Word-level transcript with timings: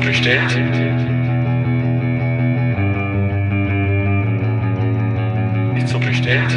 so 0.00 0.06
bestellt? 0.06 0.50
Ist 5.76 5.88
so 5.88 5.98
bestellt? 5.98 6.50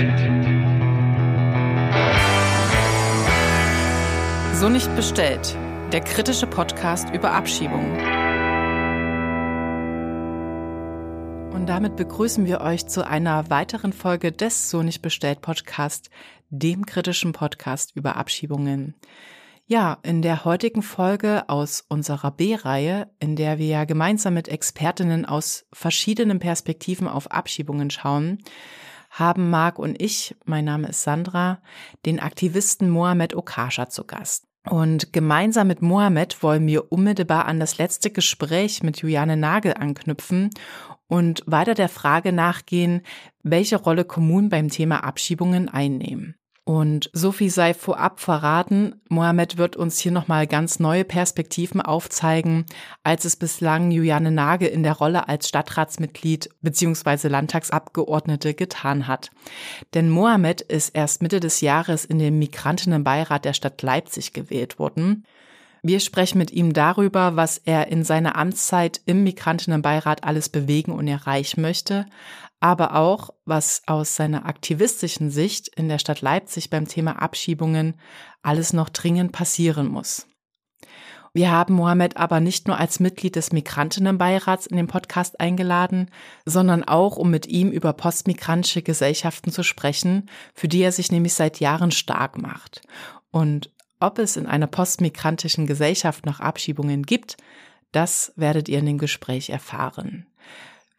So 4.53 4.69
nicht 4.69 4.95
bestellt. 4.95 5.57
Der 5.91 6.01
kritische 6.01 6.47
Podcast 6.47 7.09
über 7.13 7.31
Abschiebungen. 7.31 7.91
Und 11.53 11.67
damit 11.67 11.95
begrüßen 11.95 12.45
wir 12.45 12.61
euch 12.61 12.87
zu 12.87 13.05
einer 13.05 13.49
weiteren 13.49 13.93
Folge 13.93 14.31
des 14.31 14.69
So 14.69 14.83
nicht 14.83 15.01
bestellt 15.01 15.41
Podcast, 15.41 16.09
dem 16.49 16.85
kritischen 16.85 17.33
Podcast 17.33 17.95
über 17.95 18.15
Abschiebungen. 18.15 18.95
Ja, 19.65 19.99
in 20.03 20.21
der 20.21 20.43
heutigen 20.43 20.81
Folge 20.81 21.47
aus 21.47 21.85
unserer 21.87 22.31
B-Reihe, 22.31 23.09
in 23.21 23.37
der 23.37 23.59
wir 23.59 23.67
ja 23.67 23.85
gemeinsam 23.85 24.33
mit 24.33 24.49
Expertinnen 24.49 25.25
aus 25.25 25.65
verschiedenen 25.71 26.39
Perspektiven 26.39 27.07
auf 27.07 27.31
Abschiebungen 27.31 27.89
schauen, 27.89 28.39
haben 29.09 29.49
Marc 29.49 29.79
und 29.79 30.01
ich, 30.01 30.35
mein 30.43 30.65
Name 30.65 30.89
ist 30.89 31.03
Sandra, 31.03 31.61
den 32.05 32.19
Aktivisten 32.19 32.89
Mohamed 32.89 33.35
Okasha 33.35 33.87
zu 33.87 34.03
Gast. 34.03 34.47
Und 34.69 35.13
gemeinsam 35.13 35.67
mit 35.67 35.81
Mohamed 35.81 36.43
wollen 36.43 36.67
wir 36.67 36.91
unmittelbar 36.91 37.45
an 37.45 37.59
das 37.59 37.77
letzte 37.77 38.11
Gespräch 38.11 38.83
mit 38.83 38.97
Juliane 38.99 39.37
Nagel 39.37 39.75
anknüpfen 39.75 40.49
und 41.07 41.43
weiter 41.45 41.73
der 41.73 41.89
Frage 41.89 42.33
nachgehen, 42.33 43.01
welche 43.43 43.77
Rolle 43.77 44.03
Kommunen 44.03 44.49
beim 44.49 44.69
Thema 44.69 45.03
Abschiebungen 45.05 45.69
einnehmen. 45.69 46.35
Und 46.65 47.09
so 47.11 47.33
viel 47.33 47.49
sei 47.49 47.73
vorab 47.73 48.21
verraten, 48.21 48.95
Mohammed 49.09 49.57
wird 49.57 49.75
uns 49.75 49.99
hier 49.99 50.13
nochmal 50.13 50.47
ganz 50.47 50.79
neue 50.79 51.03
Perspektiven 51.03 51.81
aufzeigen, 51.81 52.65
als 53.03 53.25
es 53.25 53.35
bislang 53.35 53.91
Juliane 53.91 54.31
Nagel 54.31 54.69
in 54.69 54.83
der 54.83 54.93
Rolle 54.93 55.27
als 55.27 55.49
Stadtratsmitglied 55.49 56.49
bzw. 56.61 57.27
Landtagsabgeordnete 57.27 58.53
getan 58.53 59.07
hat. 59.07 59.29
Denn 59.93 60.09
Mohammed 60.09 60.61
ist 60.61 60.95
erst 60.95 61.21
Mitte 61.21 61.41
des 61.41 61.59
Jahres 61.59 62.05
in 62.05 62.17
den 62.17 62.39
Migrantinnenbeirat 62.39 63.43
der 63.43 63.53
Stadt 63.53 63.81
Leipzig 63.81 64.31
gewählt 64.31 64.79
worden. 64.79 65.25
Wir 65.85 65.99
sprechen 65.99 66.37
mit 66.37 66.51
ihm 66.51 66.71
darüber, 66.71 67.35
was 67.35 67.57
er 67.57 67.89
in 67.89 68.05
seiner 68.05 68.37
Amtszeit 68.37 69.01
im 69.05 69.25
Migrantinnenbeirat 69.25 70.23
alles 70.23 70.47
bewegen 70.47 70.93
und 70.93 71.09
erreichen 71.09 71.61
möchte, 71.61 72.05
aber 72.63 72.95
auch, 72.95 73.31
was 73.43 73.81
aus 73.87 74.15
seiner 74.15 74.45
aktivistischen 74.45 75.29
Sicht 75.29 75.67
in 75.67 75.89
der 75.89 75.99
Stadt 75.99 76.21
Leipzig 76.21 76.69
beim 76.69 76.87
Thema 76.87 77.21
Abschiebungen 77.21 77.95
alles 78.41 78.71
noch 78.71 78.87
dringend 78.87 79.33
passieren 79.33 79.89
muss. 79.89 80.27
Wir 81.33 81.51
haben 81.51 81.73
Mohammed 81.73 82.15
aber 82.15 82.39
nicht 82.39 82.69
nur 82.69 82.77
als 82.77 83.01
Mitglied 83.01 83.35
des 83.35 83.51
Migrantinnenbeirats 83.51 84.65
in 84.65 84.77
den 84.77 84.87
Podcast 84.87 85.41
eingeladen, 85.41 86.09
sondern 86.45 86.85
auch, 86.85 87.17
um 87.17 87.29
mit 87.29 87.47
ihm 87.47 87.69
über 87.69 87.91
postmigrantische 87.91 88.81
Gesellschaften 88.81 89.51
zu 89.51 89.63
sprechen, 89.63 90.29
für 90.53 90.69
die 90.69 90.83
er 90.83 90.93
sich 90.93 91.11
nämlich 91.11 91.33
seit 91.33 91.59
Jahren 91.59 91.91
stark 91.91 92.41
macht. 92.41 92.81
Und 93.29 93.71
ob 93.99 94.19
es 94.19 94.37
in 94.37 94.45
einer 94.45 94.67
postmigrantischen 94.67 95.67
Gesellschaft 95.67 96.25
noch 96.25 96.39
Abschiebungen 96.39 97.03
gibt, 97.03 97.35
das 97.91 98.31
werdet 98.37 98.69
ihr 98.69 98.79
in 98.79 98.85
dem 98.85 98.99
Gespräch 98.99 99.49
erfahren. 99.49 100.27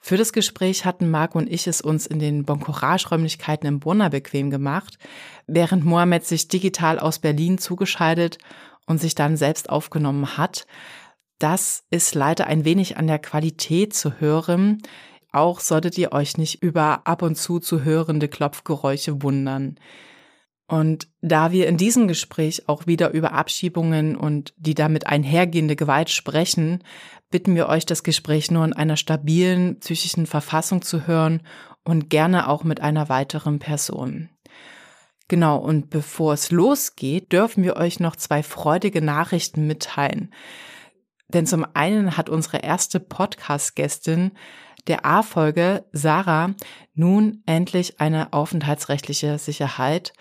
Für 0.07 0.19
das 0.19 0.35
Gespräch 0.35 0.85
hatten 0.85 1.09
Marc 1.11 1.35
und 1.35 1.51
ich 1.51 1.67
es 1.67 1.81
uns 1.81 2.07
in 2.07 2.19
den 2.19 2.45
Boncourage-Räumlichkeiten 2.45 3.67
im 3.67 3.81
Brunner 3.81 4.11
bequem 4.11 4.51
gemacht, 4.51 4.99
während 5.47 5.87
Mohammed 5.87 6.27
sich 6.27 6.47
digital 6.47 6.99
aus 6.99 7.21
Berlin 7.21 7.57
zugeschaltet 7.57 8.37
und 8.87 9.01
sich 9.01 9.15
dann 9.15 9.39
selbst 9.39 9.71
aufgenommen 9.71 10.37
hat. 10.37 10.67
Das 11.39 11.85
ist 11.89 12.15
leider 12.15 12.49
ein 12.49 12.67
wenig 12.67 12.99
an 12.99 13.07
der 13.07 13.19
Qualität 13.19 13.95
zu 13.95 14.21
hören. 14.21 14.83
Auch 15.33 15.61
solltet 15.61 15.97
ihr 15.97 16.13
euch 16.13 16.37
nicht 16.37 16.63
über 16.63 17.07
ab 17.07 17.23
und 17.23 17.37
zu 17.37 17.59
zu 17.59 17.83
hörende 17.83 18.29
Klopfgeräusche 18.29 19.23
wundern. 19.23 19.79
Und 20.67 21.09
da 21.23 21.53
wir 21.53 21.67
in 21.67 21.77
diesem 21.77 22.09
Gespräch 22.09 22.69
auch 22.69 22.87
wieder 22.87 23.13
über 23.13 23.33
Abschiebungen 23.33 24.17
und 24.17 24.53
die 24.57 24.75
damit 24.75 25.07
einhergehende 25.07 25.77
Gewalt 25.77 26.11
sprechen, 26.11 26.83
bitten 27.30 27.55
wir 27.55 27.68
euch, 27.68 27.86
das 27.86 28.02
Gespräch 28.02 28.51
nur 28.51 28.64
in 28.64 28.73
einer 28.73 28.96
stabilen 28.96 29.80
psychischen 29.80 30.27
Verfassung 30.27 30.83
zu 30.83 31.07
hören 31.07 31.42
und 31.85 32.11
gerne 32.11 32.48
auch 32.48 32.64
mit 32.64 32.80
einer 32.80 33.08
weiteren 33.08 33.58
Person. 33.58 34.30
Genau, 35.29 35.58
und 35.58 35.90
bevor 35.90 36.34
es 36.34 36.51
losgeht, 36.51 37.33
dürfen 37.33 37.64
wir 37.64 37.77
euch 37.77 37.98
noch 37.98 38.17
zwei 38.17 38.42
freudige 38.42 39.02
Nachrichten 39.02 39.67
mitteilen. 39.67 40.33
Denn 41.29 41.46
zum 41.46 41.67
einen 41.74 42.17
hat 42.17 42.29
unsere 42.29 42.58
erste 42.58 43.01
Podcast-Gästin 43.01 44.33
der 44.86 45.07
A-Folge, 45.07 45.86
Sarah, 45.92 46.55
nun 46.95 47.42
endlich 47.46 48.01
eine 48.01 48.34
aufenthaltsrechtliche 48.34 49.39
Sicherheit 49.39 50.13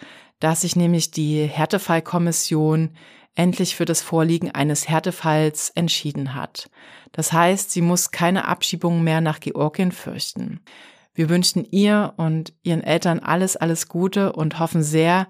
dass 0.43 0.59
sich 0.59 0.75
nämlich 0.75 1.09
die 1.09 1.45
Härtefallkommission 1.45 2.97
endlich 3.35 3.75
für 3.75 3.85
das 3.85 4.01
Vorliegen 4.01 4.51
eines 4.51 4.87
Härtefalls 4.87 5.69
entschieden 5.69 6.35
hat. 6.35 6.69
Das 7.11 7.33
heißt, 7.33 7.71
sie 7.71 7.81
muss 7.81 8.11
keine 8.11 8.47
Abschiebung 8.47 9.03
mehr 9.03 9.21
nach 9.21 9.39
Georgien 9.39 9.91
fürchten. 9.91 10.61
Wir 11.15 11.29
wünschen 11.29 11.65
ihr 11.69 12.13
und 12.17 12.53
ihren 12.63 12.83
Eltern 12.83 13.19
alles, 13.19 13.55
alles 13.55 13.87
Gute 13.87 14.33
und 14.33 14.59
hoffen 14.59 14.83
sehr, 14.83 15.27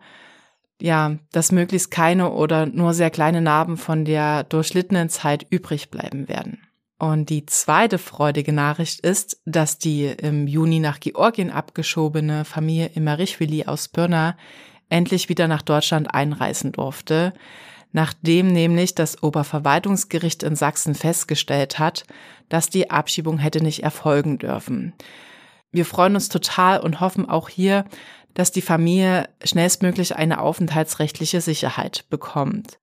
ja, 0.81 1.17
dass 1.31 1.51
möglichst 1.51 1.91
keine 1.91 2.31
oder 2.31 2.65
nur 2.65 2.93
sehr 2.93 3.09
kleine 3.09 3.41
Narben 3.41 3.77
von 3.77 4.05
der 4.05 4.43
durchlittenen 4.43 5.09
Zeit 5.09 5.45
übrig 5.49 5.91
bleiben 5.91 6.27
werden. 6.27 6.59
Und 6.99 7.29
die 7.29 7.45
zweite 7.45 7.97
freudige 7.97 8.53
Nachricht 8.53 9.01
ist, 9.01 9.41
dass 9.45 9.77
die 9.77 10.05
im 10.05 10.47
Juni 10.47 10.79
nach 10.79 11.01
Georgien 11.01 11.51
abgeschobene 11.51 12.45
Familie 12.45 12.91
Imerichvili 12.95 13.65
aus 13.65 13.89
Pirna 13.89 14.37
endlich 14.87 15.27
wieder 15.27 15.49
nach 15.49 15.61
Deutschland 15.63 16.13
einreisen 16.13 16.71
durfte, 16.71 17.33
nachdem 17.93 18.47
nämlich 18.47 18.95
das 18.95 19.23
Oberverwaltungsgericht 19.23 20.43
in 20.43 20.55
Sachsen 20.55 20.95
festgestellt 20.95 21.79
hat, 21.79 22.03
dass 22.49 22.69
die 22.69 22.91
Abschiebung 22.91 23.37
hätte 23.37 23.63
nicht 23.63 23.83
erfolgen 23.83 24.37
dürfen. 24.37 24.93
Wir 25.71 25.85
freuen 25.85 26.15
uns 26.15 26.27
total 26.27 26.81
und 26.81 26.99
hoffen 26.99 27.29
auch 27.29 27.49
hier, 27.49 27.85
dass 28.33 28.51
die 28.51 28.61
Familie 28.61 29.29
schnellstmöglich 29.43 30.15
eine 30.15 30.41
aufenthaltsrechtliche 30.41 31.39
Sicherheit 31.39 32.05
bekommt. 32.09 32.79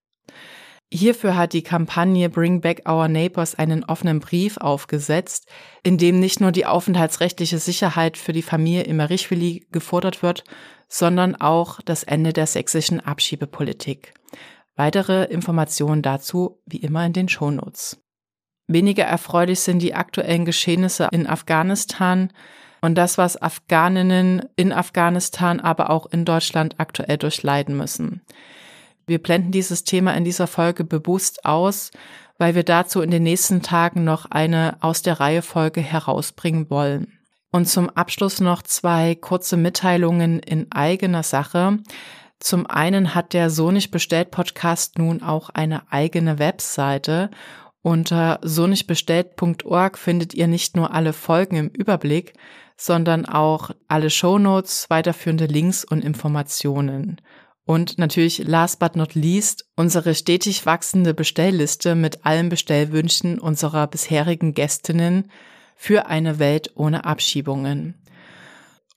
Hierfür 0.93 1.37
hat 1.37 1.53
die 1.53 1.62
Kampagne 1.62 2.28
Bring 2.28 2.60
Back 2.60 2.88
Our 2.88 3.06
Neighbors 3.06 3.54
einen 3.54 3.84
offenen 3.84 4.19
Brief 4.19 4.56
aufgesetzt, 4.56 5.48
in 5.84 5.98
dem 5.98 6.19
nicht 6.19 6.41
nur 6.41 6.50
die 6.50 6.66
aufenthaltsrechtliche 6.66 7.59
Sicherheit 7.59 8.16
für 8.16 8.32
die 8.32 8.42
Familie 8.42 8.82
Imerichvili 8.82 9.66
gefordert 9.71 10.25
wird, 10.25 10.42
sondern 10.88 11.37
auch 11.37 11.81
das 11.84 12.03
Ende 12.03 12.32
der 12.32 12.48
sächsischen 12.48 12.98
Abschiebepolitik. 12.98 14.15
Weitere 14.80 15.24
Informationen 15.24 16.00
dazu 16.00 16.62
wie 16.64 16.78
immer 16.78 17.04
in 17.04 17.12
den 17.12 17.28
Shownotes. 17.28 17.98
Weniger 18.66 19.04
erfreulich 19.04 19.60
sind 19.60 19.80
die 19.80 19.92
aktuellen 19.92 20.46
Geschehnisse 20.46 21.08
in 21.12 21.26
Afghanistan 21.26 22.32
und 22.80 22.94
das, 22.94 23.18
was 23.18 23.36
Afghaninnen 23.36 24.41
in 24.56 24.72
Afghanistan, 24.72 25.60
aber 25.60 25.91
auch 25.91 26.06
in 26.06 26.24
Deutschland 26.24 26.76
aktuell 26.78 27.18
durchleiden 27.18 27.76
müssen. 27.76 28.22
Wir 29.06 29.18
blenden 29.18 29.52
dieses 29.52 29.84
Thema 29.84 30.16
in 30.16 30.24
dieser 30.24 30.46
Folge 30.46 30.84
bewusst 30.84 31.44
aus, 31.44 31.91
weil 32.38 32.54
wir 32.54 32.64
dazu 32.64 33.02
in 33.02 33.10
den 33.10 33.24
nächsten 33.24 33.60
Tagen 33.60 34.04
noch 34.04 34.30
eine 34.30 34.78
aus 34.80 35.02
der 35.02 35.20
Reihe 35.20 35.42
Folge 35.42 35.82
herausbringen 35.82 36.70
wollen. 36.70 37.18
Und 37.52 37.68
zum 37.68 37.91
Abschluss 37.91 38.41
noch 38.41 38.62
zwei 38.62 39.14
kurze 39.14 39.58
Mitteilungen 39.58 40.38
in 40.38 40.72
eigener 40.72 41.22
Sache. 41.22 41.80
Zum 42.40 42.66
einen 42.66 43.14
hat 43.14 43.34
der 43.34 43.50
So 43.50 43.70
nicht 43.70 43.90
bestellt 43.90 44.30
Podcast 44.30 44.98
nun 44.98 45.22
auch 45.22 45.50
eine 45.50 45.92
eigene 45.92 46.38
Webseite. 46.38 47.30
Unter 47.82 48.41
so 48.42 48.66
nicht 48.66 48.86
findet 49.98 50.34
ihr 50.34 50.47
nicht 50.47 50.74
nur 50.74 50.92
alle 50.92 51.12
Folgen 51.12 51.56
im 51.56 51.68
Überblick, 51.68 52.32
sondern 52.76 53.26
auch 53.26 53.70
alle 53.88 54.09
Shownotes, 54.09 54.88
weiterführende 54.88 55.47
Links 55.47 55.84
und 55.84 56.03
Informationen. 56.03 57.20
Und 57.66 57.98
natürlich 57.98 58.38
last 58.38 58.78
but 58.80 58.97
not 58.97 59.15
least 59.15 59.68
unsere 59.76 60.15
stetig 60.15 60.65
wachsende 60.65 61.12
Bestellliste 61.12 61.94
mit 61.94 62.24
allen 62.24 62.48
Bestellwünschen 62.48 63.38
unserer 63.38 63.86
bisherigen 63.86 64.54
Gästinnen 64.54 65.30
für 65.76 66.06
eine 66.06 66.38
Welt 66.38 66.72
ohne 66.74 67.04
Abschiebungen. 67.04 67.99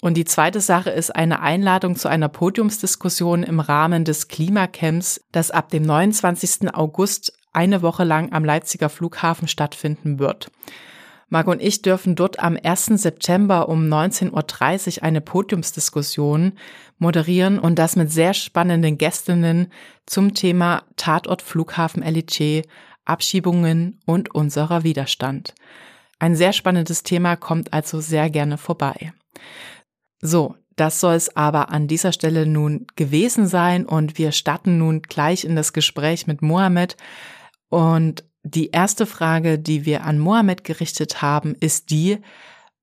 Und 0.04 0.16
die 0.16 0.26
zweite 0.26 0.60
Sache 0.60 0.90
ist 0.90 1.16
eine 1.16 1.40
Einladung 1.40 1.96
zu 1.96 2.10
einer 2.10 2.28
Podiumsdiskussion 2.28 3.42
im 3.42 3.62
Rahmen 3.62 4.04
des 4.04 4.28
Klimacamps, 4.28 5.24
das 5.32 5.50
ab 5.50 5.70
dem 5.70 5.84
29. 5.84 6.76
August 6.76 7.32
eine 7.54 7.82
Woche 7.82 8.04
lang 8.04 8.34
am 8.34 8.44
Leipziger 8.44 8.90
Flughafen 8.90 9.48
stattfinden 9.48 10.20
wird. 10.20 10.52
und 11.30 11.62
ich 11.62 11.84
dürfen 11.84 12.18
dort 12.18 12.40
am 12.40 12.58
1. 12.62 12.88
September 13.02 13.70
um 13.70 13.88
19.30 13.88 14.98
Uhr 14.98 15.04
eine 15.04 15.22
Podiumsdiskussion 15.22 16.52
moderieren 16.98 17.58
und 17.58 17.80
das 17.80 17.96
mit 17.96 18.12
sehr 18.12 18.34
spannenden 18.34 18.98
Gästinnen 18.98 19.72
zum 20.06 20.34
Thema 20.34 20.84
Tatort 20.98 21.42
Flughafen 21.42 22.04
LIC 22.04 22.68
Abschiebungen 23.06 24.02
und 24.06 24.36
unserer 24.36 24.84
Widerstand. 24.84 25.56
Ein 26.20 26.36
sehr 26.36 26.52
spannendes 26.52 27.04
Thema 27.04 27.38
kommt 27.38 27.72
also 27.72 28.02
sehr 28.02 28.30
gerne 28.30 28.58
vorbei. 28.58 29.14
So, 30.26 30.56
das 30.78 31.02
soll 31.02 31.16
es 31.16 31.36
aber 31.36 31.70
an 31.70 31.90
dieser 31.90 32.14
Stelle 32.14 32.46
nun 32.46 32.88
gewesen 32.96 33.46
sein 33.46 33.86
und 33.86 34.18
wir 34.18 34.32
starten 34.32 34.78
nun 34.78 35.02
gleich 35.02 35.44
in 35.44 35.58
das 35.58 35.74
Gespräch 35.74 36.28
mit 36.28 36.42
Mohammed. 36.42 36.96
Und 37.68 38.24
die 38.42 38.70
erste 38.70 39.06
Frage, 39.06 39.60
die 39.60 39.86
wir 39.86 40.06
an 40.06 40.20
Mohammed 40.20 40.64
gerichtet 40.64 41.22
haben, 41.22 41.56
ist 41.60 41.90
die, 41.90 42.20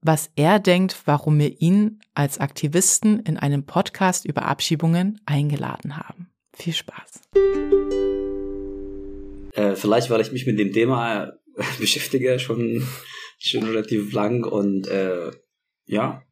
was 0.02 0.30
er 0.36 0.58
denkt, 0.58 1.00
warum 1.06 1.38
wir 1.38 1.62
ihn 1.62 2.00
als 2.12 2.36
Aktivisten 2.36 3.20
in 3.20 3.38
einem 3.38 3.64
Podcast 3.64 4.26
über 4.26 4.44
Abschiebungen 4.44 5.18
eingeladen 5.24 5.96
haben. 5.96 6.28
Viel 6.52 6.74
Spaß. 6.74 7.22
Äh, 9.54 9.76
vielleicht, 9.76 10.10
weil 10.10 10.20
ich 10.20 10.32
mich 10.32 10.44
mit 10.44 10.58
dem 10.58 10.74
Thema 10.74 11.32
beschäftige, 11.78 12.38
schon, 12.38 12.86
schon 13.38 13.62
relativ 13.62 14.12
lang 14.12 14.44
und 14.44 14.88
äh, 14.88 15.30
ja, 15.86 16.22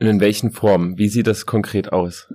und 0.00 0.06
in 0.06 0.20
welchen 0.20 0.52
Formen? 0.52 0.98
Wie 0.98 1.08
sieht 1.08 1.26
das 1.26 1.46
konkret 1.46 1.92
aus? 1.92 2.28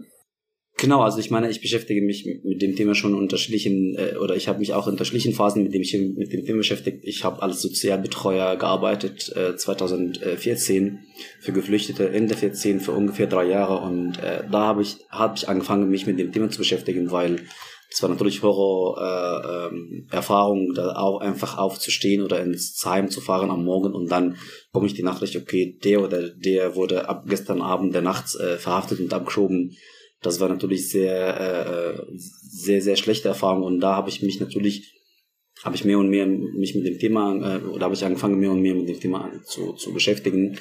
Genau, 0.81 1.01
also 1.01 1.19
ich 1.19 1.29
meine, 1.29 1.47
ich 1.47 1.61
beschäftige 1.61 2.01
mich 2.01 2.25
mit 2.43 2.59
dem 2.59 2.75
Thema 2.75 2.95
schon 2.95 3.13
unterschiedlichen, 3.13 3.95
äh, 3.95 4.15
oder 4.17 4.35
ich 4.35 4.47
habe 4.47 4.57
mich 4.57 4.73
auch 4.73 4.87
in 4.87 4.93
unterschiedlichen 4.93 5.33
Phasen 5.33 5.61
mit 5.61 5.75
dem, 5.75 5.83
ich, 5.83 5.93
mit 5.93 6.33
dem 6.33 6.43
Thema 6.43 6.57
beschäftigt. 6.57 7.01
Ich 7.03 7.23
habe 7.23 7.43
als 7.43 7.61
Sozialbetreuer 7.61 8.55
gearbeitet, 8.55 9.31
äh, 9.35 9.55
2014 9.55 10.99
für 11.39 11.51
Geflüchtete, 11.51 12.09
Ende 12.09 12.35
14 12.35 12.79
für 12.79 12.93
ungefähr 12.93 13.27
drei 13.27 13.45
Jahre 13.45 13.79
und 13.81 14.17
äh, 14.17 14.43
da 14.51 14.61
habe 14.65 14.81
ich, 14.81 14.97
hab 15.11 15.37
ich 15.37 15.47
angefangen, 15.47 15.87
mich 15.87 16.07
mit 16.07 16.17
dem 16.17 16.31
Thema 16.31 16.49
zu 16.49 16.57
beschäftigen, 16.57 17.11
weil 17.11 17.41
es 17.93 18.01
war 18.01 18.09
natürlich 18.09 18.41
Horror-Erfahrung, 18.41 20.59
äh, 20.59 20.67
ähm, 20.69 20.73
da 20.73 20.95
auch 20.95 21.19
einfach 21.19 21.57
aufzustehen 21.57 22.23
oder 22.23 22.41
ins 22.41 22.81
Heim 22.85 23.09
zu 23.09 23.19
fahren 23.19 23.51
am 23.51 23.65
Morgen 23.65 23.93
und 23.93 24.09
dann 24.09 24.37
komme 24.71 24.87
ich 24.87 24.93
die 24.93 25.03
Nachricht, 25.03 25.35
okay, 25.35 25.77
der 25.83 26.01
oder 26.01 26.29
der 26.29 26.75
wurde 26.75 27.09
ab 27.09 27.25
gestern 27.27 27.61
Abend 27.61 27.93
der 27.93 28.01
Nachts 28.01 28.35
äh, 28.35 28.55
verhaftet 28.57 29.01
und 29.01 29.13
abgeschoben. 29.13 29.75
Das 30.21 30.39
war 30.39 30.47
natürlich 30.47 30.89
sehr, 30.89 31.41
äh, 31.41 32.01
sehr, 32.17 32.81
sehr 32.81 32.95
schlechte 32.95 33.27
Erfahrung 33.27 33.63
und 33.63 33.81
da 33.81 33.97
habe 33.97 34.09
ich 34.09 34.21
mich 34.21 34.39
natürlich, 34.39 34.93
habe 35.61 35.75
ich 35.75 35.83
mehr 35.83 35.99
und 35.99 36.07
mehr 36.09 36.27
mich 36.27 36.73
mit 36.75 36.85
dem 36.85 36.97
Thema, 36.97 37.57
äh, 37.57 37.61
oder 37.65 37.83
habe 37.83 37.95
ich 37.95 38.05
angefangen, 38.05 38.39
mehr 38.39 38.51
und 38.51 38.61
mehr 38.61 38.75
mit 38.75 38.87
dem 38.87 39.01
Thema 39.01 39.33
zu, 39.43 39.73
zu 39.73 39.93
beschäftigen. 39.93 40.57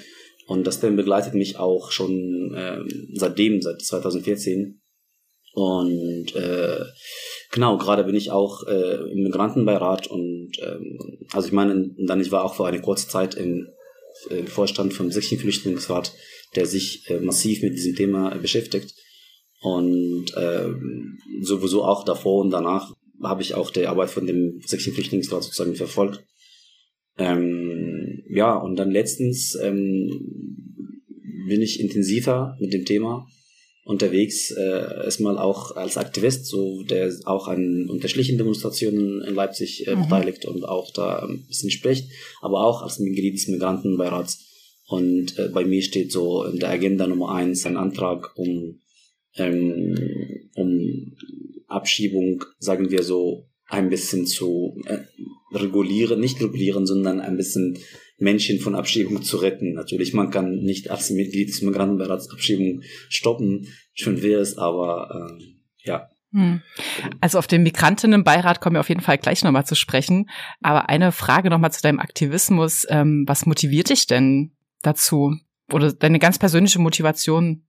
Und 0.49 0.67
das 0.67 0.81
Thema 0.81 0.97
begleitet 0.97 1.35
mich 1.35 1.59
auch 1.59 1.93
schon 1.93 2.55
äh, 2.57 2.81
seitdem, 3.13 3.63
seit 3.63 3.83
2014. 3.83 4.80
Und 5.53 6.35
äh, 6.37 6.85
genau, 7.51 7.77
gerade 7.79 8.05
bin 8.05 8.15
ich 8.15 8.31
auch 8.31 8.67
äh, 8.67 9.11
im 9.11 9.25
Migrantenbeirat 9.25 10.07
und 10.07 10.53
ähm, 10.63 10.99
also 11.33 11.49
ich 11.49 11.53
meine, 11.53 11.91
dann 11.99 12.21
ich 12.21 12.31
war 12.31 12.45
auch 12.45 12.55
vor 12.55 12.69
einer 12.69 12.81
kurzen 12.81 13.11
Zeit 13.11 13.35
im, 13.35 13.69
im 14.31 14.47
Vorstand 14.47 14.95
vom 14.95 15.11
Sächsischen 15.11 15.39
Flüchtlingsrat, 15.39 16.13
der 16.55 16.67
sich 16.67 17.09
äh, 17.09 17.19
massiv 17.19 17.63
mit 17.63 17.75
diesem 17.75 17.97
Thema 17.97 18.31
beschäftigt. 18.37 18.95
Und 19.63 20.27
ähm, 20.37 21.19
sowieso 21.43 21.85
auch 21.85 22.05
davor 22.05 22.41
und 22.43 22.51
danach 22.51 22.95
habe 23.23 23.43
ich 23.43 23.55
auch 23.55 23.71
die 23.71 23.87
Arbeit 23.87 24.11
von 24.11 24.27
dem 24.27 24.61
Sächsischen 24.65 24.95
Flüchtlingsrat 24.95 25.43
sozusagen 25.43 25.75
verfolgt. 25.75 26.25
Ähm, 27.19 28.23
ja, 28.31 28.55
und 28.57 28.77
dann 28.77 28.91
letztens 28.91 29.55
ähm, 29.61 30.09
bin 31.47 31.61
ich 31.61 31.81
intensiver 31.81 32.57
mit 32.61 32.73
dem 32.73 32.87
Thema 32.87 33.27
unterwegs, 33.91 34.53
äh, 34.53 35.05
erstmal 35.05 35.37
auch 35.37 35.75
als 35.75 35.97
Aktivist, 35.97 36.47
so 36.47 36.85
der 36.85 37.13
auch 37.25 37.49
an 37.49 37.91
unterschiedlichen 37.91 38.39
Demonstrationen 38.39 39.21
in 39.23 39.35
Leipzig 39.35 39.87
äh, 39.87 39.97
mhm. 39.97 40.03
beteiligt 40.03 40.47
und 40.47 40.65
auch 40.65 40.93
da 40.93 41.19
ein 41.27 41.45
bisschen 41.49 41.71
spricht, 41.71 42.09
aber 42.41 42.65
auch 42.65 42.83
als 42.83 43.01
Mitglied 43.01 43.35
des 43.35 43.49
Migrantenbeirats. 43.49 44.47
Und 44.87 45.37
äh, 45.39 45.49
bei 45.49 45.65
mir 45.65 45.83
steht 45.83 46.13
so 46.13 46.45
in 46.45 46.61
der 46.61 46.71
Agenda 46.71 47.07
Nummer 47.09 47.35
eins 47.35 47.67
ein 47.67 47.77
Antrag 47.77 48.31
um, 48.37 48.81
ähm, 49.37 49.97
um 50.55 51.17
Abschiebung, 51.67 52.45
sagen 52.59 52.91
wir 52.91 53.03
so, 53.03 53.49
ein 53.67 53.91
bisschen 53.91 54.27
zu 54.27 54.81
äh, 54.87 54.99
regulieren, 55.53 56.21
nicht 56.21 56.41
regulieren, 56.41 56.87
sondern 56.87 57.21
ein 57.21 57.37
bisschen 57.37 57.79
Menschen 58.21 58.61
von 58.61 58.75
Abschiebung 58.75 59.23
zu 59.23 59.39
retten. 59.39 59.73
Natürlich, 59.73 60.13
man 60.13 60.31
kann 60.31 60.57
nicht 60.61 60.91
als 60.91 61.11
Mitglied 61.11 61.49
des 61.49 61.63
Migrantenbeirats 61.63 62.31
Abschiebung 62.31 62.83
stoppen, 63.09 63.67
schon 63.95 64.23
wäre 64.23 64.41
es, 64.41 64.57
aber 64.59 65.39
äh, 65.39 65.45
ja. 65.85 66.11
Hm. 66.33 66.61
Also 67.21 67.39
auf 67.39 67.47
den 67.47 67.65
Migrantinnenbeirat 67.65 68.61
kommen 68.61 68.77
wir 68.77 68.81
auf 68.81 68.89
jeden 68.89 69.01
Fall 69.01 69.19
gleich 69.19 69.43
nochmal 69.43 69.67
zu 69.67 69.75
sprechen. 69.75 70.29
Aber 70.61 70.89
eine 70.89 71.11
Frage 71.11 71.51
nochmal 71.51 71.73
zu 71.73 71.83
deinem 71.83 71.99
Aktivismus. 71.99 72.87
Ähm, 72.89 73.25
was 73.27 73.47
motiviert 73.47 73.91
dich 73.91 74.07
denn 74.07 74.53
dazu? 74.83 75.35
Oder 75.73 75.93
deine 75.93 76.21
ganz 76.21 76.39
persönliche 76.39 76.79
Motivation? 76.79 77.67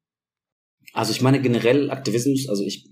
Also 0.94 1.12
ich 1.12 1.21
meine 1.21 1.42
generell 1.42 1.89
Aktivismus, 1.89 2.50
also 2.50 2.63
ich 2.63 2.88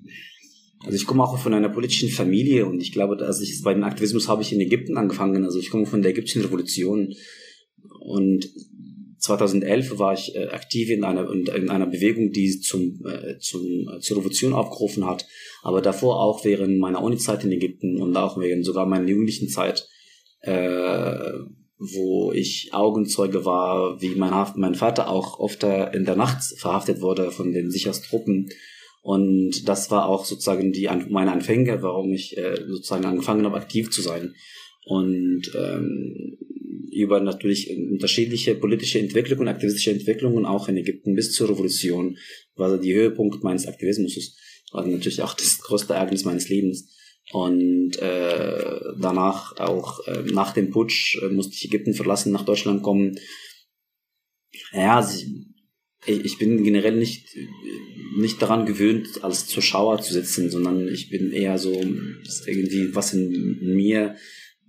also 0.85 0.95
ich 0.95 1.05
komme 1.05 1.23
auch 1.23 1.37
von 1.37 1.53
einer 1.53 1.67
politischen 1.67 2.09
Familie 2.09 2.65
und 2.65 2.79
ich 2.81 2.93
glaube, 2.93 3.17
dass 3.17 3.41
ich 3.41 3.61
bei 3.63 3.73
dem 3.73 3.83
Aktivismus 3.83 4.29
habe 4.29 4.41
ich 4.41 4.53
in 4.53 4.61
Ägypten 4.61 4.97
angefangen. 4.97 5.43
Also 5.43 5.59
ich 5.59 5.69
komme 5.69 5.85
von 5.85 6.01
der 6.01 6.11
ägyptischen 6.11 6.41
Revolution 6.41 7.13
und 7.99 8.49
2011 9.19 9.99
war 9.99 10.13
ich 10.13 10.33
äh, 10.35 10.47
aktiv 10.47 10.89
in 10.89 11.03
einer, 11.03 11.29
in 11.29 11.69
einer 11.69 11.85
Bewegung, 11.85 12.31
die 12.31 12.59
zum, 12.61 13.05
äh, 13.05 13.37
zum, 13.39 13.61
äh, 13.89 13.99
zur 13.99 14.17
Revolution 14.17 14.53
aufgerufen 14.53 15.05
hat. 15.05 15.27
Aber 15.61 15.81
davor 15.81 16.21
auch 16.21 16.45
während 16.45 16.79
meiner 16.79 17.03
Uni-Zeit 17.03 17.43
in 17.43 17.51
Ägypten 17.51 18.01
und 18.01 18.15
auch 18.15 18.39
während 18.39 18.65
sogar 18.65 18.85
meiner 18.85 19.07
jugendlichen 19.07 19.49
Zeit, 19.49 19.87
äh, 20.41 21.15
wo 21.77 22.31
ich 22.31 22.69
Augenzeuge 22.73 23.45
war, 23.45 24.01
wie 24.01 24.15
mein, 24.15 24.33
mein 24.55 24.75
Vater 24.75 25.09
auch 25.09 25.39
oft 25.39 25.63
in 25.63 26.05
der 26.05 26.15
Nacht 26.15 26.43
verhaftet 26.57 27.01
wurde 27.01 27.31
von 27.31 27.51
den 27.53 27.71
Sicherheitstruppen. 27.71 28.49
Und 29.01 29.67
das 29.67 29.89
war 29.91 30.07
auch 30.07 30.25
sozusagen 30.25 30.71
die 30.71 30.89
meine 31.09 31.31
Anfänge, 31.31 31.81
warum 31.81 32.13
ich 32.13 32.37
äh, 32.37 32.55
sozusagen 32.67 33.05
angefangen 33.05 33.45
habe, 33.45 33.57
aktiv 33.57 33.89
zu 33.91 34.01
sein. 34.01 34.33
Und 34.85 35.51
ähm, 35.57 36.37
über 36.91 37.19
natürlich 37.19 37.69
unterschiedliche 37.69 38.55
politische 38.55 38.99
Entwicklungen, 38.99 39.47
aktivistische 39.47 39.91
Entwicklungen 39.91 40.45
auch 40.45 40.67
in 40.69 40.77
Ägypten 40.77 41.15
bis 41.15 41.33
zur 41.33 41.49
Revolution 41.49 42.17
war 42.55 42.77
die 42.77 42.93
Höhepunkt 42.93 43.43
meines 43.43 43.67
Aktivismus. 43.67 44.37
War 44.71 44.85
natürlich 44.85 45.21
auch 45.21 45.33
das 45.33 45.59
größte 45.59 45.93
Ereignis 45.93 46.25
meines 46.25 46.49
Lebens. 46.49 46.95
Und 47.31 47.97
äh, 47.97 48.79
danach 48.99 49.57
auch 49.57 50.05
äh, 50.07 50.23
nach 50.31 50.53
dem 50.53 50.71
Putsch 50.71 51.21
äh, 51.21 51.29
musste 51.29 51.53
ich 51.53 51.65
Ägypten 51.65 51.93
verlassen, 51.93 52.31
nach 52.31 52.45
Deutschland 52.45 52.81
kommen. 52.81 53.19
Ja, 54.73 54.97
also 54.97 55.25
ich, 56.05 56.25
ich 56.25 56.37
bin 56.39 56.63
generell 56.63 56.95
nicht 56.95 57.27
nicht 58.17 58.41
daran 58.41 58.65
gewöhnt, 58.65 59.23
als 59.23 59.47
Zuschauer 59.47 60.01
zu 60.01 60.13
sitzen, 60.13 60.49
sondern 60.49 60.87
ich 60.87 61.09
bin 61.09 61.31
eher 61.31 61.57
so 61.57 61.71
irgendwie 61.71 62.95
was 62.95 63.13
in 63.13 63.75
mir 63.75 64.15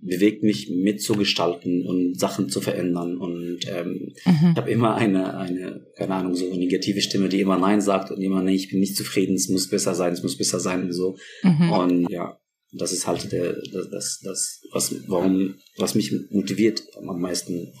bewegt 0.01 0.43
mich 0.43 0.69
mitzugestalten 0.69 1.85
und 1.85 2.19
Sachen 2.19 2.49
zu 2.49 2.61
verändern. 2.61 3.17
Und 3.17 3.59
ähm, 3.67 4.13
mhm. 4.25 4.51
ich 4.51 4.57
habe 4.57 4.71
immer 4.71 4.95
eine, 4.95 5.37
eine, 5.37 5.85
keine 5.95 6.15
Ahnung, 6.15 6.35
so 6.35 6.45
eine 6.45 6.57
negative 6.57 7.01
Stimme, 7.01 7.29
die 7.29 7.41
immer 7.41 7.57
Nein 7.57 7.81
sagt 7.81 8.11
und 8.11 8.21
immer, 8.21 8.41
nee, 8.41 8.55
ich 8.55 8.69
bin 8.69 8.79
nicht 8.79 8.95
zufrieden, 8.95 9.35
es 9.35 9.49
muss 9.49 9.69
besser 9.69 9.95
sein, 9.95 10.13
es 10.13 10.23
muss 10.23 10.37
besser 10.37 10.59
sein 10.59 10.83
und 10.83 10.93
so. 10.93 11.17
Mhm. 11.43 11.71
Und 11.71 12.09
ja, 12.09 12.39
das 12.73 12.91
ist 12.91 13.05
halt 13.05 13.31
der, 13.31 13.53
das, 13.73 13.89
das, 13.89 14.19
das, 14.23 14.61
was, 14.71 14.95
warum, 15.07 15.55
was 15.77 15.95
mich 15.95 16.13
motiviert, 16.31 16.83
am 16.97 17.19
meisten 17.19 17.73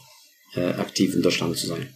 äh, 0.55 0.73
aktiv 0.73 1.15
in 1.15 1.21
Deutschland 1.21 1.57
zu 1.57 1.67
sein. 1.67 1.87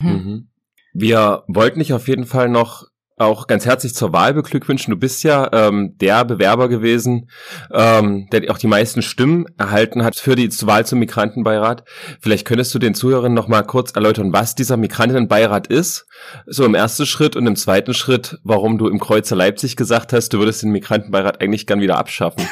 Mhm. 0.00 0.48
Wir 0.92 1.44
wollten 1.46 1.78
dich 1.78 1.92
auf 1.92 2.08
jeden 2.08 2.26
Fall 2.26 2.48
noch 2.48 2.87
auch 3.20 3.46
ganz 3.46 3.66
herzlich 3.66 3.94
zur 3.94 4.12
Wahl 4.12 4.34
beglückwünschen. 4.34 4.92
Du 4.92 4.98
bist 4.98 5.22
ja 5.24 5.48
ähm, 5.52 5.96
der 5.98 6.24
Bewerber 6.24 6.68
gewesen, 6.68 7.30
ähm, 7.72 8.28
der 8.30 8.50
auch 8.50 8.58
die 8.58 8.66
meisten 8.66 9.02
Stimmen 9.02 9.46
erhalten 9.56 10.04
hat 10.04 10.16
für 10.16 10.36
die 10.36 10.48
Wahl 10.66 10.86
zum 10.86 10.98
Migrantenbeirat. 10.98 11.84
Vielleicht 12.20 12.46
könntest 12.46 12.74
du 12.74 12.78
den 12.78 12.94
Zuhörern 12.94 13.34
noch 13.34 13.48
mal 13.48 13.62
kurz 13.62 13.92
erläutern, 13.92 14.32
was 14.32 14.54
dieser 14.54 14.76
Migrantenbeirat 14.76 15.66
ist, 15.66 16.06
so 16.46 16.64
im 16.64 16.74
ersten 16.74 17.06
Schritt 17.06 17.36
und 17.36 17.46
im 17.46 17.56
zweiten 17.56 17.94
Schritt, 17.94 18.38
warum 18.44 18.78
du 18.78 18.88
im 18.88 19.00
Kreuzer 19.00 19.36
Leipzig 19.36 19.76
gesagt 19.76 20.12
hast, 20.12 20.32
du 20.32 20.38
würdest 20.38 20.62
den 20.62 20.70
Migrantenbeirat 20.70 21.40
eigentlich 21.40 21.66
gern 21.66 21.80
wieder 21.80 21.98
abschaffen. 21.98 22.48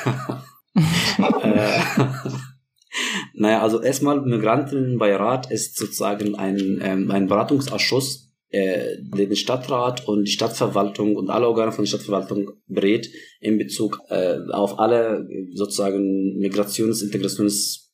äh, 0.76 1.80
naja, 3.34 3.62
also 3.62 3.80
erstmal 3.80 4.20
Migrantenbeirat 4.20 5.50
ist 5.50 5.76
sozusagen 5.76 6.34
ein, 6.34 6.80
ähm, 6.82 7.10
ein 7.10 7.26
Beratungsausschuss 7.26 8.25
äh, 8.50 8.96
den 9.02 9.36
Stadtrat 9.36 10.06
und 10.06 10.24
die 10.24 10.32
Stadtverwaltung 10.32 11.16
und 11.16 11.30
alle 11.30 11.48
Organe 11.48 11.72
von 11.72 11.84
der 11.84 11.88
Stadtverwaltung 11.88 12.50
berät 12.66 13.10
in 13.40 13.58
Bezug 13.58 14.00
äh, 14.08 14.38
auf 14.50 14.78
alle 14.78 15.26
sozusagen 15.52 16.38
Migrations-, 16.38 17.02
Integrations- 17.02 17.86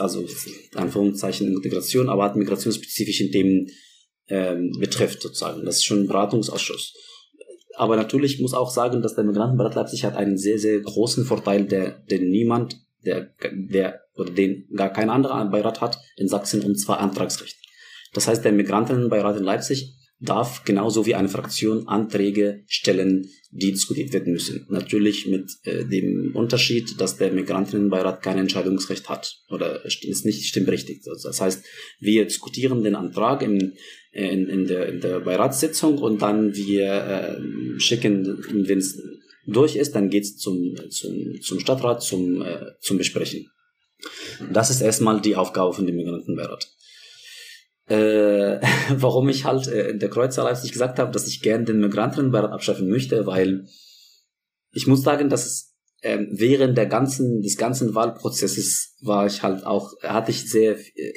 also 0.00 0.26
Anführungszeichen 0.74 1.52
Integration, 1.54 2.08
aber 2.08 2.24
hat 2.24 2.36
migrationsspezifischen 2.36 3.30
Themen 3.30 3.68
ähm, 4.28 4.72
betrifft 4.80 5.22
sozusagen. 5.22 5.64
Das 5.64 5.76
ist 5.76 5.84
schon 5.84 6.00
ein 6.00 6.06
Beratungsausschuss. 6.08 6.94
Aber 7.76 7.96
natürlich 7.96 8.40
muss 8.40 8.54
auch 8.54 8.70
sagen, 8.70 9.02
dass 9.02 9.14
der 9.14 9.24
Migrantenberat 9.24 9.74
Leipzig 9.74 10.04
hat 10.04 10.16
einen 10.16 10.38
sehr, 10.38 10.58
sehr 10.58 10.80
großen 10.80 11.24
Vorteil, 11.24 11.66
der, 11.66 11.98
den 12.10 12.30
niemand 12.30 12.80
der, 13.04 13.34
der 13.52 14.00
oder 14.16 14.30
den 14.30 14.68
gar 14.74 14.92
kein 14.92 15.10
anderer 15.10 15.44
Beirat 15.50 15.80
hat 15.80 15.98
in 16.16 16.28
Sachsen, 16.28 16.62
und 16.62 16.76
zwar 16.76 17.00
Antragsrecht. 17.00 17.56
Das 18.14 18.28
heißt, 18.28 18.44
der 18.44 18.52
Migrantenbeirat 18.52 19.36
in 19.36 19.44
Leipzig 19.44 19.92
darf 20.20 20.64
genauso 20.64 21.06
wie 21.06 21.14
eine 21.14 21.28
Fraktion 21.28 21.88
Anträge 21.88 22.62
stellen, 22.66 23.28
die 23.50 23.72
diskutiert 23.72 24.12
werden 24.12 24.32
müssen. 24.32 24.66
Natürlich 24.70 25.26
mit 25.26 25.50
äh, 25.64 25.84
dem 25.84 26.32
Unterschied, 26.34 27.00
dass 27.00 27.16
der 27.16 27.32
Migrantinnenbeirat 27.32 28.22
kein 28.22 28.38
Entscheidungsrecht 28.38 29.08
hat 29.08 29.36
oder 29.50 29.84
ist 29.84 30.24
nicht 30.24 30.46
stimmberechtigt. 30.46 31.06
Also 31.08 31.28
das 31.28 31.40
heißt, 31.40 31.64
wir 32.00 32.24
diskutieren 32.24 32.82
den 32.82 32.94
Antrag 32.94 33.42
im, 33.42 33.72
in, 34.12 34.48
in, 34.48 34.66
der, 34.66 34.88
in 34.88 35.00
der 35.00 35.20
Beiratssitzung 35.20 35.98
und 35.98 36.22
dann 36.22 36.54
wir 36.54 36.86
äh, 36.86 37.80
schicken, 37.80 38.66
wenn 38.66 38.78
es 38.78 38.98
durch 39.46 39.76
ist, 39.76 39.94
dann 39.94 40.08
geht's 40.08 40.36
zum, 40.36 40.74
zum, 40.90 41.40
zum 41.42 41.60
Stadtrat 41.60 42.02
zum, 42.02 42.40
äh, 42.40 42.72
zum 42.80 42.98
Besprechen. 42.98 43.50
Das 44.52 44.70
ist 44.70 44.80
erstmal 44.80 45.20
die 45.20 45.36
Aufgabe 45.36 45.72
von 45.72 45.86
dem 45.86 45.96
Migrantenbeirat 45.96 46.73
äh, 47.86 48.60
warum 48.90 49.28
ich 49.28 49.44
halt 49.44 49.66
äh, 49.68 49.90
in 49.90 49.98
der 49.98 50.10
Kreuzzahl 50.10 50.46
Leipzig 50.46 50.72
gesagt 50.72 50.98
habe, 50.98 51.12
dass 51.12 51.26
ich 51.26 51.42
gerne 51.42 51.64
den 51.64 51.80
Migrantenbeirat 51.80 52.52
abschaffen 52.52 52.88
möchte, 52.88 53.26
weil 53.26 53.66
ich 54.72 54.86
muss 54.86 55.02
sagen, 55.02 55.28
dass 55.28 55.46
es 55.46 55.74
äh, 56.04 56.26
während 56.30 56.76
der 56.76 56.86
ganzen 56.86 57.40
des 57.40 57.56
ganzen 57.56 57.94
Wahlprozesses 57.94 58.96
war 59.00 59.26
ich 59.26 59.42
halt 59.42 59.64
auch 59.64 59.92
hatte 60.02 60.30
ich 60.30 60.50
sehr 60.50 60.78
äh, 60.78 61.12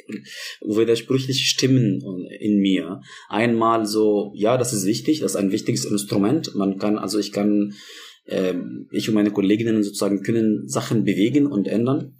widersprüchliche 0.62 1.44
Stimmen 1.44 2.00
in 2.40 2.58
mir. 2.58 3.00
Einmal 3.28 3.86
so, 3.86 4.32
ja, 4.34 4.56
das 4.56 4.72
ist 4.72 4.86
wichtig, 4.86 5.20
das 5.20 5.32
ist 5.32 5.36
ein 5.36 5.52
wichtiges 5.52 5.84
Instrument. 5.84 6.54
Man 6.54 6.78
kann 6.78 6.98
also 6.98 7.18
ich 7.18 7.32
kann 7.32 7.74
äh, 8.24 8.54
ich 8.90 9.08
und 9.08 9.14
meine 9.14 9.30
Kolleginnen 9.30 9.82
sozusagen 9.82 10.22
können 10.22 10.68
Sachen 10.68 11.04
bewegen 11.04 11.46
und 11.46 11.68
ändern. 11.68 12.17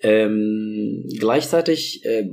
Ähm, 0.00 1.04
gleichzeitig 1.18 2.04
äh, 2.04 2.30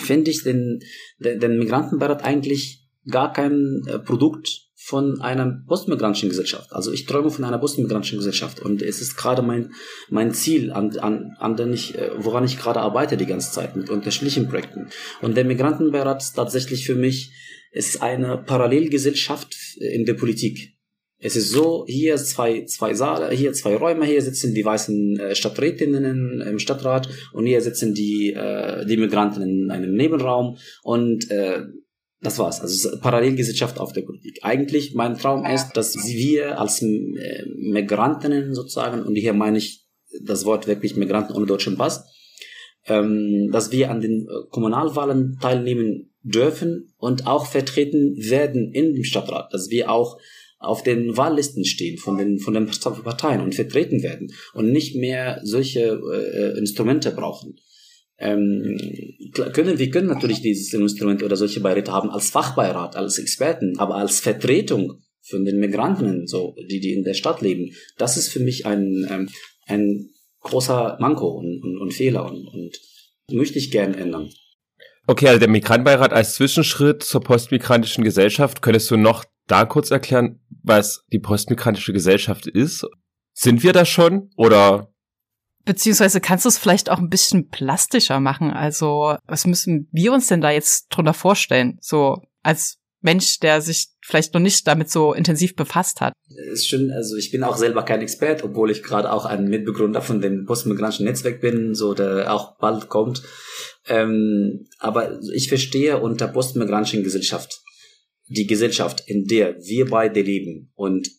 finde 0.00 0.30
ich 0.30 0.44
den, 0.44 0.80
den, 1.18 1.58
Migrantenbeirat 1.58 2.24
eigentlich 2.24 2.86
gar 3.10 3.32
kein 3.32 3.82
äh, 3.88 3.98
Produkt 3.98 4.48
von 4.76 5.20
einer 5.20 5.62
postmigrantischen 5.66 6.28
Gesellschaft. 6.28 6.72
Also 6.72 6.92
ich 6.92 7.06
träume 7.06 7.30
von 7.30 7.44
einer 7.44 7.58
postmigrantischen 7.58 8.18
Gesellschaft 8.18 8.60
und 8.60 8.82
es 8.82 9.00
ist 9.00 9.16
gerade 9.16 9.42
mein 9.42 9.72
mein 10.10 10.32
Ziel, 10.32 10.72
an, 10.72 10.96
an, 10.98 11.36
an 11.38 11.56
den 11.56 11.72
ich, 11.72 11.96
äh, 11.96 12.10
woran 12.18 12.44
ich 12.44 12.58
gerade 12.58 12.80
arbeite 12.80 13.16
die 13.16 13.26
ganze 13.26 13.52
Zeit 13.52 13.76
mit 13.76 13.90
unterschiedlichen 13.90 14.48
Projekten. 14.48 14.88
Und 15.20 15.36
der 15.36 15.44
Migrantenbeirat 15.44 16.22
ist 16.22 16.34
tatsächlich 16.34 16.86
für 16.86 16.96
mich 16.96 17.32
ist 17.72 18.02
eine 18.02 18.36
Parallelgesellschaft 18.38 19.56
in 19.78 20.04
der 20.04 20.14
Politik. 20.14 20.76
Es 21.22 21.36
ist 21.36 21.50
so, 21.50 21.84
hier 21.86 22.16
zwei, 22.16 22.64
zwei 22.64 22.94
Saale, 22.94 23.32
hier 23.34 23.52
zwei 23.52 23.76
Räume, 23.76 24.04
hier 24.04 24.20
sitzen 24.20 24.54
die 24.54 24.64
weißen 24.64 25.20
äh, 25.20 25.34
Stadträtinnen 25.36 26.40
im 26.40 26.58
Stadtrat 26.58 27.08
und 27.32 27.46
hier 27.46 27.60
sitzen 27.60 27.94
die, 27.94 28.32
äh, 28.32 28.84
die 28.84 28.96
Migranten 28.96 29.42
in 29.42 29.70
einem 29.70 29.94
Nebenraum 29.94 30.58
und 30.82 31.30
äh, 31.30 31.62
das 32.20 32.38
war's. 32.38 32.60
Also 32.60 32.98
Parallelgesellschaft 33.00 33.78
auf 33.78 33.92
der 33.92 34.02
Politik. 34.02 34.40
Eigentlich 34.42 34.94
mein 34.94 35.16
Traum 35.16 35.44
ist, 35.44 35.72
dass 35.76 35.96
wir 35.96 36.60
als 36.60 36.82
äh, 36.82 37.44
Migrantinnen 37.56 38.54
sozusagen, 38.54 39.02
und 39.02 39.14
hier 39.14 39.32
meine 39.32 39.58
ich 39.58 39.86
das 40.24 40.44
Wort 40.44 40.66
wirklich 40.66 40.96
Migranten 40.96 41.34
ohne 41.34 41.46
deutschen 41.46 41.76
Pass, 41.76 42.04
ähm, 42.86 43.50
dass 43.52 43.70
wir 43.70 43.90
an 43.90 44.00
den 44.00 44.22
äh, 44.22 44.48
Kommunalwahlen 44.50 45.38
teilnehmen 45.40 46.12
dürfen 46.22 46.92
und 46.98 47.26
auch 47.28 47.46
vertreten 47.46 48.16
werden 48.16 48.72
in 48.72 48.94
dem 48.94 49.04
Stadtrat, 49.04 49.52
dass 49.52 49.70
wir 49.70 49.90
auch 49.90 50.18
auf 50.62 50.82
den 50.82 51.16
Wahllisten 51.16 51.64
stehen 51.64 51.98
von 51.98 52.16
den, 52.18 52.38
von 52.38 52.54
den 52.54 52.66
Parteien 52.66 53.40
und 53.40 53.54
vertreten 53.54 54.02
werden 54.02 54.32
und 54.54 54.70
nicht 54.70 54.96
mehr 54.96 55.40
solche 55.42 56.00
äh, 56.12 56.58
Instrumente 56.58 57.10
brauchen. 57.10 57.56
Ähm, 58.18 58.78
können, 59.52 59.78
wir 59.78 59.90
können 59.90 60.06
natürlich 60.06 60.42
dieses 60.42 60.72
Instrument 60.72 61.22
oder 61.22 61.36
solche 61.36 61.60
Beiräte 61.60 61.92
haben 61.92 62.10
als 62.10 62.30
Fachbeirat, 62.30 62.94
als 62.94 63.18
Experten, 63.18 63.78
aber 63.78 63.96
als 63.96 64.20
Vertretung 64.20 65.00
von 65.22 65.44
den 65.44 65.58
Migranten, 65.58 66.26
so, 66.26 66.54
die, 66.70 66.80
die 66.80 66.92
in 66.92 67.04
der 67.04 67.14
Stadt 67.14 67.40
leben, 67.40 67.72
das 67.98 68.16
ist 68.16 68.28
für 68.28 68.40
mich 68.40 68.66
ein, 68.66 69.06
ähm, 69.10 69.28
ein 69.66 70.10
großer 70.40 70.98
Manko 71.00 71.28
und, 71.28 71.62
und, 71.62 71.78
und 71.78 71.94
Fehler 71.94 72.26
und, 72.26 72.46
und 72.46 72.78
möchte 73.32 73.58
ich 73.58 73.70
gern 73.70 73.94
ändern. 73.94 74.30
Okay, 75.06 75.28
also 75.28 75.40
der 75.40 75.48
Migrantenbeirat 75.48 76.12
als 76.12 76.34
Zwischenschritt 76.34 77.02
zur 77.02 77.22
postmigrantischen 77.22 78.04
Gesellschaft, 78.04 78.62
könntest 78.62 78.90
du 78.90 78.96
noch 78.96 79.24
da 79.48 79.64
kurz 79.64 79.90
erklären, 79.90 80.40
was 80.62 81.04
die 81.12 81.18
postmigrantische 81.18 81.92
Gesellschaft 81.92 82.46
ist? 82.46 82.86
Sind 83.32 83.62
wir 83.62 83.72
da 83.72 83.84
schon 83.84 84.30
oder? 84.36 84.92
Beziehungsweise 85.64 86.20
kannst 86.20 86.44
du 86.44 86.48
es 86.48 86.58
vielleicht 86.58 86.90
auch 86.90 86.98
ein 86.98 87.08
bisschen 87.08 87.48
plastischer 87.48 88.20
machen? 88.20 88.50
Also, 88.50 89.16
was 89.26 89.46
müssen 89.46 89.88
wir 89.92 90.12
uns 90.12 90.26
denn 90.26 90.40
da 90.40 90.50
jetzt 90.50 90.88
drunter 90.88 91.14
vorstellen? 91.14 91.78
So 91.80 92.20
als 92.42 92.78
Mensch, 93.02 93.40
der 93.40 93.60
sich 93.60 93.88
vielleicht 94.00 94.32
noch 94.32 94.40
nicht 94.40 94.66
damit 94.66 94.90
so 94.90 95.12
intensiv 95.12 95.56
befasst 95.56 96.00
hat. 96.00 96.12
Ist 96.52 96.68
schon, 96.68 96.90
also 96.92 97.16
ich 97.16 97.30
bin 97.30 97.42
auch 97.42 97.56
selber 97.56 97.84
kein 97.84 98.00
Expert, 98.00 98.42
obwohl 98.44 98.70
ich 98.70 98.82
gerade 98.82 99.12
auch 99.12 99.26
ein 99.26 99.48
Mitbegründer 99.48 100.00
von 100.00 100.20
dem 100.20 100.46
postmigrantischen 100.46 101.06
Netzwerk 101.06 101.40
bin, 101.40 101.74
so 101.74 101.94
der 101.94 102.32
auch 102.32 102.58
bald 102.58 102.88
kommt. 102.88 103.22
Ähm, 103.88 104.66
aber 104.78 105.20
ich 105.34 105.48
verstehe 105.48 105.98
unter 105.98 106.28
postmigrantischen 106.28 107.02
Gesellschaft 107.02 107.61
die 108.32 108.46
Gesellschaft, 108.46 109.02
in 109.06 109.26
der 109.26 109.56
wir 109.64 109.86
beide 109.86 110.22
leben 110.22 110.72
und 110.74 111.10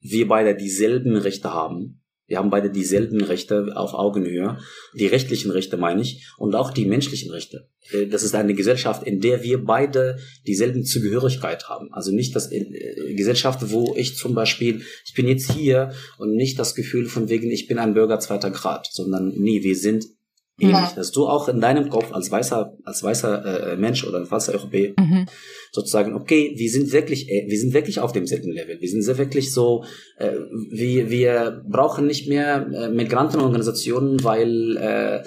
wir 0.00 0.28
beide 0.28 0.56
dieselben 0.56 1.16
Rechte 1.16 1.52
haben, 1.52 2.00
wir 2.30 2.38
haben 2.38 2.50
beide 2.50 2.70
dieselben 2.70 3.20
Rechte 3.22 3.72
auf 3.74 3.92
Augenhöhe, 3.92 4.58
die 4.94 5.08
rechtlichen 5.08 5.50
Rechte 5.50 5.76
meine 5.76 6.00
ich, 6.00 6.28
und 6.38 6.54
auch 6.54 6.70
die 6.70 6.84
menschlichen 6.84 7.32
Rechte. 7.32 7.68
Äh, 7.90 8.06
das 8.06 8.22
ist 8.22 8.36
eine 8.36 8.54
Gesellschaft, 8.54 9.02
in 9.02 9.20
der 9.20 9.42
wir 9.42 9.64
beide 9.64 10.16
dieselben 10.46 10.84
Zugehörigkeit 10.84 11.68
haben. 11.68 11.92
Also 11.92 12.12
nicht 12.12 12.36
das 12.36 12.52
äh, 12.52 13.14
Gesellschaft, 13.14 13.72
wo 13.72 13.96
ich 13.96 14.16
zum 14.16 14.34
Beispiel, 14.34 14.82
ich 15.04 15.14
bin 15.14 15.26
jetzt 15.26 15.50
hier 15.50 15.92
und 16.18 16.36
nicht 16.36 16.56
das 16.56 16.76
Gefühl 16.76 17.06
von 17.06 17.28
wegen, 17.28 17.50
ich 17.50 17.66
bin 17.66 17.78
ein 17.78 17.94
Bürger 17.94 18.20
zweiter 18.20 18.52
Grad, 18.52 18.88
sondern 18.92 19.34
nee, 19.36 19.64
wir 19.64 19.74
sind 19.74 20.06
ähnlich, 20.60 20.90
dass 20.94 21.10
du 21.10 21.26
auch 21.26 21.48
in 21.48 21.60
deinem 21.60 21.88
Kopf 21.88 22.12
als 22.12 22.30
weißer, 22.30 22.76
als 22.84 23.02
weißer 23.02 23.72
äh, 23.72 23.76
Mensch 23.76 24.04
oder 24.06 24.18
als 24.18 24.30
weißer 24.30 24.54
Europäer 24.54 24.92
mhm. 24.98 25.26
sozusagen, 25.72 26.14
okay, 26.14 26.52
wir 26.56 26.70
sind 26.70 26.92
wirklich, 26.92 27.28
äh, 27.30 27.46
wir 27.48 27.58
sind 27.58 27.72
wirklich 27.72 28.00
auf 28.00 28.12
demselben 28.12 28.50
Level. 28.50 28.80
Wir 28.80 28.88
sind 28.88 29.02
sehr 29.02 29.18
wirklich 29.18 29.52
so, 29.52 29.84
äh, 30.18 30.32
wir, 30.70 31.10
wir 31.10 31.64
brauchen 31.68 32.06
nicht 32.06 32.28
mehr 32.28 32.66
äh, 32.72 32.88
Migrantenorganisationen, 32.88 34.22
weil 34.24 34.76
äh, 34.76 35.22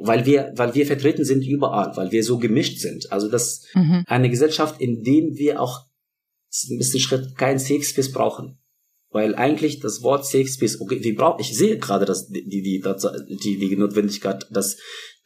weil 0.00 0.26
wir, 0.26 0.52
weil 0.54 0.74
wir 0.74 0.86
vertreten 0.86 1.24
sind 1.24 1.44
überall, 1.44 1.96
weil 1.96 2.12
wir 2.12 2.22
so 2.22 2.38
gemischt 2.38 2.78
sind. 2.78 3.10
Also 3.10 3.28
das 3.28 3.64
mhm. 3.74 4.04
eine 4.06 4.30
Gesellschaft, 4.30 4.80
in 4.80 5.02
dem 5.02 5.36
wir 5.36 5.60
auch 5.60 5.86
ein 6.70 6.78
bisschen 6.78 7.00
Schritt 7.00 7.36
kein 7.36 7.58
Space 7.58 8.12
brauchen. 8.12 8.58
Weil 9.10 9.34
eigentlich 9.34 9.80
das 9.80 10.02
Wort 10.02 10.26
Safe 10.26 10.46
Space, 10.46 10.80
okay, 10.80 11.02
wir 11.02 11.14
brauchen, 11.14 11.40
ich 11.40 11.56
sehe 11.56 11.78
gerade, 11.78 12.04
dass 12.04 12.28
die, 12.28 12.44
die, 12.44 12.82
die, 12.82 13.58
die 13.58 13.76
Notwendigkeit, 13.76 14.46
dass, 14.50 14.76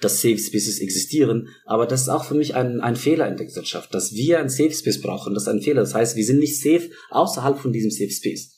dass 0.01 0.21
Safe 0.21 0.39
Spaces 0.39 0.79
existieren, 0.79 1.49
aber 1.65 1.87
das 1.87 2.03
ist 2.03 2.09
auch 2.09 2.25
für 2.25 2.35
mich 2.35 2.55
ein, 2.55 2.81
ein 2.81 2.95
Fehler 2.95 3.29
in 3.29 3.37
der 3.37 3.47
Gesellschaft, 3.47 3.93
dass 3.93 4.13
wir 4.13 4.39
ein 4.39 4.49
Safe 4.49 4.73
Space 4.73 5.01
brauchen, 5.01 5.35
das 5.35 5.45
ist 5.45 5.49
ein 5.49 5.63
Fehler. 5.63 5.81
Das 5.81 5.95
heißt, 5.95 6.17
wir 6.17 6.25
sind 6.25 6.39
nicht 6.39 6.61
safe 6.61 6.91
außerhalb 7.11 7.59
von 7.59 7.73
diesem 7.73 7.91
Safe 7.91 8.11
Space. 8.11 8.57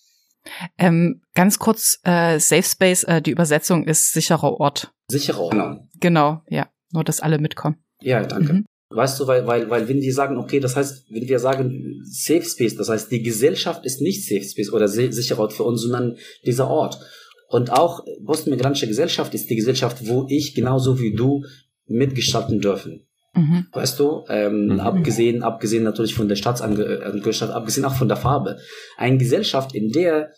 Ähm, 0.76 1.22
ganz 1.34 1.58
kurz, 1.58 2.00
äh, 2.04 2.38
Safe 2.38 2.62
Space, 2.62 3.04
äh, 3.04 3.22
die 3.22 3.30
Übersetzung 3.30 3.86
ist 3.86 4.12
sicherer 4.12 4.60
Ort. 4.60 4.92
Sicherer 5.08 5.40
Ort, 5.40 5.52
genau. 5.52 5.88
Genau, 6.00 6.42
ja. 6.48 6.68
Nur, 6.92 7.02
dass 7.02 7.20
alle 7.20 7.38
mitkommen. 7.38 7.82
Ja, 8.00 8.24
danke. 8.24 8.52
Mhm. 8.52 8.66
Weißt 8.90 9.18
du, 9.18 9.26
weil, 9.26 9.46
weil, 9.46 9.68
weil 9.70 9.88
wenn 9.88 10.00
die 10.00 10.10
sagen, 10.10 10.36
okay, 10.36 10.60
das 10.60 10.76
heißt, 10.76 11.06
wenn 11.10 11.26
wir 11.26 11.38
sagen 11.38 12.00
Safe 12.04 12.44
Space, 12.44 12.76
das 12.76 12.88
heißt, 12.88 13.10
die 13.10 13.22
Gesellschaft 13.22 13.84
ist 13.84 14.00
nicht 14.00 14.26
Safe 14.26 14.44
Space 14.44 14.72
oder 14.72 14.88
sicherer 14.88 15.40
Ort 15.40 15.52
für 15.52 15.64
uns, 15.64 15.82
sondern 15.82 16.16
dieser 16.44 16.68
Ort. 16.68 16.98
Und 17.48 17.72
auch 17.72 18.04
postmigrantische 18.24 18.86
Gesellschaft 18.86 19.34
ist 19.34 19.48
die 19.48 19.56
Gesellschaft, 19.56 20.06
wo 20.06 20.26
ich 20.28 20.54
genauso 20.54 21.00
wie 21.00 21.14
du 21.14 21.44
mitgestalten 21.86 22.60
dürfen. 22.60 23.06
Mhm. 23.34 23.66
Weißt 23.72 23.98
du, 23.98 24.24
ähm, 24.28 24.66
mhm. 24.66 24.80
abgesehen, 24.80 25.42
abgesehen 25.42 25.82
natürlich 25.82 26.14
von 26.14 26.28
der 26.28 26.36
Staatsangehörigkeit, 26.36 27.50
abgesehen 27.50 27.84
auch 27.84 27.94
von 27.94 28.08
der 28.08 28.16
Farbe. 28.16 28.58
Eine 28.96 29.18
Gesellschaft, 29.18 29.74
in 29.74 29.90
der 29.90 30.30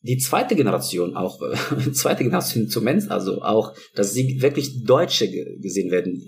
die 0.00 0.18
zweite 0.18 0.56
Generation 0.56 1.16
auch, 1.16 1.40
zweite 1.92 2.24
Generation 2.24 2.68
zumindest, 2.68 3.10
also 3.10 3.42
auch, 3.42 3.74
dass 3.94 4.12
sie 4.12 4.42
wirklich 4.42 4.82
Deutsche 4.84 5.30
gesehen 5.60 5.90
werden, 5.92 6.20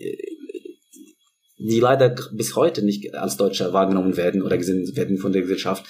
die 1.65 1.81
leider 1.81 2.15
bis 2.33 2.57
heute 2.57 2.85
nicht 2.85 3.15
als 3.15 3.37
Deutscher 3.37 3.73
wahrgenommen 3.73 4.17
werden 4.17 4.43
oder 4.43 4.59
gesehen 4.59 4.95
werden 4.97 5.17
von 5.17 5.33
der 5.33 5.43
Gesellschaft. 5.43 5.85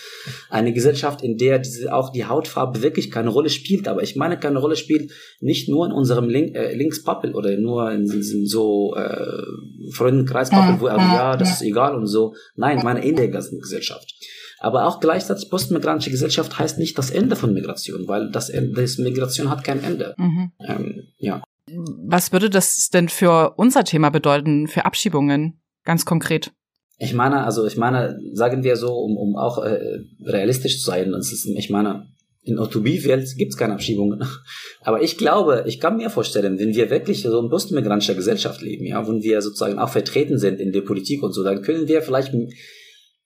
Eine 0.49 0.73
Gesellschaft, 0.73 1.23
in 1.23 1.37
der 1.37 1.59
diese, 1.59 1.93
auch 1.93 2.11
die 2.11 2.27
Hautfarbe 2.27 2.83
wirklich 2.83 3.11
keine 3.11 3.31
Rolle 3.31 3.51
spielt. 3.51 3.89
Aber 3.89 4.03
ich 4.03 4.15
meine, 4.15 4.39
keine 4.39 4.61
Rolle 4.61 4.77
spielt 4.77 5.11
nicht 5.41 5.69
nur 5.69 5.87
in 5.87 5.93
unserem 5.93 6.29
Link, 6.29 6.55
äh, 6.55 6.75
Linkspappel 6.75 7.35
oder 7.35 7.57
nur 7.57 7.91
in 7.91 8.05
diesem 8.05 8.47
so 8.47 8.95
äh, 8.95 9.43
Freundenkreispappel, 9.91 10.81
wo 10.81 10.87
ja, 10.87 11.37
das 11.37 11.55
ist 11.55 11.63
egal 11.63 11.97
und 11.97 12.07
so. 12.07 12.35
Nein, 12.55 12.79
ich 12.79 12.85
meine 12.85 13.05
in 13.05 13.17
der 13.17 13.29
ganzen 13.29 13.61
Gesellschaft. 13.61 14.15
Aber 14.61 14.87
auch 14.87 15.01
gleichzeitig 15.01 15.51
postmigrantische 15.51 16.11
Gesellschaft 16.11 16.59
heißt 16.59 16.79
nicht 16.79 16.97
das 16.97 17.11
Ende 17.11 17.35
von 17.35 17.53
Migration, 17.53 18.07
weil 18.07 18.31
das, 18.31 18.49
Ende, 18.49 18.81
das 18.81 18.99
Migration 18.99 19.51
hat 19.51 19.65
kein 19.65 19.83
Ende. 19.83 20.15
Mhm. 20.17 20.53
Ähm, 20.67 21.03
ja. 21.19 21.43
Was 21.67 22.33
würde 22.33 22.49
das 22.49 22.91
denn 22.91 23.09
für 23.09 23.55
unser 23.57 23.85
Thema 23.85 24.11
bedeuten, 24.11 24.69
für 24.69 24.85
Abschiebungen, 24.85 25.61
ganz 25.85 26.05
konkret? 26.05 26.53
Ich 26.99 27.13
meine, 27.13 27.45
also 27.45 27.67
ich 27.67 27.77
meine, 27.77 28.19
sagen 28.33 28.63
wir 28.63 28.77
so, 28.77 28.95
um, 28.95 29.17
um 29.17 29.37
auch 29.37 29.59
äh, 29.65 30.01
realistisch 30.25 30.79
zu 30.79 30.85
sein, 30.85 31.13
das 31.13 31.33
ist, 31.33 31.47
ich 31.47 31.71
meine, 31.71 32.07
in 32.45 32.59
Utopie-Welt 32.59 33.37
gibt 33.37 33.53
es 33.53 33.57
keine 33.57 33.75
Abschiebungen. 33.75 34.23
Aber 34.83 35.03
ich 35.03 35.17
glaube, 35.17 35.65
ich 35.67 35.81
kann 35.81 35.97
mir 35.97 36.11
vorstellen, 36.11 36.59
wenn 36.59 36.75
wir 36.75 36.91
wirklich 36.91 37.23
so 37.23 37.41
in 37.41 37.49
postmigrantischer 37.49 38.15
Gesellschaft 38.15 38.61
leben, 38.61 38.85
ja, 38.85 39.07
wo 39.07 39.13
wir 39.13 39.43
sozusagen 39.43 39.79
auch 39.79 39.89
vertreten 39.89 40.39
sind 40.39 40.61
in 40.61 40.73
der 40.73 40.83
Politik 40.83 41.23
und 41.23 41.33
so, 41.33 41.43
dann 41.43 41.63
können 41.63 41.89
wir 41.89 42.03
vielleicht 42.03 42.35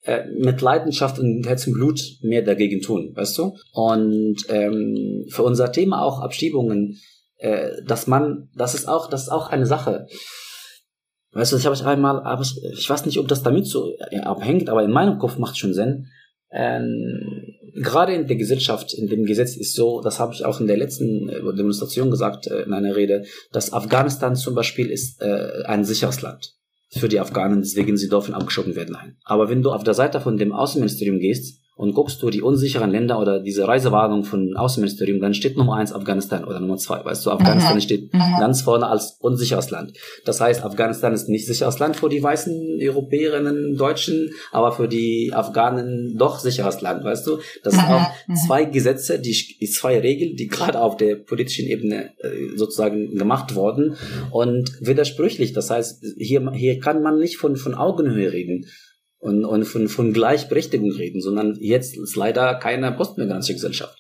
äh, 0.05 0.25
mit 0.39 0.61
Leidenschaft 0.61 1.19
und 1.19 1.47
Herz 1.47 1.67
und 1.67 1.75
Blut 1.75 2.01
mehr 2.23 2.43
dagegen 2.43 2.81
tun, 2.81 3.13
weißt 3.15 3.37
du? 3.39 3.57
Und 3.73 4.37
ähm, 4.49 5.27
für 5.31 5.43
unser 5.43 5.73
Thema 5.73 6.03
auch 6.03 6.21
Abschiebungen, 6.21 6.97
äh, 7.39 7.83
dass 7.85 8.07
man, 8.07 8.49
das 8.55 8.75
ist 8.75 8.89
auch, 8.89 9.11
das 9.11 9.25
ist 9.25 9.29
auch 9.31 9.51
eine 9.51 9.67
Sache. 9.67 10.07
Weißt 11.33 11.53
du, 11.53 11.57
ich 11.57 11.67
habe 11.67 11.77
ich 11.77 11.85
einmal, 11.85 12.21
aber 12.21 12.43
ich 12.43 12.89
weiß 12.89 13.05
nicht, 13.07 13.19
ob 13.19 13.29
das 13.29 13.43
damit 13.43 13.67
so 13.67 13.95
abhängt, 14.23 14.71
aber 14.71 14.83
in 14.83 14.91
meinem 14.91 15.19
Kopf 15.19 15.39
macht 15.39 15.59
schon 15.59 15.75
Sinn. 15.75 16.07
Ähm, 16.51 17.55
gerade 17.75 18.15
in 18.15 18.27
der 18.27 18.37
Gesellschaft, 18.37 18.95
in 18.95 19.09
dem 19.09 19.25
Gesetz 19.25 19.57
ist 19.57 19.75
so, 19.75 20.01
das 20.01 20.19
habe 20.19 20.33
ich 20.35 20.45
auch 20.45 20.61
in 20.61 20.67
der 20.67 20.77
letzten 20.77 21.29
äh, 21.29 21.55
Demonstration 21.55 22.11
gesagt, 22.11 22.47
äh, 22.47 22.63
in 22.63 22.73
einer 22.73 22.97
Rede, 22.97 23.25
dass 23.53 23.73
Afghanistan 23.73 24.37
zum 24.37 24.55
Beispiel 24.55 24.91
ist 24.91 25.21
äh, 25.21 25.65
ein 25.67 25.85
sicheres 25.85 26.23
Land 26.23 26.55
für 26.91 27.09
die 27.09 27.21
Afghanen, 27.21 27.61
deswegen 27.61 27.99
sie 27.99 28.09
dürfen 28.09 28.35
abgeschoben 28.35 28.75
werden. 28.75 28.97
Aber 29.25 29.51
wenn 29.51 29.63
du 29.63 29.71
auf 29.71 29.85
der 29.85 29.95
Seite 29.95 30.21
von 30.21 30.39
dem 30.39 30.53
Außenministerium 30.53 31.19
gehst, 31.19 31.61
und 31.79 31.95
guckst 31.95 32.21
du 32.25 32.29
die 32.29 32.43
unsicheren 32.43 32.91
Länder 32.91 33.21
oder 33.21 33.39
diese 33.39 33.69
Reisewarnung 33.69 34.25
von 34.25 34.57
Außenministerium, 34.57 35.21
dann 35.21 35.33
steht 35.33 35.57
Nummer 35.57 35.77
eins 35.77 35.93
Afghanistan 35.93 36.45
oder 36.45 36.59
Nummer 36.59 36.77
zwei. 36.77 37.05
Weißt 37.05 37.25
du, 37.25 37.31
Afghanistan 37.31 37.77
mhm. 37.77 37.81
steht 37.81 38.13
mhm. 38.13 38.19
ganz 38.41 38.63
vorne 38.63 38.89
als 38.89 39.17
unsicheres 39.21 39.71
Land. 39.71 39.93
Das 40.25 40.41
heißt, 40.41 40.65
Afghanistan 40.65 41.13
ist 41.15 41.29
nicht 41.29 41.47
sicheres 41.47 41.79
Land 41.79 41.95
für 41.95 42.09
die 42.09 42.21
weißen 42.21 42.81
Europäerinnen, 42.83 43.77
Deutschen, 43.77 44.33
aber 44.51 44.73
für 44.73 44.89
die 44.89 45.31
Afghanen 45.33 46.19
doch 46.19 46.41
sicheres 46.41 46.81
Land, 46.81 47.05
weißt 47.05 47.25
du? 47.29 47.39
Das 47.63 47.75
sind 47.75 47.85
auch 47.85 48.09
mhm. 48.27 48.35
zwei 48.35 48.65
Gesetze, 48.65 49.21
die, 49.21 49.37
die 49.61 49.71
zwei 49.71 50.01
Regeln, 50.01 50.35
die 50.35 50.49
gerade 50.49 50.81
auf 50.81 50.97
der 50.97 51.15
politischen 51.15 51.69
Ebene 51.69 52.11
äh, 52.19 52.57
sozusagen 52.57 53.15
gemacht 53.15 53.55
wurden 53.55 53.95
und 54.33 54.73
widersprüchlich. 54.81 55.53
Das 55.53 55.71
heißt, 55.71 56.05
hier, 56.19 56.51
hier 56.51 56.81
kann 56.81 57.05
man 57.05 57.21
nicht 57.21 57.37
von, 57.37 57.55
von 57.55 57.77
Augenhöhe 57.77 58.33
reden 58.33 58.67
und, 59.19 59.45
und 59.45 59.65
von, 59.65 59.89
von 59.89 60.13
Gleichberechtigung 60.13 60.93
reden, 60.93 61.21
sondern 61.21 61.57
jetzt 61.61 61.97
ist 61.97 62.17
leider 62.17 62.55
keine 62.55 62.93
postmigrantische 62.93 63.55
Gesellschaft. 63.55 63.99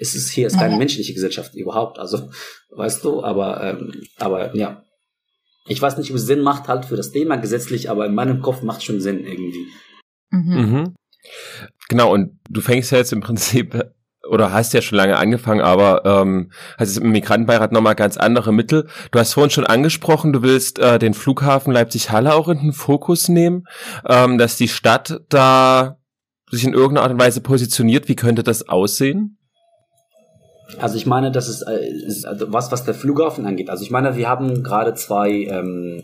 Es 0.00 0.14
ist 0.14 0.30
hier 0.30 0.46
ist 0.46 0.58
keine 0.58 0.72
ja. 0.72 0.78
menschliche 0.78 1.14
Gesellschaft 1.14 1.54
überhaupt, 1.54 1.98
also 1.98 2.30
weißt 2.70 3.04
du, 3.04 3.22
aber 3.24 3.62
ähm, 3.62 3.92
aber 4.16 4.54
ja, 4.54 4.84
ich 5.66 5.82
weiß 5.82 5.98
nicht, 5.98 6.10
ob 6.10 6.16
es 6.16 6.26
Sinn 6.26 6.40
macht 6.40 6.68
halt 6.68 6.84
für 6.84 6.96
das 6.96 7.10
Thema 7.10 7.36
gesetzlich, 7.36 7.90
aber 7.90 8.06
in 8.06 8.14
meinem 8.14 8.40
Kopf 8.40 8.62
macht 8.62 8.84
schon 8.84 9.00
Sinn 9.00 9.24
irgendwie. 9.24 9.66
Mhm. 10.30 10.70
Mhm. 10.70 10.94
Genau, 11.88 12.12
und 12.12 12.38
du 12.48 12.60
fängst 12.60 12.92
ja 12.92 12.98
jetzt 12.98 13.12
im 13.12 13.20
Prinzip 13.20 13.92
oder 14.28 14.52
hast 14.52 14.74
ja 14.74 14.82
schon 14.82 14.96
lange 14.96 15.16
angefangen, 15.16 15.60
aber 15.60 16.04
ähm, 16.04 16.50
hast 16.78 16.88
jetzt 16.94 17.04
im 17.04 17.10
Migrantenbeirat 17.10 17.72
nochmal 17.72 17.94
ganz 17.94 18.16
andere 18.16 18.52
Mittel. 18.52 18.86
Du 19.10 19.18
hast 19.18 19.34
vorhin 19.34 19.50
schon 19.50 19.66
angesprochen, 19.66 20.32
du 20.32 20.42
willst 20.42 20.78
äh, 20.78 20.98
den 20.98 21.14
Flughafen 21.14 21.72
Leipzig-Halle 21.72 22.34
auch 22.34 22.48
in 22.48 22.58
den 22.58 22.72
Fokus 22.72 23.28
nehmen, 23.28 23.64
ähm, 24.06 24.38
dass 24.38 24.56
die 24.56 24.68
Stadt 24.68 25.20
da 25.28 25.98
sich 26.50 26.64
in 26.64 26.72
irgendeiner 26.72 27.02
Art 27.02 27.12
und 27.12 27.20
Weise 27.20 27.40
positioniert. 27.40 28.08
Wie 28.08 28.16
könnte 28.16 28.42
das 28.42 28.68
aussehen? 28.68 29.38
Also 30.78 30.96
ich 30.96 31.06
meine, 31.06 31.32
das 31.32 31.48
ist, 31.48 31.62
äh, 31.62 31.88
ist 31.88 32.26
also 32.26 32.52
was, 32.52 32.70
was 32.70 32.84
der 32.84 32.94
Flughafen 32.94 33.46
angeht. 33.46 33.70
Also 33.70 33.82
ich 33.82 33.90
meine, 33.90 34.16
wir 34.16 34.28
haben 34.28 34.62
gerade 34.62 34.94
zwei 34.94 35.30
ähm, 35.30 36.02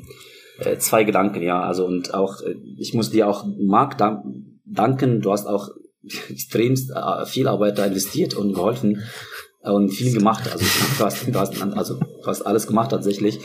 äh, 0.58 0.78
zwei 0.78 1.04
Gedanken, 1.04 1.42
ja. 1.42 1.62
Also 1.62 1.86
und 1.86 2.14
auch, 2.14 2.40
äh, 2.40 2.54
ich 2.78 2.94
muss 2.94 3.10
dir 3.10 3.28
auch 3.28 3.44
Marc 3.58 3.96
danken. 3.98 5.20
Du 5.20 5.32
hast 5.32 5.46
auch 5.46 5.70
extremst 6.30 6.90
äh, 6.90 7.26
viel 7.26 7.48
Arbeit 7.48 7.78
da 7.78 7.86
investiert 7.86 8.34
und 8.34 8.52
geholfen 8.52 9.02
und 9.62 9.90
viel 9.90 10.12
gemacht. 10.12 10.50
Also 10.52 10.64
du 10.98 11.04
hast, 11.04 11.26
du 11.26 11.38
hast, 11.38 11.62
also, 11.62 11.98
du 11.98 12.26
hast 12.26 12.42
alles 12.42 12.66
gemacht 12.66 12.90
tatsächlich. 12.90 13.40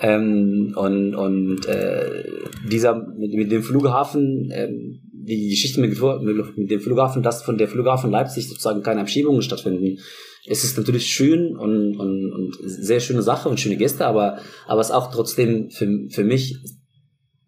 Ähm, 0.00 0.74
und 0.76 1.14
und 1.14 1.66
äh, 1.66 2.24
dieser 2.68 2.96
mit, 3.16 3.32
mit 3.32 3.52
dem 3.52 3.62
Flughafen, 3.62 4.50
ähm, 4.52 5.00
die 5.12 5.50
Geschichte 5.50 5.80
mit, 5.80 5.96
mit 6.56 6.70
dem 6.70 6.80
Flughafen, 6.80 7.22
dass 7.22 7.42
von 7.42 7.58
der 7.58 7.68
Flughafen 7.68 8.10
Leipzig 8.10 8.48
sozusagen 8.48 8.82
keine 8.82 9.02
Abschiebungen 9.02 9.40
stattfinden, 9.40 9.98
es 10.46 10.64
ist 10.64 10.76
natürlich 10.76 11.06
schön 11.06 11.56
und, 11.56 11.96
und, 11.96 12.32
und 12.32 12.56
sehr 12.64 13.00
schöne 13.00 13.22
Sache 13.22 13.48
und 13.48 13.60
schöne 13.60 13.76
Gäste, 13.76 14.04
aber 14.04 14.38
aber 14.66 14.80
es 14.80 14.88
ist 14.88 14.94
auch 14.94 15.10
trotzdem 15.12 15.70
für, 15.70 15.86
für 16.10 16.24
mich 16.24 16.56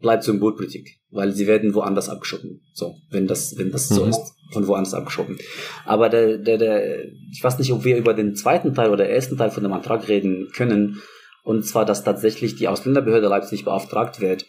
bleibt 0.00 0.22
Symbolpolitik, 0.22 1.00
weil 1.10 1.32
sie 1.32 1.46
werden 1.46 1.74
woanders 1.74 2.08
abgeschoben. 2.08 2.60
So, 2.72 2.94
wenn 3.10 3.26
das, 3.26 3.58
wenn 3.58 3.70
das 3.70 3.90
mhm. 3.90 3.94
so 3.94 4.04
ist, 4.06 4.32
von 4.52 4.66
woanders 4.66 4.94
abgeschoben. 4.94 5.38
Aber 5.84 6.08
der, 6.08 6.38
der, 6.38 6.58
der, 6.58 7.04
ich 7.32 7.42
weiß 7.42 7.58
nicht, 7.58 7.72
ob 7.72 7.84
wir 7.84 7.96
über 7.96 8.14
den 8.14 8.34
zweiten 8.34 8.74
Teil 8.74 8.90
oder 8.90 9.08
ersten 9.08 9.36
Teil 9.36 9.50
von 9.50 9.62
dem 9.62 9.72
Antrag 9.72 10.08
reden 10.08 10.48
können. 10.54 11.00
Und 11.42 11.64
zwar, 11.64 11.84
dass 11.84 12.04
tatsächlich 12.04 12.56
die 12.56 12.68
Ausländerbehörde 12.68 13.28
Leipzig 13.28 13.64
beauftragt 13.64 14.20
wird, 14.20 14.46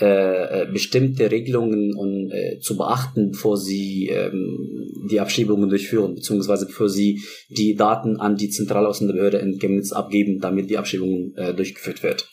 äh, 0.00 0.62
äh, 0.62 0.66
bestimmte 0.72 1.30
Regelungen 1.30 1.94
und, 1.94 2.32
äh, 2.32 2.58
zu 2.60 2.76
beachten, 2.76 3.32
bevor 3.32 3.56
sie 3.58 4.08
ähm, 4.08 4.90
die 5.08 5.20
Abschiebungen 5.20 5.68
durchführen, 5.68 6.14
beziehungsweise 6.14 6.66
bevor 6.66 6.88
sie 6.88 7.20
die 7.50 7.76
Daten 7.76 8.16
an 8.16 8.36
die 8.36 8.48
Zentralausländerbehörde 8.48 9.36
in 9.36 9.58
Chemnitz 9.58 9.92
abgeben, 9.92 10.40
damit 10.40 10.70
die 10.70 10.78
Abschiebung 10.78 11.34
äh, 11.36 11.52
durchgeführt 11.54 12.02
wird. 12.02 12.28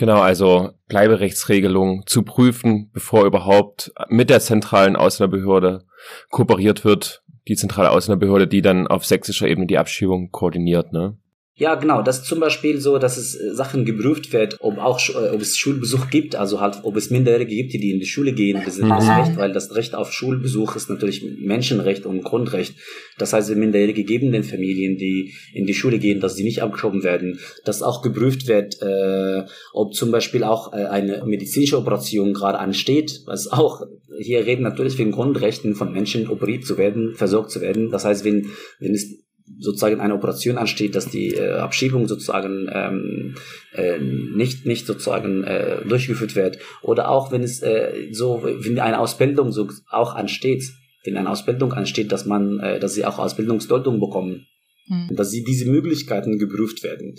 Genau, 0.00 0.22
also 0.22 0.70
Bleiberechtsregelung 0.88 2.04
zu 2.06 2.22
prüfen, 2.22 2.90
bevor 2.94 3.26
überhaupt 3.26 3.92
mit 4.08 4.30
der 4.30 4.40
zentralen 4.40 4.96
Ausländerbehörde 4.96 5.84
kooperiert 6.30 6.86
wird. 6.86 7.22
Die 7.48 7.54
zentrale 7.54 7.90
Ausländerbehörde, 7.90 8.48
die 8.48 8.62
dann 8.62 8.86
auf 8.86 9.04
sächsischer 9.04 9.46
Ebene 9.46 9.66
die 9.66 9.76
Abschiebung 9.76 10.30
koordiniert, 10.30 10.94
ne? 10.94 11.18
Ja, 11.60 11.74
genau. 11.74 12.00
Das 12.00 12.20
ist 12.20 12.24
zum 12.24 12.40
Beispiel 12.40 12.80
so, 12.80 12.96
dass 12.96 13.18
es 13.18 13.34
äh, 13.34 13.54
Sachen 13.54 13.84
geprüft 13.84 14.32
wird, 14.32 14.56
ob 14.60 14.78
auch 14.78 14.98
äh, 15.10 15.28
ob 15.28 15.42
es 15.42 15.58
Schulbesuch 15.58 16.08
gibt, 16.08 16.34
also 16.34 16.58
halt, 16.58 16.78
ob 16.84 16.96
es 16.96 17.10
Minderjährige 17.10 17.54
gibt, 17.54 17.74
die 17.74 17.90
in 17.90 18.00
die 18.00 18.06
Schule 18.06 18.32
gehen. 18.32 18.62
Das 18.64 18.78
ist 18.78 18.88
das 18.88 19.04
mhm. 19.04 19.10
Recht, 19.10 19.36
weil 19.36 19.52
das 19.52 19.74
Recht 19.74 19.94
auf 19.94 20.10
Schulbesuch 20.10 20.74
ist 20.74 20.88
natürlich 20.88 21.22
Menschenrecht 21.38 22.06
und 22.06 22.24
Grundrecht. 22.24 22.76
Das 23.18 23.34
heißt, 23.34 23.54
Minderjährige 23.54 24.04
geben 24.04 24.32
den 24.32 24.42
Familien, 24.42 24.96
die 24.96 25.34
in 25.52 25.66
die 25.66 25.74
Schule 25.74 25.98
gehen, 25.98 26.20
dass 26.20 26.34
sie 26.34 26.44
nicht 26.44 26.62
abgeschoben 26.62 27.04
werden. 27.04 27.38
Dass 27.66 27.82
auch 27.82 28.00
geprüft 28.00 28.48
wird, 28.48 28.80
äh, 28.80 29.44
ob 29.74 29.92
zum 29.92 30.10
Beispiel 30.10 30.44
auch 30.44 30.72
äh, 30.72 30.86
eine 30.86 31.26
medizinische 31.26 31.76
Operation 31.76 32.32
gerade 32.32 32.58
ansteht, 32.58 33.20
was 33.26 33.52
auch 33.52 33.82
hier 34.18 34.46
reden 34.46 34.62
natürlich 34.62 34.96
wegen 34.96 35.12
Grundrechten 35.12 35.74
von 35.74 35.92
Menschen 35.92 36.26
operiert 36.30 36.64
zu 36.64 36.78
werden, 36.78 37.14
versorgt 37.16 37.50
zu 37.50 37.60
werden. 37.60 37.90
Das 37.90 38.06
heißt, 38.06 38.24
wenn 38.24 38.46
wenn 38.78 38.94
es 38.94 39.20
sozusagen 39.58 40.00
eine 40.00 40.14
Operation 40.14 40.58
ansteht, 40.58 40.94
dass 40.94 41.06
die 41.06 41.34
äh, 41.34 41.58
Abschiebung 41.58 42.08
sozusagen 42.08 42.68
ähm, 42.72 43.34
äh, 43.72 43.98
nicht 43.98 44.66
nicht 44.66 44.86
sozusagen 44.86 45.44
äh, 45.44 45.84
durchgeführt 45.86 46.36
wird 46.36 46.58
oder 46.82 47.08
auch 47.10 47.32
wenn 47.32 47.42
es 47.42 47.62
äh, 47.62 48.08
so 48.12 48.42
wenn 48.42 48.78
eine 48.78 48.98
Ausbildung 48.98 49.52
so 49.52 49.68
auch 49.90 50.14
ansteht, 50.14 50.64
wenn 51.04 51.16
eine 51.16 51.30
Ausbildung 51.30 51.72
ansteht, 51.72 52.12
dass 52.12 52.26
man 52.26 52.60
äh, 52.60 52.80
dass 52.80 52.94
sie 52.94 53.04
auch 53.04 53.18
Ausbildungsdeutung 53.18 54.00
bekommen, 54.00 54.46
mhm. 54.88 55.14
dass 55.14 55.30
sie 55.30 55.44
diese 55.44 55.70
Möglichkeiten 55.70 56.38
geprüft 56.38 56.82
werden. 56.82 57.16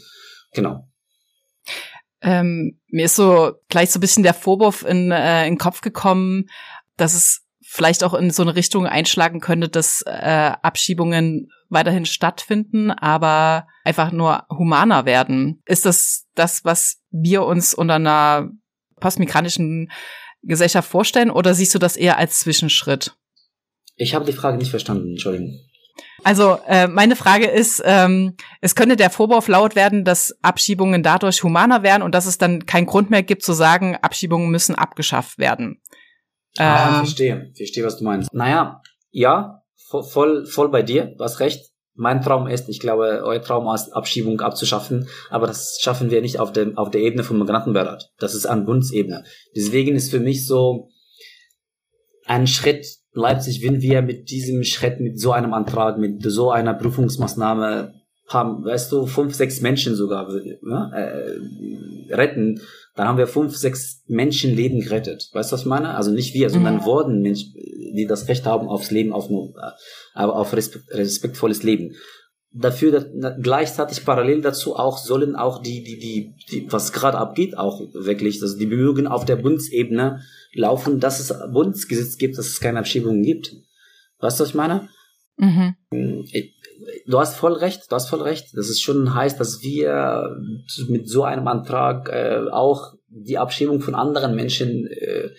Genau. 0.53 0.87
Ähm, 2.21 2.79
mir 2.87 3.05
ist 3.05 3.15
so 3.15 3.53
gleich 3.69 3.89
so 3.89 3.97
ein 3.97 4.01
bisschen 4.01 4.23
der 4.23 4.35
Vorwurf 4.35 4.83
in, 4.83 5.11
äh, 5.11 5.47
in 5.47 5.53
den 5.53 5.57
Kopf 5.57 5.81
gekommen, 5.81 6.49
dass 6.95 7.15
es 7.15 7.41
vielleicht 7.63 8.03
auch 8.03 8.13
in 8.13 8.29
so 8.31 8.43
eine 8.43 8.55
Richtung 8.55 8.85
einschlagen 8.85 9.39
könnte, 9.39 9.69
dass 9.69 10.03
äh, 10.05 10.51
Abschiebungen 10.61 11.49
weiterhin 11.71 12.05
stattfinden, 12.05 12.91
aber 12.91 13.67
einfach 13.83 14.11
nur 14.11 14.45
humaner 14.49 15.05
werden. 15.05 15.61
Ist 15.65 15.85
das 15.85 16.27
das, 16.35 16.63
was 16.65 17.01
wir 17.09 17.43
uns 17.43 17.73
unter 17.73 17.95
einer 17.95 18.49
postmigrantischen 18.99 19.91
Gesellschaft 20.43 20.89
vorstellen 20.89 21.31
oder 21.31 21.53
siehst 21.53 21.73
du 21.73 21.79
das 21.79 21.97
eher 21.97 22.17
als 22.17 22.39
Zwischenschritt? 22.39 23.15
Ich 23.95 24.15
habe 24.15 24.25
die 24.25 24.33
Frage 24.33 24.57
nicht 24.57 24.71
verstanden, 24.71 25.11
Entschuldigung. 25.11 25.59
Also 26.23 26.57
äh, 26.67 26.87
meine 26.87 27.15
Frage 27.15 27.47
ist, 27.47 27.81
ähm, 27.85 28.35
es 28.59 28.75
könnte 28.75 28.95
der 28.95 29.09
Vorwurf 29.09 29.47
laut 29.47 29.75
werden, 29.75 30.03
dass 30.03 30.35
Abschiebungen 30.41 31.03
dadurch 31.03 31.43
humaner 31.43 31.83
werden 31.83 32.03
und 32.03 32.13
dass 32.13 32.25
es 32.25 32.37
dann 32.37 32.65
keinen 32.65 32.85
Grund 32.85 33.09
mehr 33.09 33.23
gibt 33.23 33.43
zu 33.43 33.53
sagen, 33.53 33.97
Abschiebungen 34.01 34.49
müssen 34.49 34.75
abgeschafft 34.75 35.39
werden. 35.39 35.81
Ah, 36.57 36.89
ähm, 36.89 36.95
verstehe, 36.97 37.51
verstehe, 37.55 37.83
was 37.83 37.97
du 37.97 38.03
meinst. 38.03 38.33
Naja, 38.33 38.81
ja, 39.11 39.60
voll, 39.91 40.45
voll 40.45 40.69
bei 40.69 40.81
dir, 40.81 41.13
du 41.17 41.23
hast 41.23 41.39
recht. 41.39 41.71
Mein 41.93 42.21
Traum 42.21 42.47
ist, 42.47 42.69
ich 42.69 42.79
glaube, 42.79 43.21
euer 43.23 43.41
Traum 43.41 43.73
ist, 43.75 43.91
Abschiebung 43.91 44.39
abzuschaffen, 44.39 45.07
aber 45.29 45.45
das 45.45 45.79
schaffen 45.81 46.09
wir 46.09 46.21
nicht 46.21 46.39
auf, 46.39 46.53
dem, 46.53 46.77
auf 46.77 46.89
der 46.89 47.01
Ebene 47.01 47.23
vom 47.23 47.37
Migrantenbeirat. 47.37 48.11
Das 48.17 48.33
ist 48.33 48.45
an 48.45 48.65
Bundesebene. 48.65 49.25
Deswegen 49.55 49.95
ist 49.95 50.09
für 50.09 50.21
mich 50.21 50.47
so 50.47 50.87
ein 52.25 52.47
Schritt 52.47 52.85
Leipzig, 53.13 53.61
wenn 53.61 53.81
wir 53.81 54.01
mit 54.01 54.29
diesem 54.29 54.63
Schritt, 54.63 55.01
mit 55.01 55.19
so 55.19 55.33
einem 55.33 55.53
Antrag, 55.53 55.97
mit 55.97 56.23
so 56.23 56.49
einer 56.49 56.73
Prüfungsmaßnahme 56.73 57.93
haben, 58.29 58.63
weißt 58.63 58.91
du, 58.91 59.05
fünf, 59.05 59.35
sechs 59.35 59.59
Menschen 59.59 59.95
sogar 59.95 60.31
ne, 60.31 60.91
äh, 60.95 62.13
retten, 62.13 62.61
dann 62.95 63.07
haben 63.07 63.17
wir 63.17 63.27
fünf, 63.27 63.55
sechs 63.55 64.03
Menschenleben 64.07 64.81
gerettet. 64.81 65.29
Weißt 65.31 65.51
du, 65.51 65.53
was 65.53 65.61
ich 65.61 65.67
meine? 65.67 65.95
Also 65.95 66.11
nicht 66.11 66.33
wir, 66.33 66.49
sondern 66.49 66.77
mhm. 66.77 66.85
wurden 66.85 67.21
Menschen, 67.21 67.53
die 67.55 68.05
das 68.07 68.27
Recht 68.27 68.45
haben 68.45 68.67
aufs 68.67 68.91
Leben, 68.91 69.13
auf, 69.13 69.29
aber 70.13 70.35
auf 70.35 70.53
respekt, 70.53 70.85
respektvolles 70.91 71.63
Leben. 71.63 71.95
Dafür 72.53 72.91
dass, 72.91 73.05
gleichzeitig 73.41 74.03
parallel 74.03 74.41
dazu 74.41 74.75
auch 74.75 74.97
sollen 74.97 75.37
auch 75.37 75.61
die, 75.61 75.83
die, 75.83 75.99
die, 75.99 76.35
die 76.51 76.71
was 76.71 76.91
gerade 76.91 77.17
abgeht, 77.17 77.57
auch 77.57 77.79
wirklich, 77.93 78.41
also 78.41 78.57
die 78.57 78.65
Bemühungen 78.65 79.07
auf 79.07 79.23
der 79.23 79.37
Bundesebene 79.37 80.21
laufen, 80.53 80.99
dass 80.99 81.21
es 81.21 81.33
Bundesgesetz 81.53 82.17
gibt, 82.17 82.37
dass 82.37 82.47
es 82.47 82.59
keine 82.59 82.79
Abschiebungen 82.79 83.23
gibt. 83.23 83.55
Weißt 84.19 84.37
du, 84.37 84.43
was 84.43 84.49
ich 84.49 84.55
meine? 84.55 84.89
Mhm. 85.37 85.75
Du 87.07 87.19
hast 87.19 87.35
voll 87.35 87.53
recht, 87.53 87.91
du 87.91 87.95
hast 87.95 88.09
voll 88.09 88.21
recht. 88.21 88.55
Das 88.55 88.69
ist 88.69 88.81
schon 88.81 89.13
heißt, 89.13 89.39
dass 89.39 89.61
wir 89.61 90.37
mit 90.87 91.09
so 91.09 91.23
einem 91.23 91.47
Antrag 91.47 92.09
äh, 92.09 92.49
auch 92.51 92.93
die 93.07 93.37
Abschiebung 93.37 93.81
von 93.81 93.95
anderen 93.95 94.35
Menschen 94.35 94.87
äh, 94.87 95.29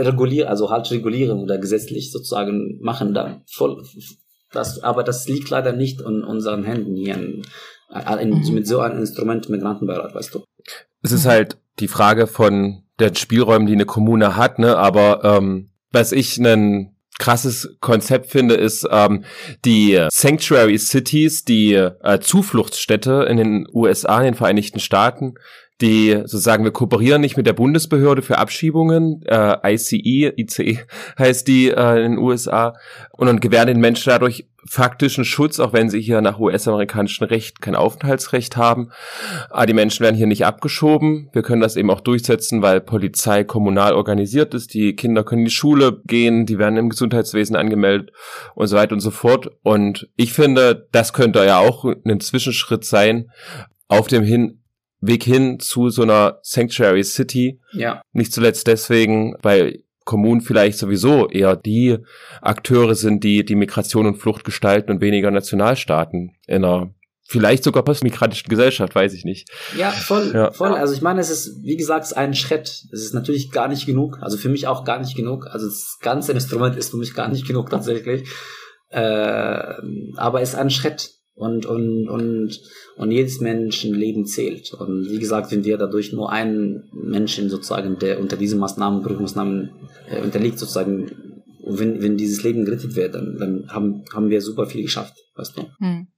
regulieren, 0.00 0.48
also 0.48 0.70
halt 0.70 0.90
regulieren 0.90 1.38
oder 1.40 1.58
gesetzlich 1.58 2.12
sozusagen 2.12 2.78
machen 2.80 3.14
da 3.14 3.42
voll. 3.46 3.82
Das, 4.52 4.82
aber 4.82 5.02
das 5.02 5.28
liegt 5.28 5.50
leider 5.50 5.72
nicht 5.72 6.00
in 6.00 6.24
unseren 6.24 6.64
Händen 6.64 6.94
hier 6.94 7.14
in, 7.14 7.42
in, 8.20 8.30
mhm. 8.30 8.54
mit 8.54 8.66
so 8.66 8.80
einem 8.80 8.98
Instrument 8.98 9.48
Migrantenbeirat, 9.48 10.14
weißt 10.14 10.34
du. 10.34 10.44
Es 11.02 11.12
ist 11.12 11.26
halt 11.26 11.58
die 11.78 11.88
Frage 11.88 12.26
von 12.26 12.82
den 12.98 13.14
Spielräumen, 13.14 13.66
die 13.66 13.74
eine 13.74 13.86
Kommune 13.86 14.36
hat, 14.36 14.58
ne? 14.58 14.76
Aber 14.76 15.22
ähm, 15.24 15.70
was 15.92 16.12
ich 16.12 16.38
einen 16.38 16.96
krasses 17.18 17.76
Konzept 17.80 18.30
finde, 18.30 18.54
ist 18.54 18.86
ähm, 18.90 19.24
die 19.64 20.06
Sanctuary 20.10 20.78
Cities, 20.78 21.44
die 21.44 21.74
äh, 21.74 22.20
Zufluchtsstädte 22.20 23.26
in 23.28 23.36
den 23.36 23.66
USA, 23.72 24.18
in 24.18 24.24
den 24.24 24.34
Vereinigten 24.34 24.80
Staaten, 24.80 25.34
die 25.80 26.22
sozusagen 26.24 26.64
wir 26.64 26.72
kooperieren 26.72 27.20
nicht 27.20 27.36
mit 27.36 27.46
der 27.46 27.52
Bundesbehörde 27.52 28.22
für 28.22 28.38
Abschiebungen, 28.38 29.22
äh, 29.26 29.74
ICE, 29.74 30.32
ICE 30.36 30.78
heißt 31.18 31.46
die 31.46 31.70
äh, 31.70 32.04
in 32.04 32.12
den 32.12 32.18
USA, 32.18 32.74
und 33.12 33.26
dann 33.26 33.40
gewähren 33.40 33.68
den 33.68 33.80
Menschen 33.80 34.10
dadurch 34.10 34.46
faktischen 34.66 35.24
Schutz, 35.24 35.60
auch 35.60 35.72
wenn 35.72 35.88
sie 35.88 36.00
hier 36.00 36.20
nach 36.20 36.38
US-amerikanischem 36.38 37.26
Recht 37.28 37.60
kein 37.60 37.74
Aufenthaltsrecht 37.74 38.56
haben. 38.56 38.90
Aber 39.50 39.66
die 39.66 39.72
Menschen 39.72 40.04
werden 40.04 40.16
hier 40.16 40.26
nicht 40.26 40.44
abgeschoben. 40.44 41.30
Wir 41.32 41.42
können 41.42 41.62
das 41.62 41.76
eben 41.76 41.90
auch 41.90 42.00
durchsetzen, 42.00 42.60
weil 42.60 42.80
Polizei 42.80 43.44
kommunal 43.44 43.94
organisiert 43.94 44.54
ist. 44.54 44.74
Die 44.74 44.94
Kinder 44.94 45.24
können 45.24 45.40
in 45.40 45.46
die 45.46 45.52
Schule 45.52 46.02
gehen, 46.06 46.44
die 46.44 46.58
werden 46.58 46.76
im 46.76 46.90
Gesundheitswesen 46.90 47.56
angemeldet 47.56 48.10
und 48.54 48.66
so 48.66 48.76
weiter 48.76 48.92
und 48.92 49.00
so 49.00 49.10
fort. 49.10 49.50
Und 49.62 50.08
ich 50.16 50.32
finde, 50.32 50.88
das 50.92 51.12
könnte 51.12 51.44
ja 51.44 51.58
auch 51.58 51.84
ein 51.84 52.20
Zwischenschritt 52.20 52.84
sein 52.84 53.30
auf 53.88 54.06
dem 54.06 54.22
hin 54.22 54.60
Weg 55.00 55.22
hin 55.22 55.60
zu 55.60 55.90
so 55.90 56.02
einer 56.02 56.38
Sanctuary 56.42 57.04
City. 57.04 57.60
Ja. 57.72 58.02
Nicht 58.12 58.32
zuletzt 58.32 58.66
deswegen, 58.66 59.36
weil 59.42 59.82
Kommunen 60.04 60.40
vielleicht 60.40 60.78
sowieso 60.78 61.28
eher 61.28 61.54
die 61.54 61.98
Akteure 62.40 62.94
sind, 62.94 63.24
die 63.24 63.44
die 63.44 63.56
Migration 63.56 64.06
und 64.06 64.16
Flucht 64.16 64.44
gestalten 64.44 64.90
und 64.90 65.00
weniger 65.00 65.30
Nationalstaaten 65.30 66.32
in 66.46 66.64
einer 66.64 66.94
vielleicht 67.28 67.62
sogar 67.62 67.82
postmigratischen 67.84 68.48
Gesellschaft, 68.48 68.94
weiß 68.94 69.12
ich 69.12 69.26
nicht. 69.26 69.50
Ja, 69.76 69.90
voll, 69.90 70.32
ja. 70.32 70.50
voll. 70.50 70.72
Also 70.72 70.94
ich 70.94 71.02
meine, 71.02 71.20
es 71.20 71.28
ist, 71.28 71.62
wie 71.62 71.76
gesagt, 71.76 72.16
ein 72.16 72.32
Schritt. 72.32 72.86
Es 72.90 73.02
ist 73.02 73.12
natürlich 73.12 73.50
gar 73.50 73.68
nicht 73.68 73.84
genug. 73.84 74.18
Also 74.22 74.38
für 74.38 74.48
mich 74.48 74.66
auch 74.66 74.84
gar 74.84 74.98
nicht 74.98 75.14
genug. 75.14 75.46
Also 75.46 75.66
das 75.66 75.98
ganze 76.00 76.32
Instrument 76.32 76.74
ist 76.76 76.90
für 76.90 76.96
mich 76.96 77.12
gar 77.12 77.28
nicht 77.28 77.46
genug 77.46 77.68
tatsächlich. 77.68 78.26
Äh, 78.88 79.74
aber 80.16 80.40
es 80.40 80.50
ist 80.50 80.54
ein 80.54 80.70
Schritt 80.70 81.17
und, 81.38 81.66
und, 81.66 82.08
und, 82.08 82.60
und 82.96 83.10
jedes 83.10 83.40
Menschenleben 83.40 84.26
zählt. 84.26 84.74
Und 84.74 85.10
wie 85.10 85.18
gesagt, 85.18 85.52
wenn 85.52 85.64
wir 85.64 85.78
dadurch 85.78 86.12
nur 86.12 86.30
einen 86.30 86.90
Menschen 86.92 87.48
sozusagen, 87.48 87.98
der 87.98 88.20
unter 88.20 88.36
diesen 88.36 88.58
Maßnahmen, 88.58 89.02
Prüfungsmaßnahmen 89.02 89.70
äh, 90.10 90.20
unterliegt, 90.20 90.58
sozusagen, 90.58 91.42
wenn, 91.64 92.02
wenn 92.02 92.16
dieses 92.16 92.42
Leben 92.42 92.64
gerettet 92.64 92.96
wird, 92.96 93.14
dann, 93.14 93.36
dann 93.38 93.68
haben, 93.68 94.04
haben 94.12 94.30
wir 94.30 94.40
super 94.40 94.66
viel 94.66 94.82
geschafft, 94.82 95.14
weißt 95.36 95.56
du. 95.56 95.62
Hm. 95.78 96.08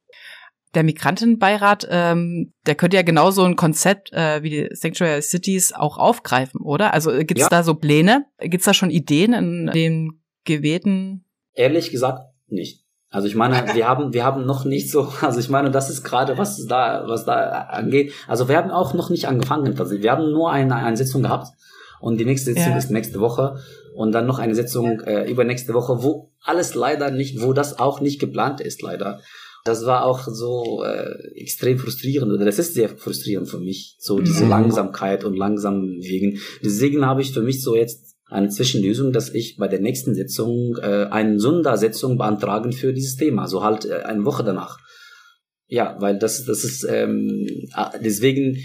Der 0.74 0.84
Migrantenbeirat, 0.84 1.88
ähm, 1.90 2.52
der 2.64 2.76
könnte 2.76 2.96
ja 2.96 3.02
genauso 3.02 3.42
ein 3.42 3.56
Konzept 3.56 4.12
äh, 4.12 4.42
wie 4.44 4.50
die 4.50 4.68
Sanctuary 4.70 5.20
Cities 5.20 5.72
auch 5.72 5.98
aufgreifen, 5.98 6.60
oder? 6.60 6.94
Also 6.94 7.10
äh, 7.10 7.24
gibt 7.24 7.40
es 7.40 7.46
ja. 7.46 7.48
da 7.48 7.64
so 7.64 7.74
Pläne? 7.74 8.26
Gibt 8.38 8.60
es 8.60 8.66
da 8.66 8.74
schon 8.74 8.90
Ideen 8.90 9.32
in 9.32 9.66
den 9.74 10.22
gewählten? 10.44 11.24
Ehrlich 11.54 11.90
gesagt 11.90 12.20
nicht. 12.46 12.84
Also 13.10 13.26
ich 13.26 13.34
meine, 13.34 13.74
wir 13.74 13.88
haben, 13.88 14.12
wir 14.12 14.24
haben 14.24 14.46
noch 14.46 14.64
nicht 14.64 14.90
so, 14.90 15.12
also 15.20 15.40
ich 15.40 15.48
meine, 15.48 15.70
das 15.70 15.90
ist 15.90 16.04
gerade, 16.04 16.38
was 16.38 16.64
da, 16.66 17.04
was 17.06 17.24
da 17.24 17.34
angeht. 17.70 18.12
Also 18.28 18.48
wir 18.48 18.56
haben 18.56 18.70
auch 18.70 18.94
noch 18.94 19.10
nicht 19.10 19.26
angefangen. 19.26 19.78
Also 19.78 20.00
wir 20.00 20.10
haben 20.10 20.30
nur 20.30 20.52
eine, 20.52 20.76
eine 20.76 20.96
Sitzung 20.96 21.22
gehabt 21.22 21.48
und 22.00 22.18
die 22.18 22.24
nächste 22.24 22.52
Sitzung 22.52 22.72
ja. 22.72 22.78
ist 22.78 22.90
nächste 22.90 23.20
Woche 23.20 23.56
und 23.94 24.12
dann 24.12 24.26
noch 24.26 24.38
eine 24.38 24.54
Sitzung 24.54 25.00
äh, 25.00 25.30
übernächste 25.30 25.74
Woche, 25.74 26.02
wo 26.02 26.30
alles 26.42 26.74
leider 26.74 27.10
nicht, 27.10 27.42
wo 27.42 27.52
das 27.52 27.78
auch 27.78 28.00
nicht 28.00 28.20
geplant 28.20 28.60
ist, 28.60 28.80
leider. 28.80 29.20
Das 29.64 29.84
war 29.84 30.06
auch 30.06 30.20
so 30.26 30.82
äh, 30.84 31.38
extrem 31.38 31.78
frustrierend 31.78 32.32
oder 32.32 32.46
das 32.46 32.58
ist 32.58 32.74
sehr 32.74 32.88
frustrierend 32.88 33.48
für 33.48 33.58
mich, 33.58 33.96
so 33.98 34.20
diese 34.20 34.44
mhm. 34.44 34.50
Langsamkeit 34.50 35.24
und 35.24 35.36
langsam 35.36 35.98
wegen. 36.00 36.38
Deswegen 36.64 37.04
habe 37.04 37.20
ich 37.20 37.32
für 37.32 37.42
mich 37.42 37.62
so 37.62 37.76
jetzt 37.76 38.09
eine 38.30 38.48
Zwischenlösung, 38.48 39.12
dass 39.12 39.34
ich 39.34 39.56
bei 39.56 39.68
der 39.68 39.80
nächsten 39.80 40.14
Sitzung 40.14 40.76
äh, 40.80 41.06
eine 41.10 41.38
Sondersitzung 41.40 42.16
beantragen 42.16 42.72
für 42.72 42.92
dieses 42.92 43.16
Thema, 43.16 43.48
so 43.48 43.62
halt 43.62 43.84
äh, 43.84 44.02
eine 44.04 44.24
Woche 44.24 44.44
danach. 44.44 44.78
Ja, 45.66 45.96
weil 46.00 46.18
das, 46.18 46.44
das 46.44 46.64
ist 46.64 46.84
ähm, 46.88 47.46
deswegen, 48.02 48.58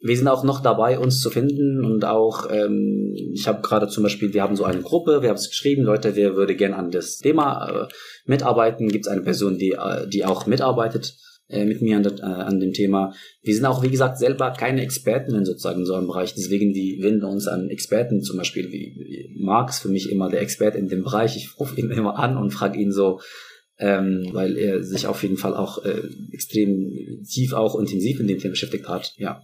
wir 0.00 0.16
sind 0.16 0.28
auch 0.28 0.44
noch 0.44 0.60
dabei, 0.60 0.98
uns 0.98 1.20
zu 1.20 1.30
finden 1.30 1.84
und 1.84 2.04
auch, 2.04 2.50
ähm, 2.50 3.14
ich 3.32 3.46
habe 3.46 3.62
gerade 3.62 3.88
zum 3.88 4.02
Beispiel, 4.02 4.34
wir 4.34 4.42
haben 4.42 4.56
so 4.56 4.64
eine 4.64 4.82
Gruppe, 4.82 5.22
wir 5.22 5.28
haben 5.28 5.36
es 5.36 5.48
geschrieben, 5.48 5.82
Leute, 5.82 6.16
wer 6.16 6.34
würde 6.34 6.56
gerne 6.56 6.76
an 6.76 6.90
das 6.90 7.18
Thema 7.18 7.68
äh, 7.68 7.88
mitarbeiten, 8.26 8.88
gibt 8.88 9.06
es 9.06 9.12
eine 9.12 9.22
Person, 9.22 9.58
die, 9.58 9.72
äh, 9.72 10.08
die 10.08 10.24
auch 10.24 10.46
mitarbeitet 10.46 11.14
äh, 11.48 11.64
mit 11.64 11.82
mir 11.82 11.96
an, 11.96 12.02
das, 12.02 12.20
äh, 12.20 12.24
an 12.24 12.60
dem 12.60 12.72
Thema. 12.72 13.14
Wir 13.42 13.54
sind 13.54 13.64
auch, 13.64 13.82
wie 13.82 13.90
gesagt, 13.90 14.18
selber 14.18 14.52
keine 14.52 14.82
Experten 14.82 15.44
sozusagen 15.44 15.80
in 15.80 15.86
so 15.86 15.94
einem 15.94 16.06
Bereich. 16.06 16.34
Deswegen, 16.34 16.72
die 16.72 16.98
wenden 17.02 17.24
uns 17.24 17.46
an 17.46 17.68
Experten, 17.68 18.22
zum 18.22 18.36
Beispiel 18.36 18.70
wie, 18.70 19.36
ist 19.68 19.80
für 19.80 19.88
mich 19.88 20.10
immer 20.10 20.30
der 20.30 20.40
Experte 20.40 20.78
in 20.78 20.88
dem 20.88 21.02
Bereich. 21.02 21.36
Ich 21.36 21.58
rufe 21.58 21.78
ihn 21.78 21.90
immer 21.92 22.18
an 22.18 22.36
und 22.36 22.50
frage 22.50 22.78
ihn 22.78 22.92
so, 22.92 23.20
ähm, 23.78 24.28
weil 24.32 24.56
er 24.56 24.82
sich 24.82 25.06
auf 25.06 25.22
jeden 25.22 25.36
Fall 25.36 25.54
auch 25.54 25.84
äh, 25.84 26.02
extrem 26.32 27.22
tief 27.28 27.52
auch 27.52 27.78
intensiv 27.78 28.20
in 28.20 28.26
dem 28.26 28.38
Thema 28.38 28.52
beschäftigt 28.52 28.88
hat. 28.88 29.12
Ja 29.16 29.42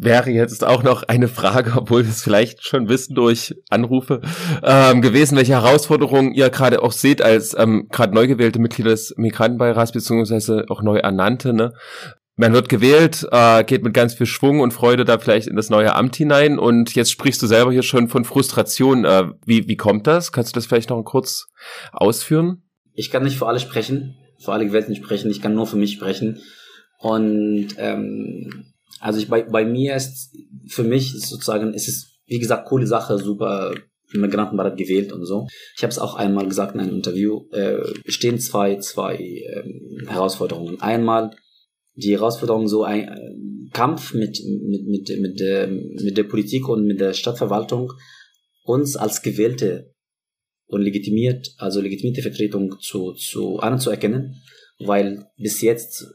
wäre 0.00 0.30
jetzt 0.30 0.64
auch 0.64 0.82
noch 0.82 1.02
eine 1.04 1.28
Frage, 1.28 1.72
obwohl 1.76 2.04
wir 2.04 2.10
es 2.10 2.22
vielleicht 2.22 2.64
schon 2.64 2.88
wissen 2.88 3.14
durch 3.14 3.54
Anrufe, 3.68 4.20
ähm, 4.62 5.02
gewesen, 5.02 5.36
welche 5.36 5.52
Herausforderungen 5.52 6.32
ihr 6.32 6.50
gerade 6.50 6.82
auch 6.82 6.92
seht 6.92 7.22
als 7.22 7.56
ähm, 7.58 7.88
gerade 7.90 8.14
neu 8.14 8.26
gewählte 8.26 8.58
Mitglieder 8.58 8.90
des 8.90 9.14
Migrantenbeirats, 9.16 9.92
beziehungsweise 9.92 10.64
auch 10.68 10.82
neu 10.82 10.98
ernannte. 10.98 11.52
Ne? 11.52 11.72
Man 12.36 12.52
wird 12.52 12.68
gewählt, 12.68 13.26
äh, 13.32 13.64
geht 13.64 13.82
mit 13.82 13.94
ganz 13.94 14.14
viel 14.14 14.26
Schwung 14.26 14.60
und 14.60 14.72
Freude 14.72 15.04
da 15.04 15.18
vielleicht 15.18 15.48
in 15.48 15.56
das 15.56 15.70
neue 15.70 15.94
Amt 15.94 16.14
hinein 16.14 16.58
und 16.58 16.94
jetzt 16.94 17.10
sprichst 17.10 17.42
du 17.42 17.46
selber 17.46 17.72
hier 17.72 17.82
schon 17.82 18.08
von 18.08 18.24
Frustration. 18.24 19.04
Äh, 19.04 19.24
wie, 19.44 19.66
wie 19.66 19.76
kommt 19.76 20.06
das? 20.06 20.30
Kannst 20.30 20.54
du 20.54 20.54
das 20.54 20.66
vielleicht 20.66 20.90
noch 20.90 21.02
kurz 21.02 21.48
ausführen? 21.92 22.62
Ich 22.94 23.10
kann 23.10 23.24
nicht 23.24 23.38
für 23.38 23.48
alle 23.48 23.58
sprechen, 23.58 24.16
für 24.38 24.52
alle 24.52 24.66
Gewählten 24.66 24.94
sprechen, 24.94 25.30
ich 25.30 25.42
kann 25.42 25.54
nur 25.54 25.66
für 25.66 25.76
mich 25.76 25.92
sprechen. 25.92 26.40
Und 27.00 27.68
ähm, 27.78 28.72
also 29.00 29.18
ich, 29.18 29.28
bei, 29.28 29.42
bei 29.42 29.64
mir 29.64 29.96
ist, 29.96 30.36
für 30.66 30.84
mich 30.84 31.14
ist 31.14 31.28
sozusagen, 31.28 31.74
es 31.74 31.88
ist, 31.88 32.20
wie 32.26 32.38
gesagt, 32.38 32.68
coole 32.68 32.86
Sache, 32.86 33.18
super 33.18 33.74
Migrantenbeirat 34.12 34.76
gewählt 34.76 35.12
und 35.12 35.24
so. 35.26 35.46
Ich 35.76 35.82
habe 35.82 35.90
es 35.90 35.98
auch 35.98 36.14
einmal 36.14 36.48
gesagt 36.48 36.74
in 36.74 36.80
einem 36.80 36.96
Interview, 36.96 37.46
äh, 37.52 37.78
stehen 38.06 38.38
zwei, 38.38 38.76
zwei 38.76 39.16
ähm, 39.16 40.08
Herausforderungen. 40.08 40.80
Einmal 40.80 41.30
die 41.94 42.12
Herausforderung 42.12 42.68
so 42.68 42.84
ein 42.84 43.08
äh, 43.08 43.70
Kampf 43.72 44.14
mit, 44.14 44.40
mit, 44.44 44.86
mit, 44.86 45.20
mit, 45.20 45.40
der, 45.40 45.68
mit 45.68 46.16
der 46.16 46.22
Politik 46.24 46.68
und 46.68 46.86
mit 46.86 47.00
der 47.00 47.12
Stadtverwaltung, 47.12 47.92
uns 48.64 48.96
als 48.96 49.22
Gewählte 49.22 49.92
und 50.66 50.82
legitimiert, 50.82 51.54
also 51.58 51.80
legitimierte 51.80 52.22
Vertretung 52.22 52.76
zu, 52.80 53.12
zu 53.12 53.58
anzuerkennen, 53.58 54.42
weil 54.78 55.26
bis 55.36 55.60
jetzt 55.60 56.06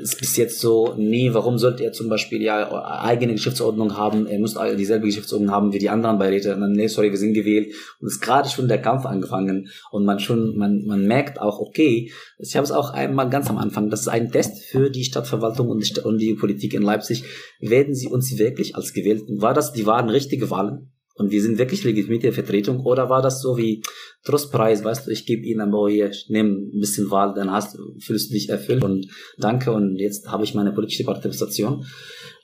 ist 0.00 0.18
bis 0.18 0.36
jetzt 0.36 0.60
so, 0.60 0.94
nee, 0.96 1.30
warum 1.32 1.58
sollte 1.58 1.84
er 1.84 1.92
zum 1.92 2.08
Beispiel 2.08 2.42
ja 2.42 2.70
eigene 3.02 3.34
Geschäftsordnung 3.34 3.96
haben, 3.96 4.26
er 4.26 4.38
muss 4.38 4.56
dieselbe 4.76 5.06
Geschäftsordnung 5.06 5.50
haben 5.50 5.72
wie 5.72 5.78
die 5.78 5.90
anderen 5.90 6.18
Beiräte, 6.18 6.54
und 6.54 6.60
dann, 6.60 6.72
nee, 6.72 6.86
sorry, 6.86 7.10
wir 7.10 7.18
sind 7.18 7.34
gewählt. 7.34 7.74
Und 8.00 8.08
es 8.08 8.14
ist 8.14 8.20
gerade 8.20 8.48
schon 8.48 8.68
der 8.68 8.80
Kampf 8.80 9.04
angefangen 9.06 9.68
und 9.90 10.04
man 10.04 10.20
schon, 10.20 10.56
man, 10.56 10.84
man 10.84 11.06
merkt 11.06 11.40
auch, 11.40 11.60
okay, 11.60 12.10
ich 12.38 12.56
habe 12.56 12.64
es 12.64 12.72
auch 12.72 12.90
einmal 12.90 13.28
ganz 13.28 13.50
am 13.50 13.58
Anfang, 13.58 13.90
das 13.90 14.00
ist 14.00 14.08
ein 14.08 14.30
Test 14.30 14.64
für 14.64 14.90
die 14.90 15.04
Stadtverwaltung 15.04 15.68
und 15.68 15.84
die, 15.84 16.00
und 16.00 16.18
die 16.18 16.34
Politik 16.34 16.74
in 16.74 16.82
Leipzig. 16.82 17.24
Werden 17.60 17.94
sie 17.94 18.08
uns 18.08 18.38
wirklich 18.38 18.76
als 18.76 18.92
Gewählten, 18.92 19.42
war 19.42 19.54
das, 19.54 19.72
die 19.72 19.86
waren 19.86 20.08
richtige 20.08 20.50
Wahlen? 20.50 20.92
Und 21.18 21.32
wir 21.32 21.42
sind 21.42 21.58
wirklich 21.58 21.82
legitimierte 21.82 22.32
Vertretung. 22.32 22.80
Oder 22.86 23.10
war 23.10 23.20
das 23.22 23.42
so 23.42 23.56
wie 23.56 23.82
Trostpreis, 24.24 24.84
weißt 24.84 25.06
du, 25.06 25.10
ich 25.10 25.26
gebe 25.26 25.44
ihnen 25.44 25.60
aber 25.60 25.90
hier, 25.90 26.12
nimm 26.28 26.70
ein 26.72 26.80
bisschen 26.80 27.10
Wahl, 27.10 27.34
dann 27.34 27.50
hast, 27.50 27.76
fühlst 27.98 28.30
du 28.30 28.34
dich 28.34 28.48
erfüllt 28.48 28.84
und 28.84 29.08
danke 29.36 29.72
und 29.72 29.96
jetzt 29.96 30.28
habe 30.28 30.44
ich 30.44 30.54
meine 30.54 30.72
politische 30.72 31.04
Partizipation. 31.04 31.84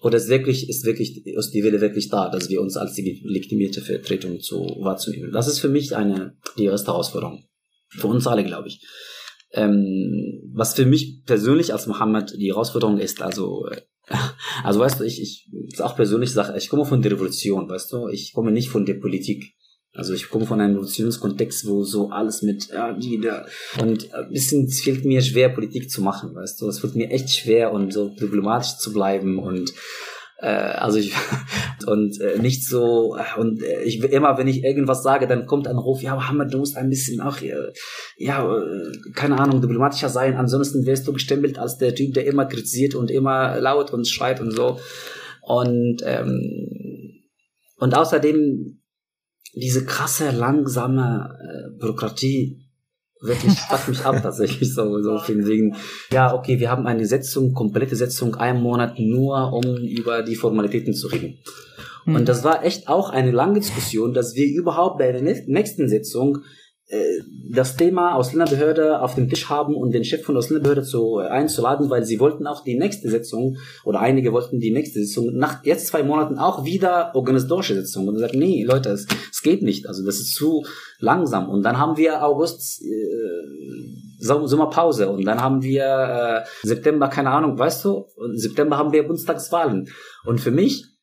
Oder 0.02 0.18
ist 0.18 0.28
wirklich, 0.28 0.68
ist 0.68 0.84
wirklich, 0.84 1.24
ist 1.24 1.50
die 1.52 1.62
Wille 1.62 1.80
wirklich 1.80 2.08
da, 2.10 2.28
dass 2.28 2.50
wir 2.50 2.60
uns 2.60 2.76
als 2.76 2.96
legitimierte 2.96 3.80
Vertretung 3.80 4.40
zu 4.40 4.58
wahrzunehmen. 4.80 5.32
Das 5.32 5.48
ist 5.48 5.60
für 5.60 5.68
mich 5.68 5.96
eine, 5.96 6.36
die 6.58 6.64
erste 6.64 6.88
Herausforderung. 6.88 7.44
Für 7.88 8.08
uns 8.08 8.26
alle, 8.26 8.44
glaube 8.44 8.68
ich. 8.68 8.84
Ähm, 9.52 10.50
was 10.52 10.74
für 10.74 10.84
mich 10.84 11.22
persönlich 11.24 11.72
als 11.72 11.86
Mohammed 11.86 12.34
die 12.36 12.48
Herausforderung 12.48 12.98
ist, 12.98 13.22
also 13.22 13.66
äh, 13.68 13.82
also 14.64 14.80
weißt 14.80 15.00
du, 15.00 15.04
ich, 15.04 15.20
ich 15.20 15.48
auch 15.80 15.96
persönlich 15.96 16.32
Sache, 16.32 16.56
ich 16.56 16.68
komme 16.68 16.84
von 16.84 17.02
der 17.02 17.12
Revolution, 17.12 17.68
weißt 17.68 17.92
du, 17.92 18.08
ich 18.08 18.32
komme 18.32 18.52
nicht 18.52 18.68
von 18.68 18.86
der 18.86 18.94
Politik. 18.94 19.54
Also 19.96 20.12
ich 20.12 20.28
komme 20.28 20.44
von 20.44 20.60
einem 20.60 20.74
Revolutionskontext, 20.74 21.68
wo 21.68 21.84
so 21.84 22.10
alles 22.10 22.42
mit 22.42 22.66
ja, 22.66 22.92
die 22.92 23.20
da 23.20 23.46
und 23.80 24.12
ein 24.12 24.30
bisschen 24.30 24.64
es 24.64 24.80
fehlt 24.80 25.04
mir 25.04 25.22
schwer 25.22 25.50
Politik 25.50 25.88
zu 25.88 26.02
machen, 26.02 26.34
weißt 26.34 26.60
du, 26.60 26.68
es 26.68 26.82
wird 26.82 26.96
mir 26.96 27.10
echt 27.10 27.30
schwer 27.30 27.72
und 27.72 27.92
so 27.92 28.08
diplomatisch 28.08 28.76
zu 28.78 28.92
bleiben 28.92 29.38
und 29.38 29.72
äh, 30.38 30.46
also 30.46 30.98
ich 30.98 31.14
und 31.86 32.20
äh, 32.20 32.38
nicht 32.38 32.66
so 32.66 33.16
und 33.36 33.62
äh, 33.62 33.82
ich 33.82 34.02
immer 34.02 34.38
wenn 34.38 34.48
ich 34.48 34.64
irgendwas 34.64 35.02
sage 35.02 35.26
dann 35.26 35.46
kommt 35.46 35.68
ein 35.68 35.78
Ruf 35.78 36.02
ja 36.02 36.14
Mohammed 36.14 36.52
du 36.52 36.58
musst 36.58 36.76
ein 36.76 36.90
bisschen 36.90 37.20
auch 37.20 37.40
äh, 37.40 37.72
ja 38.16 38.44
äh, 38.44 38.92
keine 39.14 39.38
Ahnung 39.38 39.60
diplomatischer 39.60 40.08
sein. 40.08 40.36
Ansonsten 40.36 40.86
wirst 40.86 41.06
du 41.06 41.12
gestempelt 41.12 41.58
als 41.58 41.78
der 41.78 41.94
Typ 41.94 42.14
der 42.14 42.26
immer 42.26 42.46
kritisiert 42.46 42.94
und 42.94 43.10
immer 43.10 43.60
laut 43.60 43.92
und 43.92 44.08
schreit 44.08 44.40
und 44.40 44.50
so. 44.50 44.78
Und 45.42 46.02
ähm, 46.04 47.22
und 47.76 47.94
außerdem 47.94 48.80
diese 49.54 49.84
krasse 49.84 50.30
langsame 50.30 51.36
äh, 51.40 51.78
Bürokratie 51.78 52.63
wirklich 53.24 53.58
fuckt 53.58 53.88
mich 53.88 54.04
ab 54.04 54.22
tatsächlich 54.22 54.74
so 54.74 55.02
so 55.02 55.18
viel 55.18 55.46
wegen 55.46 55.76
ja 56.12 56.34
okay 56.34 56.60
wir 56.60 56.70
haben 56.70 56.86
eine 56.86 57.06
Setzung 57.06 57.54
komplette 57.54 57.96
Setzung 57.96 58.34
einen 58.36 58.62
Monat 58.62 58.98
nur 58.98 59.52
um 59.52 59.76
über 59.76 60.22
die 60.22 60.36
Formalitäten 60.36 60.94
zu 60.94 61.08
reden 61.08 61.38
mhm. 62.04 62.16
und 62.16 62.28
das 62.28 62.44
war 62.44 62.64
echt 62.64 62.88
auch 62.88 63.10
eine 63.10 63.30
lange 63.30 63.60
Diskussion 63.60 64.14
dass 64.14 64.34
wir 64.34 64.46
überhaupt 64.46 64.98
bei 64.98 65.12
der 65.12 65.22
nächsten 65.22 65.88
Sitzung 65.88 66.38
das 67.50 67.76
Thema 67.76 68.14
Ausländerbehörde 68.14 69.00
auf 69.00 69.14
dem 69.14 69.28
Tisch 69.28 69.48
haben 69.48 69.74
und 69.74 69.92
den 69.92 70.04
Chef 70.04 70.22
von 70.24 70.36
Ausländerbehörde 70.36 70.82
zu, 70.82 71.20
äh, 71.20 71.28
einzuladen, 71.28 71.90
weil 71.90 72.04
sie 72.04 72.20
wollten 72.20 72.46
auch 72.46 72.64
die 72.64 72.78
nächste 72.78 73.08
Sitzung 73.08 73.58
oder 73.84 74.00
einige 74.00 74.32
wollten 74.32 74.60
die 74.60 74.72
nächste 74.72 75.04
Sitzung 75.04 75.36
nach 75.36 75.64
jetzt 75.64 75.86
zwei 75.88 76.02
Monaten 76.02 76.38
auch 76.38 76.64
wieder 76.64 77.14
organisatorische 77.14 77.74
Sitzung. 77.74 78.08
Und 78.08 78.18
sagt, 78.18 78.34
nee, 78.34 78.64
Leute, 78.64 78.90
es, 78.90 79.06
es 79.30 79.42
geht 79.42 79.62
nicht, 79.62 79.86
also 79.86 80.04
das 80.04 80.16
ist 80.16 80.34
zu 80.34 80.64
langsam. 80.98 81.48
Und 81.48 81.62
dann 81.62 81.78
haben 81.78 81.96
wir 81.96 82.24
August 82.24 82.82
äh, 82.82 84.04
Sommerpause. 84.18 85.10
Und 85.10 85.24
dann 85.24 85.40
haben 85.40 85.62
wir 85.62 85.84
äh, 85.84 86.66
September, 86.66 87.08
keine 87.08 87.30
Ahnung, 87.30 87.58
weißt 87.58 87.84
du, 87.84 88.06
und 88.16 88.38
September 88.38 88.78
haben 88.78 88.92
wir 88.92 89.06
Bundestagswahlen. 89.06 89.88
Und 90.24 90.40
für 90.40 90.50
mich 90.50 90.93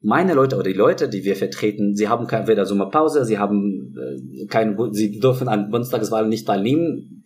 meine 0.00 0.34
Leute 0.34 0.56
oder 0.56 0.64
die 0.70 0.76
Leute, 0.76 1.08
die 1.08 1.24
wir 1.24 1.36
vertreten, 1.36 1.94
sie 1.94 2.08
haben 2.08 2.26
keine, 2.26 2.48
weder 2.48 2.66
Sommerpause, 2.66 3.24
sie 3.24 3.38
haben 3.38 3.94
äh, 3.96 4.46
keine, 4.46 4.76
sie 4.92 5.18
dürfen 5.18 5.48
an 5.48 5.70
Bundestagswahlen 5.70 6.28
nicht 6.28 6.46
teilnehmen. 6.46 7.24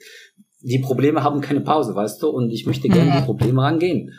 Die 0.60 0.78
Probleme 0.78 1.22
haben 1.22 1.40
keine 1.40 1.60
Pause, 1.60 1.94
weißt 1.94 2.22
du, 2.22 2.28
und 2.30 2.50
ich 2.50 2.66
möchte 2.66 2.88
gerne 2.88 3.20
die. 3.20 3.24
Probleme 3.24 3.62
angehen. 3.62 4.12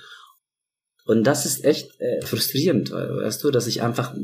Und 1.05 1.25
das 1.25 1.45
ist 1.45 1.63
echt 1.63 1.99
äh, 1.99 2.25
frustrierend, 2.25 2.91
weißt 2.91 3.43
du, 3.43 3.51
dass 3.51 3.67
ich 3.67 3.81
einfach, 3.83 4.15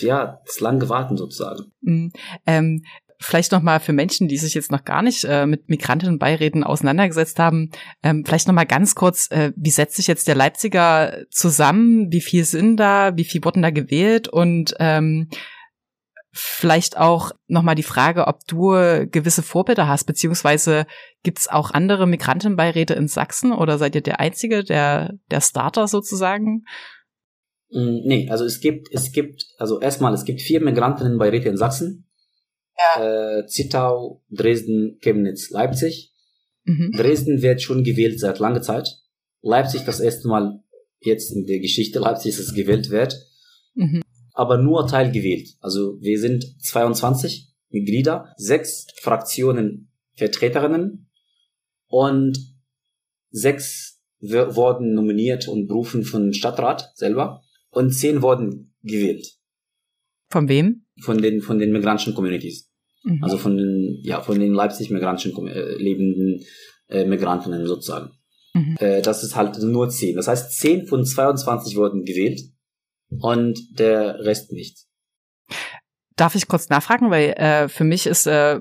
ja, 0.00 0.40
das 0.46 0.60
lange 0.60 0.88
warten 0.88 1.16
sozusagen. 1.16 1.72
Mhm. 1.80 2.12
Ähm, 2.46 2.82
vielleicht 3.20 3.52
noch 3.52 3.62
mal 3.62 3.80
für 3.80 3.92
Menschen, 3.92 4.28
die 4.28 4.36
sich 4.36 4.54
jetzt 4.54 4.70
noch 4.70 4.84
gar 4.84 5.02
nicht 5.02 5.24
äh, 5.24 5.46
mit 5.46 5.68
Migrantinnenbeiräten 5.68 6.64
auseinandergesetzt 6.64 7.38
haben, 7.38 7.70
ähm, 8.02 8.24
vielleicht 8.24 8.46
noch 8.48 8.54
mal 8.54 8.64
ganz 8.64 8.94
kurz, 8.94 9.30
äh, 9.30 9.52
wie 9.56 9.70
setzt 9.70 9.96
sich 9.96 10.06
jetzt 10.06 10.28
der 10.28 10.34
Leipziger 10.34 11.24
zusammen? 11.30 12.12
Wie 12.12 12.20
viel 12.20 12.44
sind 12.44 12.76
da? 12.76 13.16
Wie 13.16 13.24
viel 13.24 13.44
wurden 13.44 13.62
da 13.62 13.70
gewählt? 13.70 14.28
Und 14.28 14.74
ähm, 14.78 15.28
vielleicht 16.32 16.98
auch 16.98 17.32
noch 17.46 17.62
mal 17.62 17.74
die 17.74 17.82
Frage, 17.82 18.26
ob 18.26 18.40
du 18.46 19.08
gewisse 19.10 19.42
Vorbilder 19.42 19.88
hast, 19.88 20.04
beziehungsweise 20.04 20.86
gibt 21.22 21.38
es 21.38 21.48
auch 21.48 21.70
andere 21.70 22.06
Migrantinnenbeiräte 22.06 22.92
in 22.92 23.08
Sachsen 23.08 23.52
oder 23.52 23.78
seid 23.78 23.94
ihr 23.94 24.02
der 24.02 24.20
einzige, 24.20 24.62
der 24.62 25.14
der 25.30 25.40
Starter 25.40 25.88
sozusagen? 25.88 26.64
Mm, 27.70 28.00
nee, 28.04 28.28
also 28.30 28.44
es 28.44 28.60
gibt, 28.60 28.88
es 28.92 29.12
gibt, 29.12 29.46
also 29.58 29.80
erstmal, 29.80 30.12
es 30.12 30.24
gibt 30.24 30.42
vier 30.42 30.60
Migrantinnenbeiräte 30.60 31.48
in 31.48 31.56
Sachsen 31.56 32.05
ja. 32.78 33.38
äh, 33.38 33.46
Zittau, 33.46 34.22
Dresden, 34.30 34.98
Chemnitz, 35.00 35.50
Leipzig. 35.50 36.12
Mhm. 36.64 36.92
Dresden 36.96 37.42
wird 37.42 37.62
schon 37.62 37.84
gewählt 37.84 38.20
seit 38.20 38.38
langer 38.38 38.62
Zeit. 38.62 38.88
Leipzig 39.42 39.82
das 39.84 40.00
erste 40.00 40.28
Mal 40.28 40.62
jetzt 41.00 41.34
in 41.34 41.46
der 41.46 41.60
Geschichte 41.60 41.98
Leipzig, 41.98 42.36
dass 42.36 42.46
es 42.46 42.54
gewählt 42.54 42.90
wird. 42.90 43.16
Mhm. 43.74 44.02
Aber 44.32 44.58
nur 44.58 44.86
teilgewählt. 44.86 45.50
Also 45.60 46.00
wir 46.00 46.18
sind 46.18 46.44
22 46.62 47.48
Mitglieder, 47.70 48.32
sechs 48.36 48.86
Fraktionen 49.00 49.90
Vertreterinnen 50.14 51.10
und 51.88 52.38
sechs 53.30 54.00
wurden 54.20 54.94
nominiert 54.94 55.46
und 55.46 55.66
berufen 55.66 56.04
vom 56.04 56.32
Stadtrat 56.32 56.90
selber 56.94 57.42
und 57.70 57.92
zehn 57.92 58.22
wurden 58.22 58.74
gewählt. 58.82 59.26
Von 60.30 60.48
wem? 60.48 60.85
Von 61.00 61.20
den, 61.20 61.42
von 61.42 61.58
den 61.58 61.72
migrantischen 61.72 62.14
Communities. 62.14 62.70
Mhm. 63.04 63.22
Also 63.22 63.38
von 63.38 63.56
den, 63.56 64.00
ja, 64.02 64.22
von 64.22 64.38
den 64.38 64.52
Leipzig 64.52 64.90
migrantischen 64.90 65.46
äh, 65.46 65.74
lebenden 65.74 66.44
äh, 66.88 67.04
Migrantinnen 67.04 67.66
sozusagen. 67.66 68.12
Mhm. 68.54 68.76
Äh, 68.78 69.02
das 69.02 69.22
ist 69.22 69.36
halt 69.36 69.58
nur 69.58 69.88
zehn. 69.88 70.16
Das 70.16 70.28
heißt, 70.28 70.58
zehn 70.58 70.86
von 70.86 71.04
22 71.04 71.76
wurden 71.76 72.04
gewählt 72.04 72.40
und 73.10 73.78
der 73.78 74.20
Rest 74.20 74.52
nicht. 74.52 74.86
Darf 76.16 76.34
ich 76.34 76.48
kurz 76.48 76.68
nachfragen, 76.68 77.10
weil 77.10 77.30
äh, 77.30 77.68
für 77.68 77.84
mich 77.84 78.06
ist, 78.06 78.26
äh, 78.26 78.60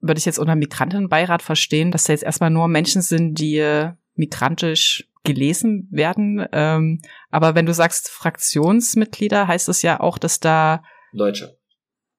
würde 0.00 0.18
ich 0.18 0.24
jetzt 0.24 0.38
unter 0.38 0.54
Migrantenbeirat 0.54 1.42
verstehen, 1.42 1.90
dass 1.90 2.04
da 2.04 2.12
jetzt 2.12 2.22
erstmal 2.22 2.50
nur 2.50 2.68
Menschen 2.68 3.02
sind, 3.02 3.34
die 3.34 3.56
äh, 3.56 3.92
migrantisch 4.14 5.08
gelesen 5.24 5.88
werden. 5.90 6.46
Ähm, 6.52 7.00
aber 7.30 7.54
wenn 7.54 7.66
du 7.66 7.74
sagst 7.74 8.08
Fraktionsmitglieder, 8.10 9.48
heißt 9.48 9.68
das 9.68 9.82
ja 9.82 9.98
auch, 9.98 10.18
dass 10.18 10.38
da 10.38 10.82
Deutsche. 11.12 11.58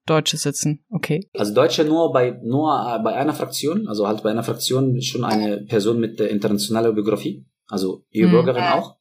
Deutsche 0.06 0.36
sitzen, 0.36 0.84
okay. 0.90 1.28
Also 1.34 1.52
Deutsche 1.52 1.84
nur 1.84 2.12
bei 2.12 2.38
nur 2.42 2.72
äh, 2.72 3.02
bei 3.02 3.14
einer 3.14 3.34
Fraktion, 3.34 3.88
also 3.88 4.06
halt 4.06 4.22
bei 4.22 4.30
einer 4.30 4.42
Fraktion 4.42 5.00
schon 5.02 5.24
eine 5.24 5.58
Person 5.58 5.98
mit 5.98 6.18
der 6.18 6.30
internationalen 6.30 6.94
Biografie, 6.94 7.44
also 7.68 8.04
EU-Bürgerin 8.14 8.62
mhm. 8.62 8.72
auch. 8.72 8.96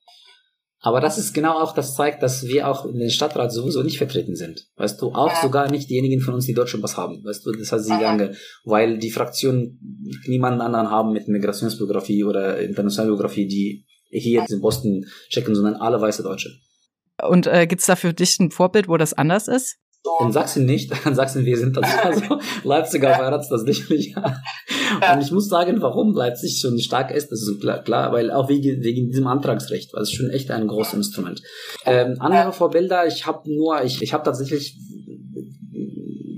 Aber 0.85 1.01
das 1.01 1.17
ist 1.17 1.33
genau 1.33 1.59
auch, 1.59 1.73
das 1.73 1.95
zeigt, 1.95 2.21
dass 2.21 2.45
wir 2.45 2.67
auch 2.67 2.85
in 2.85 2.99
den 2.99 3.09
Stadtrat 3.09 3.51
sowieso 3.51 3.81
nicht 3.81 3.97
vertreten 3.97 4.35
sind. 4.35 4.67
Weißt 4.75 5.01
du, 5.01 5.13
auch 5.13 5.31
ja. 5.31 5.41
sogar 5.41 5.71
nicht 5.71 5.89
diejenigen 5.89 6.21
von 6.21 6.35
uns, 6.35 6.45
die 6.45 6.53
deutschen 6.53 6.79
Pass 6.79 6.95
haben. 6.95 7.23
Weißt 7.23 7.43
du, 7.43 7.53
das 7.53 7.71
heißt, 7.71 7.85
sie 7.85 7.91
lange, 7.91 8.35
weil 8.65 8.99
die 8.99 9.09
Fraktionen 9.09 9.79
niemanden 10.27 10.61
anderen 10.61 10.91
haben 10.91 11.11
mit 11.11 11.27
Migrationsbiografie 11.27 12.23
oder 12.23 12.59
internationaler 12.59 13.15
Biografie, 13.15 13.47
die 13.47 13.85
hier 14.11 14.45
in 14.47 14.61
Boston 14.61 15.05
checken, 15.29 15.55
sondern 15.55 15.73
alle 15.73 15.99
weiße 15.99 16.21
Deutsche. 16.21 16.51
Und 17.27 17.47
äh, 17.47 17.65
gibt 17.65 17.81
es 17.81 17.87
da 17.87 17.95
für 17.95 18.13
dich 18.13 18.39
ein 18.39 18.51
Vorbild, 18.51 18.87
wo 18.87 18.97
das 18.97 19.13
anders 19.13 19.47
ist? 19.47 19.77
In 20.21 20.31
Sachsen 20.31 20.65
nicht. 20.65 20.91
In 21.05 21.15
Sachsen, 21.15 21.45
wir 21.45 21.57
sind 21.57 21.77
das 21.77 21.97
also 21.99 22.39
Leipziger 22.63 23.13
Verrats 23.13 23.49
das 23.49 23.61
sicherlich. 23.61 24.15
Und 24.15 25.21
ich 25.21 25.31
muss 25.31 25.49
sagen, 25.49 25.81
warum 25.81 26.13
Leipzig 26.13 26.59
schon 26.59 26.79
stark 26.79 27.11
ist, 27.11 27.31
das 27.31 27.41
ist 27.41 27.59
klar, 27.61 27.83
klar 27.83 28.11
weil 28.11 28.31
auch 28.31 28.49
wegen, 28.49 28.83
wegen 28.83 29.07
diesem 29.07 29.27
Antragsrecht, 29.27 29.93
weil 29.93 30.03
es 30.03 30.11
schon 30.11 30.29
echt 30.29 30.51
ein 30.51 30.67
großes 30.67 30.93
Instrument. 30.93 31.41
Ähm, 31.85 32.15
andere 32.19 32.51
Vorbilder, 32.53 33.07
ich 33.07 33.25
habe 33.25 33.51
nur, 33.51 33.83
ich, 33.83 34.01
ich 34.01 34.13
habe 34.13 34.23
tatsächlich 34.23 34.77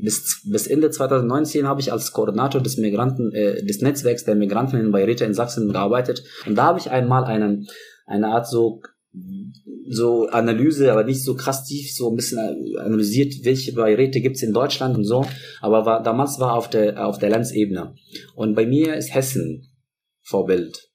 bis, 0.08 0.42
bis 0.46 0.68
Ende 0.68 0.90
2019 0.90 1.68
habe 1.68 1.82
ich 1.82 1.92
als 1.92 2.14
Koordinator 2.14 2.62
des 2.62 2.78
Migranten, 2.78 3.34
äh, 3.34 3.64
des 3.64 3.82
Netzwerks 3.82 4.24
der 4.24 4.36
Migranten 4.36 4.80
in 4.80 4.92
Bayreuth 4.92 5.22
in 5.22 5.34
Sachsen 5.34 5.70
gearbeitet. 5.70 6.24
Und 6.46 6.56
da 6.56 6.64
habe 6.64 6.80
ich 6.80 6.90
einmal 6.90 7.26
einen, 7.26 7.68
eine 8.06 8.30
Art 8.30 8.48
so 8.48 8.82
so 9.90 10.28
Analyse, 10.28 10.92
aber 10.92 11.04
nicht 11.04 11.24
so 11.24 11.36
krass 11.36 11.66
tief, 11.66 11.94
so 11.94 12.10
ein 12.10 12.16
bisschen 12.16 12.40
analysiert, 12.78 13.34
welche 13.44 13.74
Beiräte 13.74 14.22
gibt's 14.22 14.44
in 14.44 14.54
Deutschland 14.54 14.98
und 14.98 15.06
so. 15.06 15.26
Aber 15.62 15.86
war, 15.86 16.04
damals 16.04 16.40
war 16.40 16.54
auf 16.54 16.70
der 16.70 17.06
auf 17.06 17.18
der 17.18 17.30
Landsebene. 17.30 17.96
Und 18.36 18.56
bei 18.56 18.66
mir 18.66 18.96
ist 18.96 19.14
Hessen 19.14 19.68
Vorbild. 20.22 20.90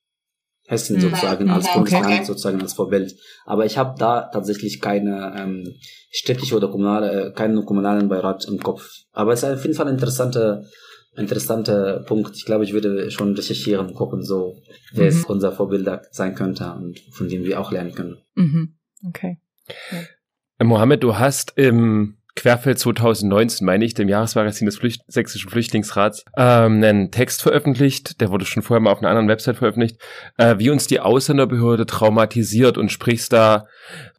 Hessen 0.67 0.97
mhm. 0.97 1.01
sozusagen 1.01 1.51
als 1.51 1.67
okay. 1.67 1.79
Bundesland 1.79 2.27
sozusagen 2.27 2.61
als 2.61 2.75
Vorbild. 2.75 3.17
Aber 3.45 3.65
ich 3.67 3.79
habe 3.79 3.95
da 3.99 4.31
tatsächlich 4.33 4.81
keine 4.81 5.35
ähm, 5.37 5.75
städtische 6.11 6.57
oder 6.57 6.69
kommunale, 6.69 7.29
äh, 7.29 7.33
keinen 7.33 7.65
kommunalen 7.65 8.09
Beirat 8.09 8.47
im 8.47 8.59
Kopf. 8.59 8.89
Aber 9.11 9.33
es 9.33 9.43
ist 9.43 9.49
auf 9.49 9.63
jeden 9.63 9.75
Fall 9.75 9.87
eine 9.87 9.95
interessante 9.95 10.65
interessanter 11.17 12.01
Punkt. 12.07 12.37
Ich 12.37 12.45
glaube, 12.45 12.65
ich 12.65 12.73
würde 12.73 13.11
schon 13.11 13.35
recherchieren 13.35 13.87
und 13.87 13.95
gucken, 13.95 14.23
so, 14.23 14.57
wer 14.93 15.05
mhm. 15.05 15.09
es 15.09 15.25
unser 15.25 15.53
Vorbild 15.53 15.89
sein 16.11 16.35
könnte 16.35 16.73
und 16.73 17.01
von 17.11 17.29
dem 17.29 17.45
wir 17.45 17.61
auch 17.61 17.71
lernen 17.71 17.93
können. 17.93 18.19
Mhm. 18.35 18.77
Okay. 19.07 19.39
Ja. 19.91 19.99
Äh, 20.59 20.65
Mohammed, 20.65 21.03
du 21.03 21.19
hast 21.19 21.53
im 21.57 22.17
Querfeld 22.35 22.79
2019, 22.79 23.67
meine 23.67 23.85
ich, 23.85 23.93
dem 23.93 24.09
Jahresmagazin 24.09 24.65
des 24.65 24.79
Flücht 24.79 25.03
Sächsischen 25.07 25.51
Flüchtlingsrats, 25.51 26.25
ähm, 26.37 26.83
einen 26.83 27.11
Text 27.11 27.43
veröffentlicht, 27.43 28.23
der 28.23 28.31
wurde 28.31 28.47
schon 28.47 28.63
vorher 28.63 28.81
mal 28.81 28.91
auf 28.91 29.01
einer 29.01 29.11
anderen 29.11 29.29
Website 29.29 29.59
veröffentlicht, 29.59 30.01
äh, 30.39 30.59
wie 30.59 30.71
uns 30.71 30.87
die 30.87 31.01
Ausländerbehörde 31.01 31.85
traumatisiert 31.85 32.79
und 32.79 32.91
sprichst 32.91 33.35
da 33.35 33.67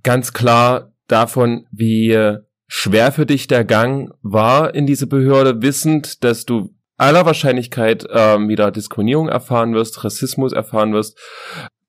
ganz 0.03 0.31
klar 0.31 0.93
davon, 1.07 1.65
wie 1.71 2.37
schwer 2.67 3.11
für 3.11 3.25
dich 3.25 3.47
der 3.47 3.65
Gang 3.65 4.13
war 4.21 4.73
in 4.73 4.85
diese 4.85 5.07
Behörde, 5.07 5.61
wissend, 5.61 6.23
dass 6.23 6.45
du 6.45 6.73
aller 7.03 7.25
Wahrscheinlichkeit 7.25 8.05
ähm, 8.09 8.49
wieder 8.49 8.71
Diskriminierung 8.71 9.29
erfahren 9.29 9.73
wirst, 9.73 10.03
Rassismus 10.03 10.53
erfahren 10.53 10.93
wirst, 10.93 11.17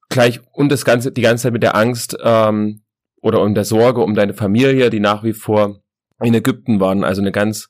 gleich 0.09 0.41
und 0.53 0.71
das 0.71 0.85
ganze 0.85 1.13
die 1.13 1.23
ganze 1.23 1.45
Zeit 1.45 1.53
mit 1.53 1.63
der 1.63 1.77
Angst 1.77 2.17
ähm, 2.23 2.83
oder 3.21 3.41
um 3.41 3.55
der 3.55 3.65
Sorge 3.65 4.03
um 4.03 4.15
deine 4.15 4.35
Familie, 4.35 4.91
die 4.91 5.01
nach 5.01 5.25
wie 5.25 5.33
vor 5.33 5.81
in 6.23 6.35
Ägypten 6.35 6.81
waren. 6.81 7.05
Also 7.05 7.21
eine 7.21 7.33
ganz 7.33 7.69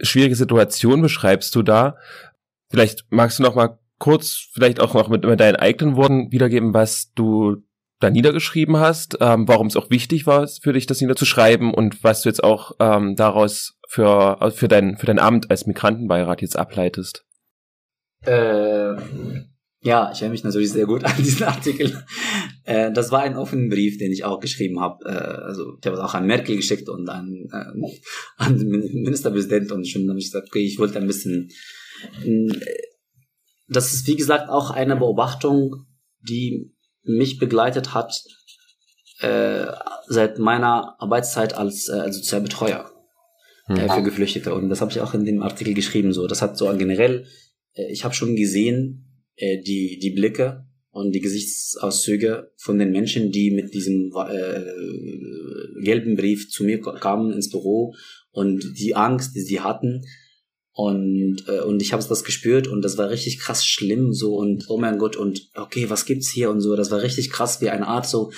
schwierige 0.00 0.36
Situation 0.36 1.00
beschreibst 1.02 1.54
du 1.54 1.62
da. 1.62 1.96
Vielleicht 2.70 3.04
magst 3.10 3.38
du 3.38 3.42
noch 3.42 3.54
mal 3.54 3.78
kurz, 3.98 4.48
vielleicht 4.52 4.80
auch 4.80 4.94
noch 4.94 5.08
mit, 5.08 5.24
mit 5.24 5.40
deinen 5.40 5.56
eigenen 5.56 5.96
Worten 5.96 6.32
wiedergeben, 6.32 6.74
was 6.74 7.12
du 7.14 7.56
da 8.00 8.10
niedergeschrieben 8.10 8.78
hast, 8.78 9.18
ähm, 9.20 9.46
warum 9.46 9.66
es 9.66 9.76
auch 9.76 9.90
wichtig 9.90 10.26
war 10.26 10.48
für 10.48 10.72
dich, 10.72 10.86
das 10.86 11.00
niederzuschreiben 11.00 11.72
und 11.72 12.02
was 12.02 12.22
du 12.22 12.30
jetzt 12.30 12.42
auch 12.42 12.72
ähm, 12.80 13.14
daraus 13.14 13.78
für, 13.90 14.52
für, 14.54 14.68
dein, 14.68 14.96
für 14.98 15.06
dein 15.06 15.18
Amt 15.18 15.50
als 15.50 15.66
Migrantenbeirat 15.66 16.42
jetzt 16.42 16.56
ableitest. 16.56 17.24
Äh, 18.24 18.94
ja, 19.82 20.12
ich 20.12 20.20
erinnere 20.20 20.30
mich 20.30 20.44
natürlich 20.44 20.70
sehr 20.70 20.86
gut 20.86 21.02
an 21.04 21.16
diesen 21.18 21.42
Artikel. 21.42 22.04
Äh, 22.62 22.92
das 22.92 23.10
war 23.10 23.22
ein 23.22 23.34
offener 23.34 23.68
Brief, 23.68 23.98
den 23.98 24.12
ich 24.12 24.22
auch 24.22 24.38
geschrieben 24.38 24.78
habe. 24.78 25.04
Äh, 25.06 25.42
also 25.44 25.76
ich 25.80 25.86
habe 25.86 25.96
es 25.96 26.02
auch 26.02 26.14
an 26.14 26.26
Merkel 26.26 26.54
geschickt 26.54 26.88
und 26.88 27.08
an, 27.08 27.48
äh, 27.52 27.96
an 28.36 28.58
den 28.58 28.68
Ministerpräsident 28.68 29.72
und 29.72 29.88
schon 29.88 30.08
habe 30.08 30.20
ich 30.20 30.26
gesagt, 30.26 30.46
okay, 30.50 30.64
ich 30.64 30.78
wollte 30.78 30.98
ein 30.98 31.08
bisschen. 31.08 31.48
Äh, 32.24 32.48
das 33.66 33.92
ist 33.92 34.06
wie 34.06 34.16
gesagt 34.16 34.50
auch 34.50 34.70
eine 34.70 34.94
Beobachtung, 34.94 35.86
die 36.20 36.72
mich 37.02 37.38
begleitet 37.38 37.92
hat 37.92 38.22
äh, 39.18 39.66
seit 40.06 40.38
meiner 40.38 40.94
Arbeitszeit 41.00 41.54
als 41.54 41.88
äh, 41.88 42.12
Sozialbetreuer 42.12 42.89
äh, 43.76 43.88
für 43.88 44.02
Geflüchtete. 44.02 44.54
Und 44.54 44.68
das 44.68 44.80
habe 44.80 44.90
ich 44.90 45.00
auch 45.00 45.14
in 45.14 45.24
dem 45.24 45.42
Artikel 45.42 45.74
geschrieben. 45.74 46.12
So, 46.12 46.26
das 46.26 46.42
hat 46.42 46.56
so 46.56 46.72
generell. 46.76 47.26
Äh, 47.74 47.90
ich 47.92 48.04
habe 48.04 48.14
schon 48.14 48.36
gesehen 48.36 49.24
äh, 49.36 49.62
die, 49.62 49.98
die 49.98 50.10
Blicke 50.10 50.66
und 50.90 51.12
die 51.12 51.20
Gesichtsauszüge 51.20 52.52
von 52.56 52.78
den 52.78 52.90
Menschen, 52.90 53.30
die 53.30 53.50
mit 53.50 53.74
diesem 53.74 54.12
äh, 54.28 55.82
gelben 55.82 56.16
Brief 56.16 56.50
zu 56.50 56.64
mir 56.64 56.80
kamen 56.80 57.32
ins 57.32 57.50
Büro 57.50 57.94
und 58.32 58.78
die 58.78 58.96
Angst, 58.96 59.34
die 59.34 59.40
sie 59.40 59.60
hatten. 59.60 60.02
Und, 60.72 61.44
äh, 61.48 61.60
und 61.60 61.82
ich 61.82 61.92
habe 61.92 62.04
das 62.08 62.24
gespürt 62.24 62.66
und 62.66 62.82
das 62.82 62.96
war 62.96 63.10
richtig 63.10 63.38
krass 63.38 63.66
schlimm 63.66 64.12
so 64.12 64.36
und 64.36 64.64
oh 64.68 64.78
mein 64.78 64.98
Gott 64.98 65.16
und 65.16 65.50
okay, 65.54 65.90
was 65.90 66.06
gibt's 66.06 66.30
hier 66.30 66.50
und 66.50 66.60
so. 66.60 66.74
Das 66.76 66.90
war 66.90 67.02
richtig 67.02 67.30
krass 67.30 67.60
wie 67.60 67.70
eine 67.70 67.86
Art 67.86 68.06
so 68.06 68.30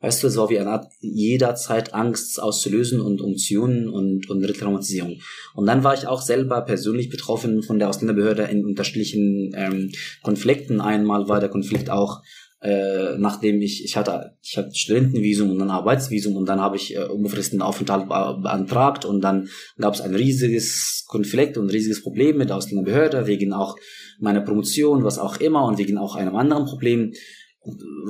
Weißt 0.00 0.22
du, 0.22 0.28
es 0.28 0.36
war 0.36 0.48
wie 0.48 0.58
eine 0.58 0.70
Art 0.70 0.92
jederzeit 1.00 1.92
Angst 1.92 2.42
auszulösen 2.42 3.00
und 3.00 3.20
Umziehen 3.20 3.88
und, 3.88 4.30
und 4.30 4.44
Retraumatisierung. 4.44 5.20
Und 5.54 5.66
dann 5.66 5.84
war 5.84 5.94
ich 5.94 6.06
auch 6.06 6.22
selber 6.22 6.62
persönlich 6.62 7.10
betroffen 7.10 7.62
von 7.62 7.78
der 7.78 7.90
Ausländerbehörde 7.90 8.44
in 8.44 8.64
unterschiedlichen 8.64 9.52
ähm, 9.54 9.92
Konflikten. 10.22 10.80
Einmal 10.80 11.28
war 11.28 11.40
der 11.40 11.50
Konflikt 11.50 11.90
auch 11.90 12.22
äh, 12.62 13.16
nachdem 13.16 13.62
ich 13.62 13.84
ich 13.84 13.96
hatte 13.96 14.36
ich 14.42 14.58
hatte 14.58 14.74
Studentenvisum 14.74 15.50
und 15.50 15.58
dann 15.58 15.70
Arbeitsvisum 15.70 16.36
und 16.36 16.46
dann 16.46 16.60
habe 16.60 16.76
ich 16.76 16.94
äh, 16.94 17.04
unbefristeten 17.04 17.62
Aufenthalt 17.62 18.06
beantragt 18.06 19.06
und 19.06 19.22
dann 19.22 19.48
gab 19.78 19.94
es 19.94 20.02
ein 20.02 20.14
riesiges 20.14 21.06
Konflikt 21.08 21.56
und 21.56 21.66
ein 21.66 21.70
riesiges 21.70 22.02
Problem 22.02 22.36
mit 22.36 22.50
der 22.50 22.56
Ausländerbehörde 22.56 23.26
wegen 23.26 23.54
auch 23.54 23.76
meiner 24.18 24.42
Promotion 24.42 25.04
was 25.04 25.18
auch 25.18 25.38
immer 25.38 25.64
und 25.64 25.78
wegen 25.78 25.96
auch 25.96 26.16
einem 26.16 26.36
anderen 26.36 26.66
Problem 26.66 27.14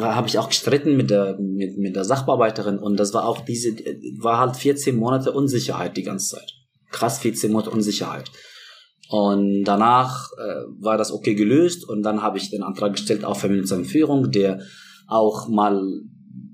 habe 0.01 0.29
ich 0.29 0.39
auch 0.39 0.49
gestritten 0.49 0.97
mit 0.97 1.11
der 1.11 1.37
mit, 1.41 1.77
mit 1.77 1.97
der 1.97 2.05
Sachbearbeiterin 2.05 2.79
und 2.79 2.99
das 2.99 3.13
war 3.13 3.27
auch 3.27 3.45
diese 3.45 3.71
war 4.19 4.39
halt 4.39 4.57
14 4.57 4.97
Monate 4.97 5.33
Unsicherheit 5.33 5.97
die 5.97 6.05
ganze 6.05 6.37
Zeit. 6.37 6.53
Krass 6.91 7.19
14 7.19 7.51
Monate 7.51 7.71
Unsicherheit. 7.71 8.31
Und 9.09 9.65
danach 9.65 10.31
äh, 10.39 10.63
war 10.79 10.97
das 10.97 11.11
okay 11.11 11.35
gelöst 11.35 11.89
und 11.89 12.03
dann 12.03 12.23
habe 12.23 12.39
ich 12.39 12.51
den 12.51 12.63
Antrag 12.63 12.93
gestellt 12.93 13.25
auf 13.25 13.41
Familienzusammenführung 13.41 14.31
der 14.31 14.61
auch 15.09 15.49
mal 15.49 15.83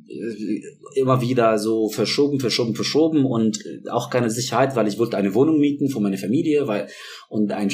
äh, 0.09 0.63
immer 0.95 1.21
wieder 1.21 1.59
so 1.59 1.91
verschoben, 1.91 2.41
verschoben, 2.41 2.75
verschoben 2.75 3.27
und 3.27 3.63
auch 3.91 4.09
keine 4.09 4.31
Sicherheit, 4.31 4.75
weil 4.75 4.89
ich 4.89 4.99
wollte 4.99 5.19
eine 5.19 5.35
Wohnung 5.35 5.59
mieten 5.59 5.91
für 5.91 6.01
meine 6.01 6.17
Familie, 6.17 6.67
weil 6.67 6.89
und 7.29 7.53
ein 7.53 7.71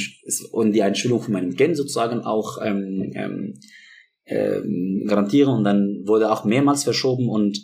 und 0.51 0.73
die 0.73 0.83
Einschulung 0.83 1.23
von 1.23 1.33
meinem 1.33 1.55
Kind 1.55 1.77
sozusagen 1.77 2.23
auch 2.23 2.59
ähm, 2.61 3.13
ähm, 3.15 3.55
ähm, 4.27 5.05
garantieren 5.07 5.55
und 5.55 5.65
dann 5.65 6.03
wurde 6.05 6.31
auch 6.31 6.45
mehrmals 6.45 6.85
verschoben 6.85 7.29
und 7.29 7.59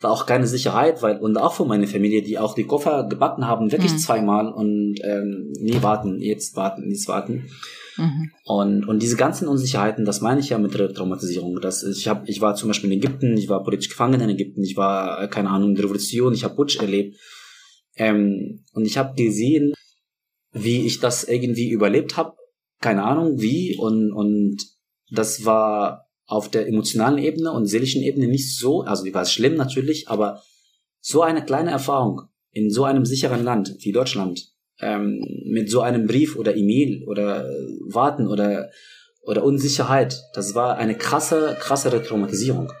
war 0.00 0.10
auch 0.10 0.26
keine 0.26 0.46
Sicherheit, 0.46 1.02
weil 1.02 1.18
und 1.18 1.36
auch 1.36 1.54
für 1.54 1.64
meine 1.64 1.86
Familie, 1.86 2.22
die 2.22 2.38
auch 2.38 2.54
die 2.54 2.64
Koffer 2.64 3.08
gebacken 3.08 3.46
haben, 3.46 3.72
wirklich 3.72 3.92
mhm. 3.92 3.98
zweimal 3.98 4.52
und 4.52 4.96
ähm, 5.02 5.52
nee, 5.58 5.82
warten, 5.82 6.20
jetzt 6.20 6.56
warten, 6.56 6.90
jetzt 6.90 7.08
warten. 7.08 7.48
Mhm. 7.96 8.30
Und, 8.44 8.88
und 8.88 9.02
diese 9.02 9.16
ganzen 9.16 9.48
Unsicherheiten, 9.48 10.04
das 10.04 10.20
meine 10.20 10.40
ich 10.40 10.50
ja 10.50 10.58
mit 10.58 10.74
der 10.74 10.92
Traumatisierung. 10.92 11.60
Das, 11.60 11.82
ich, 11.82 12.08
hab, 12.08 12.28
ich 12.28 12.40
war 12.40 12.54
zum 12.54 12.68
Beispiel 12.68 12.92
in 12.92 12.98
Ägypten, 12.98 13.36
ich 13.36 13.48
war 13.48 13.62
politisch 13.62 13.88
gefangen 13.88 14.20
in 14.20 14.30
Ägypten, 14.30 14.62
ich 14.62 14.76
war, 14.76 15.22
äh, 15.22 15.28
keine 15.28 15.50
Ahnung, 15.50 15.70
in 15.70 15.74
der 15.76 15.84
Revolution, 15.84 16.34
ich 16.34 16.44
habe 16.44 16.56
Putsch 16.56 16.78
erlebt. 16.80 17.16
Ähm, 17.96 18.64
und 18.72 18.84
ich 18.84 18.98
habe 18.98 19.14
gesehen, 19.14 19.72
wie 20.52 20.86
ich 20.86 21.00
das 21.00 21.24
irgendwie 21.24 21.70
überlebt 21.70 22.16
habe. 22.16 22.36
Keine 22.80 23.04
Ahnung 23.04 23.40
wie. 23.40 23.76
Und, 23.76 24.12
und 24.12 24.56
das 25.14 25.44
war 25.44 26.08
auf 26.26 26.50
der 26.50 26.66
emotionalen 26.66 27.18
Ebene 27.18 27.52
und 27.52 27.66
seelischen 27.66 28.02
Ebene 28.02 28.28
nicht 28.28 28.56
so, 28.56 28.82
also 28.82 29.04
die 29.04 29.14
war 29.14 29.24
schlimm 29.26 29.54
natürlich, 29.54 30.08
aber 30.08 30.42
so 31.00 31.22
eine 31.22 31.44
kleine 31.44 31.70
Erfahrung 31.70 32.22
in 32.50 32.70
so 32.70 32.84
einem 32.84 33.04
sicheren 33.04 33.44
Land 33.44 33.74
wie 33.80 33.92
Deutschland, 33.92 34.48
ähm, 34.80 35.22
mit 35.44 35.70
so 35.70 35.80
einem 35.80 36.06
Brief 36.06 36.36
oder 36.36 36.56
E-Mail 36.56 37.04
oder 37.06 37.48
Warten 37.86 38.26
oder, 38.26 38.70
oder 39.22 39.44
Unsicherheit, 39.44 40.22
das 40.34 40.54
war 40.54 40.76
eine 40.78 40.96
krasse, 40.96 41.56
krassere 41.60 42.02
Traumatisierung. 42.02 42.72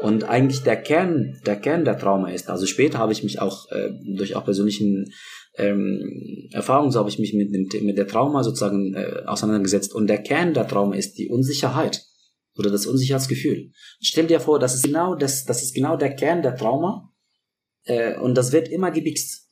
Und 0.00 0.24
eigentlich 0.24 0.62
der 0.62 0.76
Kern, 0.76 1.40
der 1.46 1.56
Kern 1.56 1.84
der 1.84 1.98
Trauma 1.98 2.30
ist, 2.30 2.50
also 2.50 2.66
später 2.66 2.98
habe 2.98 3.12
ich 3.12 3.22
mich 3.22 3.40
auch 3.40 3.70
äh, 3.70 3.90
durch 4.04 4.36
auch 4.36 4.44
persönlichen 4.44 5.12
ähm, 5.56 6.48
Erfahrungen, 6.52 6.90
so 6.90 6.98
habe 6.98 7.08
ich 7.08 7.18
mich 7.18 7.32
mit, 7.34 7.50
mit 7.50 7.98
der 7.98 8.06
Trauma 8.06 8.42
sozusagen 8.42 8.94
äh, 8.94 9.22
auseinandergesetzt. 9.26 9.94
Und 9.94 10.06
der 10.06 10.22
Kern 10.22 10.54
der 10.54 10.68
Trauma 10.68 10.94
ist 10.96 11.18
die 11.18 11.28
Unsicherheit 11.28 12.04
oder 12.56 12.70
das 12.70 12.86
Unsicherheitsgefühl. 12.86 13.70
Stell 14.00 14.26
dir 14.26 14.40
vor, 14.40 14.58
das 14.58 14.74
ist 14.74 14.84
genau 14.84 15.14
das, 15.14 15.44
das 15.44 15.62
ist 15.62 15.74
genau 15.74 15.96
der 15.96 16.14
Kern 16.14 16.42
der 16.42 16.56
Trauma 16.56 17.12
äh, 17.84 18.18
und 18.18 18.34
das 18.34 18.52
wird 18.52 18.68
immer 18.68 18.90
gebixt. 18.90 19.50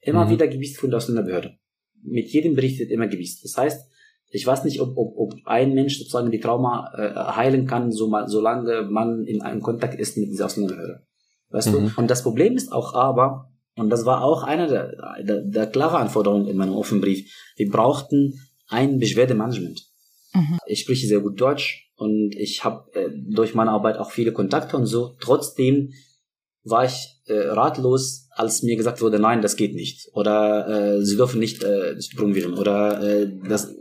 Immer 0.00 0.26
mhm. 0.26 0.30
wieder 0.30 0.48
gebixt 0.48 0.78
von 0.78 0.90
der 0.90 0.98
Ausländerbehörde. 0.98 1.56
Mit 2.02 2.28
jedem 2.30 2.54
Bericht 2.54 2.80
wird 2.80 2.90
immer 2.90 3.06
gebixt. 3.06 3.44
Das 3.44 3.56
heißt, 3.56 3.88
ich 4.30 4.46
weiß 4.46 4.64
nicht, 4.64 4.80
ob, 4.80 4.96
ob, 4.96 5.16
ob 5.16 5.34
ein 5.44 5.74
Mensch 5.74 5.98
sozusagen 5.98 6.30
die 6.30 6.40
Trauma 6.40 6.90
äh, 6.96 7.14
heilen 7.36 7.66
kann, 7.66 7.92
so 7.92 8.08
mal, 8.08 8.28
solange 8.28 8.82
man 8.90 9.24
in 9.24 9.42
einem 9.42 9.60
Kontakt 9.60 10.00
ist 10.00 10.16
mit 10.16 10.30
dieser 10.30 10.46
Ausländerbehörde. 10.46 11.06
Weißt 11.50 11.68
mhm. 11.68 11.72
du? 11.72 11.90
Und 11.96 12.10
das 12.10 12.22
Problem 12.22 12.56
ist 12.56 12.72
auch 12.72 12.94
aber, 12.94 13.51
und 13.76 13.90
das 13.90 14.04
war 14.04 14.22
auch 14.22 14.42
eine 14.42 14.68
der, 14.68 15.22
der, 15.22 15.42
der 15.42 15.66
klaren 15.66 16.02
Anforderungen 16.02 16.48
in 16.48 16.56
meinem 16.56 16.74
offenen 16.74 17.00
Brief, 17.00 17.30
wir 17.56 17.70
brauchten 17.70 18.40
ein 18.68 18.98
Beschwerdemanagement. 18.98 19.82
Mhm. 20.34 20.58
Ich 20.66 20.80
spreche 20.80 21.06
sehr 21.06 21.20
gut 21.20 21.40
Deutsch 21.40 21.90
und 21.96 22.34
ich 22.36 22.64
habe 22.64 22.90
äh, 22.94 23.10
durch 23.12 23.54
meine 23.54 23.70
Arbeit 23.70 23.98
auch 23.98 24.10
viele 24.10 24.32
Kontakte 24.32 24.76
und 24.76 24.86
so. 24.86 25.14
Trotzdem 25.20 25.92
war 26.64 26.84
ich 26.84 27.20
äh, 27.26 27.48
ratlos, 27.48 28.28
als 28.30 28.62
mir 28.62 28.76
gesagt 28.76 29.00
wurde, 29.00 29.18
nein, 29.18 29.42
das 29.42 29.56
geht 29.56 29.74
nicht 29.74 30.08
oder 30.12 30.96
äh, 30.96 31.04
sie 31.04 31.16
dürfen 31.16 31.40
nicht 31.40 31.62
äh, 31.62 31.96
promovieren 32.16 32.54
oder 32.54 33.02
äh, 33.02 33.30
das, 33.48 33.74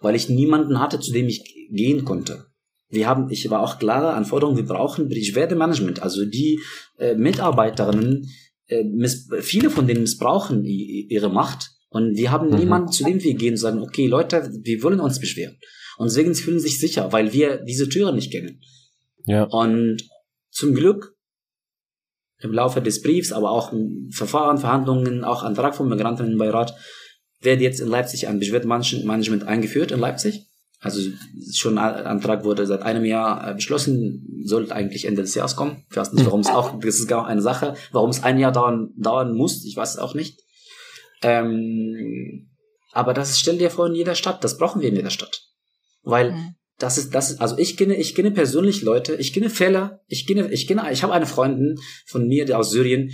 weil 0.00 0.14
ich 0.14 0.28
niemanden 0.28 0.80
hatte, 0.80 1.00
zu 1.00 1.12
dem 1.12 1.26
ich 1.26 1.68
gehen 1.70 2.04
konnte. 2.04 2.46
Wir 2.88 3.08
haben, 3.08 3.30
ich 3.30 3.48
war 3.50 3.60
auch 3.60 3.78
klare 3.78 4.12
Anforderungen, 4.12 4.56
wir 4.56 4.66
brauchen 4.66 5.08
Beschwerdemanagement, 5.08 6.02
also 6.02 6.24
die 6.24 6.60
äh, 6.98 7.14
Mitarbeiterinnen, 7.14 8.28
äh, 8.68 8.84
viele 9.40 9.70
von 9.70 9.86
denen 9.86 10.02
missbrauchen 10.02 10.64
ihre 10.64 11.30
Macht 11.30 11.70
und 11.90 12.16
wir 12.16 12.30
haben 12.32 12.50
mhm. 12.50 12.58
niemanden, 12.58 12.92
zu 12.92 13.04
dem 13.04 13.22
wir 13.22 13.34
gehen 13.34 13.52
und 13.52 13.58
sagen, 13.58 13.80
okay, 13.80 14.06
Leute, 14.06 14.50
wir 14.62 14.82
wollen 14.82 15.00
uns 15.00 15.20
beschweren. 15.20 15.56
Und 15.96 16.06
deswegen 16.10 16.34
fühlen 16.34 16.58
sie 16.58 16.68
sich 16.68 16.80
sicher, 16.80 17.12
weil 17.12 17.32
wir 17.32 17.58
diese 17.58 17.88
Türen 17.88 18.16
nicht 18.16 18.32
kennen. 18.32 18.60
Ja. 19.26 19.44
Und 19.44 20.02
zum 20.50 20.74
Glück 20.74 21.14
im 22.40 22.52
Laufe 22.52 22.82
des 22.82 23.00
Briefs, 23.00 23.32
aber 23.32 23.50
auch 23.50 23.72
im 23.72 24.10
Verfahren, 24.10 24.58
Verhandlungen, 24.58 25.24
auch 25.24 25.42
Antrag 25.42 25.76
vom 25.76 25.88
Migrantinnenbeirat, 25.88 26.74
wird 27.40 27.60
jetzt 27.60 27.80
in 27.80 27.88
Leipzig 27.88 28.26
ein 28.26 28.38
Beschwerdemanagement 28.38 29.44
eingeführt 29.44 29.92
in 29.92 30.00
Leipzig. 30.00 30.46
Also 30.84 31.00
schon 31.50 31.78
ein 31.78 32.04
Antrag 32.04 32.44
wurde 32.44 32.66
seit 32.66 32.82
einem 32.82 33.06
Jahr 33.06 33.48
äh, 33.48 33.54
beschlossen, 33.54 34.42
sollte 34.44 34.74
eigentlich 34.74 35.06
Ende 35.06 35.22
des 35.22 35.34
Jahres 35.34 35.56
kommen. 35.56 35.82
Ich 35.90 35.96
weiß 35.96 36.12
nicht, 36.12 36.26
warum 36.26 36.40
es 36.40 36.48
auch, 36.48 36.78
das 36.78 36.96
ist 36.96 37.08
gar 37.08 37.26
eine 37.26 37.40
Sache, 37.40 37.74
warum 37.90 38.10
es 38.10 38.22
ein 38.22 38.38
Jahr 38.38 38.52
dauern, 38.52 38.90
dauern 38.94 39.34
muss, 39.34 39.64
ich 39.64 39.76
weiß 39.78 39.92
es 39.92 39.98
auch 39.98 40.14
nicht. 40.14 40.42
Ähm, 41.22 42.50
aber 42.92 43.14
das 43.14 43.40
stell 43.40 43.56
dir 43.56 43.70
vor 43.70 43.86
in 43.86 43.94
jeder 43.94 44.14
Stadt, 44.14 44.44
das 44.44 44.58
brauchen 44.58 44.82
wir 44.82 44.90
in 44.90 44.96
jeder 44.96 45.08
Stadt. 45.08 45.40
Weil 46.02 46.32
mhm. 46.32 46.54
das 46.78 46.98
ist, 46.98 47.14
das 47.14 47.30
ist, 47.30 47.40
also 47.40 47.56
ich 47.56 47.78
kenne, 47.78 47.96
ich 47.96 48.14
kenne 48.14 48.30
persönlich 48.30 48.82
Leute, 48.82 49.14
ich 49.14 49.32
kenne 49.32 49.48
Fälle, 49.48 50.00
ich 50.06 50.26
kenne, 50.26 50.52
ich 50.52 50.66
kenne, 50.66 50.92
ich 50.92 51.02
habe 51.02 51.14
eine 51.14 51.26
Freundin 51.26 51.80
von 52.04 52.28
mir, 52.28 52.44
die 52.44 52.52
aus 52.52 52.70
Syrien, 52.70 53.10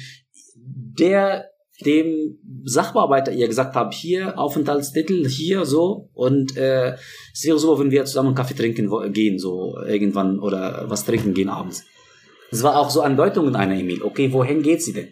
der 0.56 1.46
dem 1.86 2.38
Sachbearbeiter 2.64 3.32
ihr 3.32 3.48
gesagt 3.48 3.74
habe, 3.74 3.94
hier 3.94 4.38
Aufenthaltstitel, 4.38 5.28
hier 5.28 5.64
so 5.64 6.10
und 6.12 6.56
äh, 6.56 6.94
es 7.32 7.44
wäre 7.44 7.58
so, 7.58 7.78
wenn 7.78 7.90
wir 7.90 8.04
zusammen 8.04 8.28
einen 8.28 8.36
Kaffee 8.36 8.54
trinken 8.54 9.12
gehen, 9.12 9.38
so 9.38 9.78
irgendwann 9.86 10.38
oder 10.38 10.84
was 10.88 11.04
trinken 11.04 11.34
gehen 11.34 11.48
abends. 11.48 11.84
Es 12.50 12.62
war 12.62 12.78
auch 12.78 12.90
so 12.90 13.00
Andeutung 13.02 13.48
in 13.48 13.56
einer 13.56 13.76
E-Mail. 13.76 14.02
Okay, 14.02 14.32
wohin 14.32 14.62
geht 14.62 14.82
sie 14.82 14.92
denn? 14.92 15.08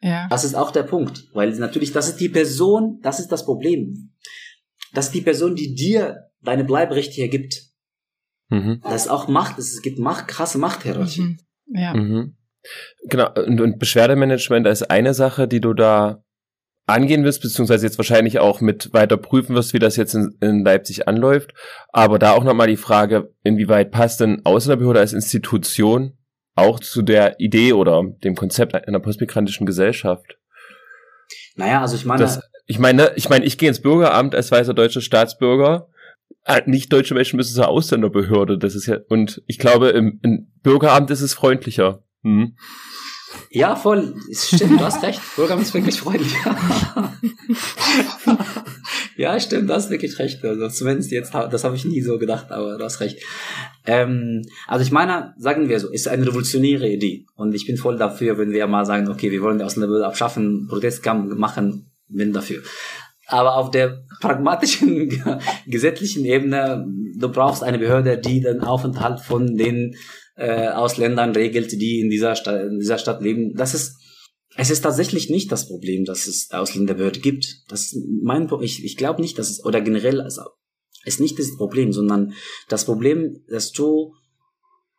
Ja. 0.00 0.28
Das 0.30 0.44
ist 0.44 0.54
auch 0.54 0.70
der 0.70 0.84
Punkt, 0.84 1.24
weil 1.32 1.50
natürlich, 1.58 1.92
das 1.92 2.08
ist 2.08 2.18
die 2.18 2.28
Person, 2.28 3.00
das 3.02 3.18
ist 3.18 3.32
das 3.32 3.44
Problem. 3.44 4.12
Das 4.94 5.06
ist 5.06 5.14
die 5.14 5.20
Person, 5.20 5.56
die 5.56 5.74
dir 5.74 6.28
deine 6.42 6.64
Bleiberechte 6.64 7.14
hier 7.14 7.28
gibt. 7.28 7.62
Mhm. 8.48 8.80
Das 8.82 9.02
ist 9.02 9.08
auch 9.08 9.28
Macht, 9.28 9.58
es 9.58 9.82
gibt 9.82 9.98
Macht, 9.98 10.28
krasse 10.28 10.58
Machthierarchie. 10.58 11.22
Mhm. 11.22 11.38
Ja. 11.66 11.94
Mhm. 11.94 12.36
Genau, 13.04 13.32
und, 13.34 13.60
und 13.60 13.78
Beschwerdemanagement 13.78 14.66
ist 14.66 14.90
eine 14.90 15.14
Sache, 15.14 15.48
die 15.48 15.60
du 15.60 15.74
da 15.74 16.22
angehen 16.86 17.24
wirst, 17.24 17.42
beziehungsweise 17.42 17.86
jetzt 17.86 17.98
wahrscheinlich 17.98 18.38
auch 18.38 18.60
mit 18.60 18.92
weiter 18.92 19.16
prüfen 19.16 19.54
wirst, 19.54 19.74
wie 19.74 19.78
das 19.78 19.96
jetzt 19.96 20.14
in, 20.14 20.36
in 20.40 20.64
Leipzig 20.64 21.06
anläuft. 21.06 21.52
Aber 21.90 22.18
da 22.18 22.32
auch 22.32 22.44
nochmal 22.44 22.66
die 22.66 22.76
Frage, 22.76 23.32
inwieweit 23.44 23.90
passt 23.90 24.20
denn 24.20 24.44
Ausländerbehörde 24.44 25.00
als 25.00 25.12
Institution 25.12 26.16
auch 26.54 26.80
zu 26.80 27.02
der 27.02 27.38
Idee 27.38 27.72
oder 27.72 28.02
dem 28.24 28.34
Konzept 28.34 28.74
einer 28.74 29.00
postmigrantischen 29.00 29.66
Gesellschaft? 29.66 30.38
Naja, 31.54 31.82
also 31.82 31.94
ich 31.94 32.04
meine. 32.04 32.22
Das, 32.22 32.40
ich 32.66 32.78
meine, 32.78 33.12
ich 33.16 33.28
meine, 33.28 33.44
ich 33.44 33.58
gehe 33.58 33.68
ins 33.68 33.80
Bürgeramt 33.80 34.34
als 34.34 34.50
weißer 34.50 34.74
deutscher 34.74 35.00
Staatsbürger. 35.00 35.88
Äh, 36.44 36.62
nicht 36.66 36.92
deutsche 36.92 37.14
Menschen 37.14 37.36
müssen 37.36 37.54
zur 37.54 37.68
Ausländerbehörde. 37.68 38.58
Das 38.58 38.74
ist 38.74 38.86
ja, 38.86 38.98
und 39.08 39.42
ich 39.46 39.58
glaube, 39.58 39.90
im, 39.90 40.20
im 40.22 40.52
Bürgeramt 40.62 41.10
ist 41.10 41.20
es 41.20 41.34
freundlicher. 41.34 42.02
Hm. 42.22 42.56
Ja, 43.50 43.76
voll. 43.76 44.14
Stimmt, 44.32 44.80
du 44.80 44.84
hast 44.84 45.02
recht. 45.02 45.20
Bürgeramt 45.36 45.62
ist 45.62 45.74
wirklich 45.74 46.00
freundlich. 46.00 46.32
ja, 49.16 49.38
stimmt, 49.38 49.68
du 49.68 49.74
hast 49.74 49.90
wirklich 49.90 50.18
recht. 50.18 50.44
Also 50.44 50.68
zumindest 50.68 51.10
jetzt, 51.10 51.34
das 51.34 51.64
habe 51.64 51.76
ich 51.76 51.84
nie 51.84 52.00
so 52.02 52.18
gedacht, 52.18 52.50
aber 52.50 52.78
du 52.78 52.84
hast 52.84 53.00
recht. 53.00 53.22
Ähm, 53.86 54.42
also 54.66 54.82
ich 54.82 54.92
meine, 54.92 55.34
sagen 55.38 55.68
wir 55.68 55.80
so, 55.80 55.88
ist 55.88 56.08
eine 56.08 56.26
revolutionäre 56.26 56.88
Idee. 56.88 57.26
Und 57.36 57.54
ich 57.54 57.66
bin 57.66 57.76
voll 57.76 57.98
dafür, 57.98 58.38
wenn 58.38 58.52
wir 58.52 58.66
mal 58.66 58.84
sagen, 58.84 59.08
okay, 59.08 59.30
wir 59.30 59.42
wollen 59.42 59.58
die 59.58 59.64
Ausländerbehörde 59.64 60.06
abschaffen, 60.06 60.66
Protestkampf 60.68 61.34
machen, 61.36 61.90
bin 62.08 62.32
dafür. 62.32 62.62
Aber 63.26 63.56
auf 63.56 63.70
der 63.70 64.04
pragmatischen, 64.20 65.22
gesetzlichen 65.66 66.24
Ebene, 66.24 66.86
du 67.16 67.28
brauchst 67.28 67.62
eine 67.62 67.78
Behörde, 67.78 68.16
die 68.18 68.40
den 68.40 68.62
Aufenthalt 68.62 69.20
von 69.20 69.56
den 69.56 69.94
äh, 70.38 70.68
Ausländern 70.68 71.32
regelt, 71.32 71.72
die 71.72 72.00
in 72.00 72.10
dieser, 72.10 72.36
Stadt, 72.36 72.70
in 72.70 72.78
dieser 72.78 72.98
Stadt 72.98 73.20
leben. 73.20 73.54
Das 73.54 73.74
ist, 73.74 73.96
es 74.56 74.70
ist 74.70 74.82
tatsächlich 74.82 75.30
nicht 75.30 75.50
das 75.50 75.68
Problem, 75.68 76.04
dass 76.04 76.26
es 76.26 76.50
Ausländerbehörde 76.50 77.20
gibt. 77.20 77.62
Das 77.68 77.96
mein, 78.22 78.48
ich, 78.62 78.84
ich 78.84 78.96
glaube 78.96 79.20
nicht, 79.20 79.38
dass 79.38 79.50
es, 79.50 79.64
oder 79.64 79.80
generell, 79.80 80.20
also, 80.20 80.42
ist 81.04 81.20
nicht 81.20 81.38
das 81.38 81.56
Problem, 81.56 81.92
sondern 81.92 82.34
das 82.68 82.84
Problem, 82.84 83.44
dass 83.48 83.72
du 83.72 84.14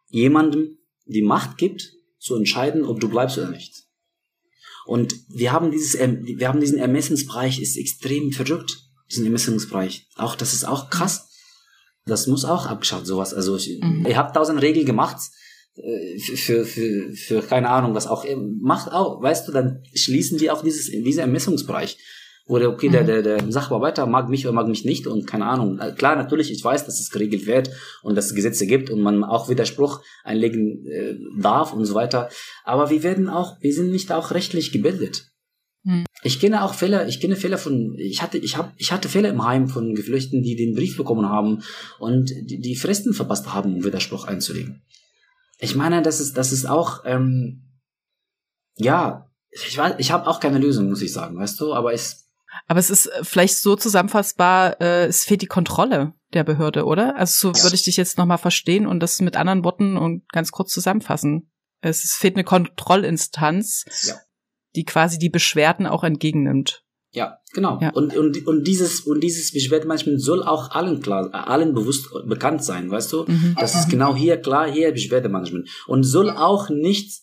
jemandem 0.10 0.78
die 1.06 1.22
Macht 1.22 1.58
gibt, 1.58 1.94
zu 2.20 2.36
entscheiden, 2.36 2.84
ob 2.84 3.00
du 3.00 3.10
bleibst 3.10 3.38
oder 3.38 3.50
nicht. 3.50 3.86
Und 4.86 5.14
wir 5.30 5.52
haben 5.52 5.72
dieses, 5.72 5.94
wir 5.94 6.48
haben 6.48 6.60
diesen 6.60 6.80
Ermessensbereich, 6.80 7.62
ist 7.62 7.78
extrem 7.78 8.32
verrückt, 8.32 8.78
diesen 9.10 9.26
Ermessensbereich. 9.26 10.08
Auch, 10.16 10.36
das 10.36 10.54
ist 10.54 10.66
auch 10.66 10.90
krass. 10.90 11.29
Das 12.10 12.28
muss 12.28 12.46
auch 12.46 12.66
abgeschafft, 12.66 13.06
sowas. 13.06 13.34
Also 13.34 13.56
ich, 13.56 13.80
mhm. 13.82 14.06
ihr 14.08 14.18
habt 14.18 14.36
tausend 14.36 14.62
Regeln 14.62 14.86
gemacht 14.86 15.18
äh, 15.76 16.18
für, 16.18 16.66
für, 16.66 17.14
für, 17.14 17.42
keine 17.42 17.70
Ahnung, 17.70 17.96
was 17.96 18.08
auch. 18.08 18.26
Macht 18.62 18.92
auch, 18.92 19.22
weißt 19.22 19.48
du, 19.48 19.52
dann 19.52 19.84
schließen 19.94 20.40
wir 20.40 20.54
auch 20.54 20.62
dieses, 20.62 20.90
diesen 20.92 21.22
Ermessungsbereich. 21.22 21.98
Oder 22.50 22.70
okay, 22.70 22.88
mhm. 22.88 22.94
der, 22.94 23.04
der, 23.04 23.22
der 23.22 23.52
Sachbearbeiter 23.52 24.08
mag 24.08 24.28
mich 24.28 24.48
oder 24.48 24.56
mag 24.56 24.68
mich 24.68 24.84
nicht 24.84 25.06
und 25.06 25.28
keine 25.28 25.46
Ahnung. 25.46 25.78
Äh, 25.78 25.92
klar, 25.92 26.16
natürlich, 26.16 26.52
ich 26.52 26.64
weiß, 26.64 26.84
dass 26.84 27.00
es 27.00 27.12
geregelt 27.12 27.46
wird 27.46 27.70
und 28.02 28.16
dass 28.16 28.26
es 28.26 28.34
Gesetze 28.34 28.66
gibt 28.66 28.90
und 28.90 29.02
man 29.02 29.24
auch 29.24 29.50
Widerspruch 29.50 30.02
einlegen 30.24 30.84
äh, 30.88 31.16
darf 31.40 31.74
und 31.74 31.86
so 31.86 31.94
weiter. 31.94 32.30
Aber 32.64 32.90
wir 32.90 33.04
werden 33.04 33.30
auch, 33.30 33.58
wir 33.62 33.72
sind 33.72 33.92
nicht 33.92 34.12
auch 34.12 34.32
rechtlich 34.32 34.72
gebildet. 34.72 35.30
Hm. 35.86 36.06
Ich 36.24 36.40
kenne 36.40 36.64
auch 36.64 36.74
Fälle, 36.74 37.08
ich 37.08 37.22
kenne 37.22 37.36
Fälle 37.36 37.58
von, 37.58 37.96
ich 37.98 38.22
hatte, 38.22 38.38
ich 38.38 38.58
habe, 38.58 38.72
ich 38.78 38.92
hatte 38.92 39.08
Fälle 39.08 39.30
im 39.30 39.46
Heim 39.46 39.70
von 39.70 39.96
Geflüchteten, 39.96 40.44
die 40.44 40.56
den 40.56 40.76
Brief 40.76 40.98
bekommen 40.98 41.28
haben 41.28 41.64
und 42.00 42.30
die, 42.30 42.60
die 42.60 42.76
Fristen 42.76 43.14
verpasst 43.14 43.54
haben, 43.54 43.76
um 43.76 43.84
Widerspruch 43.84 44.26
einzulegen. 44.26 44.82
Ich 45.60 45.76
meine, 45.76 46.02
das 46.02 46.20
ist, 46.20 46.38
das 46.38 46.52
ist 46.52 46.66
auch, 46.66 47.04
ähm, 47.06 47.64
ja, 48.76 49.30
ich 49.52 49.78
weiß, 49.78 49.96
ich 49.98 50.12
habe 50.12 50.28
auch 50.28 50.40
keine 50.40 50.60
Lösung, 50.60 50.90
muss 50.90 51.02
ich 51.02 51.14
sagen, 51.14 51.38
weißt 51.38 51.60
du, 51.60 51.74
aber 51.74 51.94
es. 51.94 52.30
Aber 52.68 52.80
es 52.80 52.90
ist 52.90 53.08
äh, 53.08 53.24
vielleicht 53.24 53.58
so 53.58 53.76
zusammenfassbar, 53.76 54.82
äh, 54.82 55.06
es 55.06 55.24
fehlt 55.24 55.42
die 55.42 55.48
Kontrolle 55.48 56.14
der 56.34 56.44
Behörde, 56.44 56.86
oder? 56.86 57.16
Also 57.16 57.52
so 57.52 57.58
ja. 57.58 57.64
würde 57.64 57.76
ich 57.76 57.84
dich 57.84 57.98
jetzt 57.98 58.18
nochmal 58.18 58.38
verstehen 58.38 58.86
und 58.86 59.00
das 59.00 59.22
mit 59.22 59.38
anderen 59.38 59.64
Worten 59.64 59.98
und 59.98 60.30
ganz 60.30 60.52
kurz 60.52 60.72
zusammenfassen. 60.72 61.52
Es, 61.82 62.04
es 62.04 62.14
fehlt 62.14 62.36
eine 62.36 62.44
Kontrollinstanz. 62.44 63.86
Ja 64.04 64.16
die 64.76 64.86
quasi 64.86 65.18
die 65.18 65.30
Beschwerden 65.30 65.86
auch 65.86 66.04
entgegennimmt. 66.04 66.84
Ja, 67.12 67.40
genau. 67.54 67.80
Ja. 67.82 67.90
Und, 67.92 68.16
und, 68.16 68.46
und 68.46 68.68
dieses, 68.68 69.02
und 69.02 69.22
dieses 69.22 69.52
Beschwerdemanagement 69.52 70.22
soll 70.22 70.44
auch 70.44 70.72
allen 70.72 71.02
klar, 71.02 71.34
allen 71.34 71.74
bewusst 71.74 72.10
bekannt 72.28 72.64
sein, 72.64 72.92
weißt 72.92 73.12
du? 73.14 73.26
Mhm. 73.28 73.56
Das 73.60 73.74
ist 73.74 73.90
genau 73.90 74.16
hier 74.16 74.38
klar, 74.38 74.70
hier 74.72 74.92
Beschwerdemanagement. 74.92 75.68
Und 75.88 76.04
soll 76.04 76.30
auch 76.30 76.70
nicht 76.70 77.22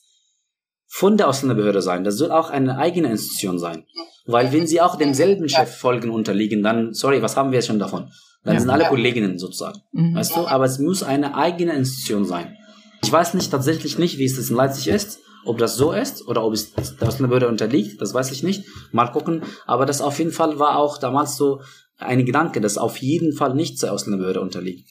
von 0.88 1.16
der 1.16 1.28
Ausländerbehörde 1.28 1.82
sein. 1.82 2.03
Das 2.03 2.16
soll 2.16 2.32
auch 2.32 2.51
eine 2.51 2.78
eigene 2.78 3.11
Institution 3.11 3.59
sein. 3.59 3.84
Weil 4.26 4.53
wenn 4.53 4.66
sie 4.66 4.80
auch 4.80 4.97
demselben 4.97 5.49
Chef 5.49 5.76
folgen 5.76 6.11
unterliegen, 6.11 6.62
dann, 6.62 6.92
sorry, 6.92 7.22
was 7.22 7.36
haben 7.36 7.53
wir 7.53 7.59
jetzt 7.59 7.66
schon 7.66 7.78
davon? 7.78 8.11
Dann 8.42 8.55
ja. 8.55 8.61
sind 8.61 8.70
alle 8.70 8.86
Kolleginnen 8.86 9.38
sozusagen. 9.38 9.80
Mhm. 9.92 10.16
Weißt 10.16 10.34
du? 10.34 10.47
Aber 10.47 10.64
es 10.64 10.78
muss 10.78 11.05
eine 11.05 11.36
eigene 11.36 11.74
Institution 11.74 12.24
sein. 12.24 12.57
Ich 13.03 13.12
weiß 13.12 13.34
nicht 13.34 13.51
tatsächlich 13.51 13.99
nicht, 13.99 14.18
wie 14.18 14.24
es 14.24 14.36
das 14.36 14.51
in 14.51 14.57
Leipzig 14.57 14.88
ist. 14.88 15.20
Ob 15.47 15.59
das 15.59 15.76
so 15.76 15.92
ist 15.92 16.26
oder 16.26 16.44
ob 16.44 16.53
es 16.53 16.74
der 16.74 17.09
Ausländerbehörde 17.09 17.49
unterliegt, 17.49 18.01
das 18.01 18.12
weiß 18.12 18.32
ich 18.32 18.42
nicht. 18.42 18.64
Mal 18.92 19.09
gucken. 19.09 19.42
Aber 19.66 19.86
das 19.86 20.01
auf 20.01 20.18
jeden 20.18 20.32
Fall 20.32 20.59
war 20.59 20.78
auch 20.78 20.99
damals 20.99 21.36
so 21.36 21.61
ein 21.99 22.24
Gedanke, 22.26 22.61
dass 22.61 22.78
auf 22.78 22.99
jeden 22.99 23.32
Fall 23.32 23.55
nicht 23.55 23.78
zur 23.78 23.92
Ausländerbehörde 23.92 24.40
unterliegt. 24.40 24.90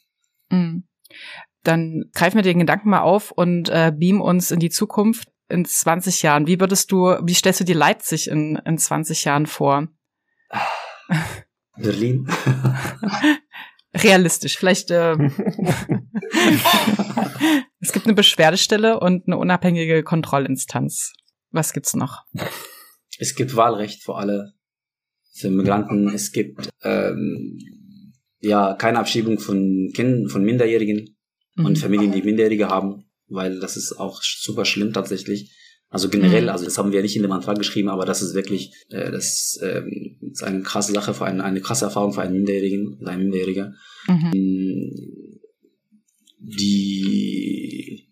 Mhm. 0.50 0.88
Dann 1.64 2.06
greifen 2.14 2.36
wir 2.36 2.44
den 2.44 2.60
Gedanken 2.60 2.90
mal 2.90 3.02
auf 3.02 3.32
und 3.32 3.70
äh, 3.70 3.92
beam 3.96 4.22
uns 4.22 4.52
in 4.52 4.60
die 4.60 4.70
Zukunft 4.70 5.30
in 5.50 5.66
20 5.66 6.22
Jahren. 6.22 6.48
Wie 6.48 6.60
würdest 6.60 6.92
du, 6.92 7.18
wie 7.24 7.34
stellst 7.34 7.60
du 7.60 7.64
dir 7.64 7.76
Leipzig 7.76 8.30
in, 8.30 8.56
in 8.66 8.78
20 8.78 9.26
Jahren 9.26 9.46
vor? 9.46 9.88
Berlin. 11.78 12.28
realistisch. 13.96 14.58
Vielleicht 14.58 14.92
äh, 14.92 15.16
gibt 17.96 18.08
eine 18.08 18.14
Beschwerdestelle 18.14 19.00
und 19.00 19.26
eine 19.26 19.38
unabhängige 19.38 20.04
Kontrollinstanz. 20.04 21.14
Was 21.52 21.72
gibt's 21.72 21.96
noch? 21.96 22.24
Es 23.18 23.36
gibt 23.36 23.56
Wahlrecht 23.56 24.04
für 24.04 24.16
alle, 24.16 24.52
für 25.32 25.50
Migranten. 25.50 26.10
Es 26.14 26.34
gibt 26.34 26.70
ähm, 26.84 27.58
ja 28.40 28.74
keine 28.74 29.00
Abschiebung 29.00 29.40
von 29.40 29.92
Kindern, 29.96 30.28
von 30.28 30.44
Minderjährigen 30.44 31.16
mhm. 31.56 31.66
und 31.66 31.78
Familien, 31.78 32.12
die 32.12 32.22
Minderjährige 32.22 32.68
haben, 32.68 33.06
weil 33.28 33.62
das 33.62 33.78
ist 33.78 33.94
auch 33.98 34.22
super 34.22 34.66
schlimm 34.66 34.92
tatsächlich. 34.92 35.56
Also 35.88 36.10
generell, 36.10 36.44
mhm. 36.44 36.50
also 36.50 36.66
das 36.66 36.78
haben 36.78 36.92
wir 36.92 37.02
nicht 37.02 37.16
in 37.16 37.22
dem 37.22 37.32
Antrag 37.32 37.58
geschrieben, 37.58 37.88
aber 37.88 38.06
das 38.06 38.22
ist 38.22 38.36
wirklich, 38.36 38.74
äh, 38.90 39.10
das 39.10 39.58
ähm, 39.64 40.18
ist 40.30 40.44
eine 40.44 40.64
krasse 40.64 40.92
Sache 40.92 41.14
für 41.14 41.24
einen, 41.24 41.40
eine 41.40 41.62
krasse 41.62 41.86
Erfahrung 41.86 42.12
für 42.12 42.24
einen 42.24 42.34
Minderjährigen, 42.34 43.00
ein 43.08 43.20
Minderjähriger. 43.20 43.74
Mhm. 44.10 44.32
Die 46.48 48.06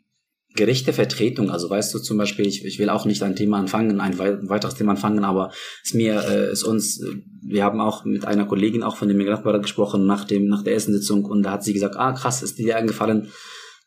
gerechte 0.56 0.94
Vertretung, 0.94 1.50
also 1.50 1.70
weißt 1.70 1.94
du 1.94 2.00
zum 2.00 2.18
Beispiel, 2.18 2.48
ich, 2.48 2.64
ich 2.64 2.80
will 2.80 2.90
auch 2.90 3.06
nicht 3.06 3.24
ein 3.24 3.36
Thema 3.36 3.58
anfangen, 3.58 4.00
ein 4.00 4.20
weiteres 4.20 4.76
Thema 4.76 4.92
anfangen, 4.92 5.24
aber 5.24 5.52
es 5.84 5.94
mir 5.94 6.24
äh, 6.28 6.52
ist 6.52 6.64
uns, 6.64 7.02
äh, 7.02 7.08
wir 7.42 7.64
haben 7.64 7.82
auch 7.82 8.06
mit 8.06 8.26
einer 8.26 8.46
Kollegin 8.46 8.84
auch 8.84 8.96
von 8.96 9.08
dem 9.08 9.18
Migrantbeirat 9.18 9.64
gesprochen 9.64 10.06
nach 10.06 10.26
dem 10.26 10.48
nach 10.48 10.64
der 10.64 10.74
ersten 10.74 10.94
Sitzung 10.94 11.26
und 11.26 11.44
da 11.44 11.52
hat 11.52 11.64
sie 11.64 11.74
gesagt, 11.74 11.96
ah 11.98 12.12
krass, 12.14 12.44
ist 12.44 12.60
dir 12.60 12.78
eingefallen, 12.78 13.30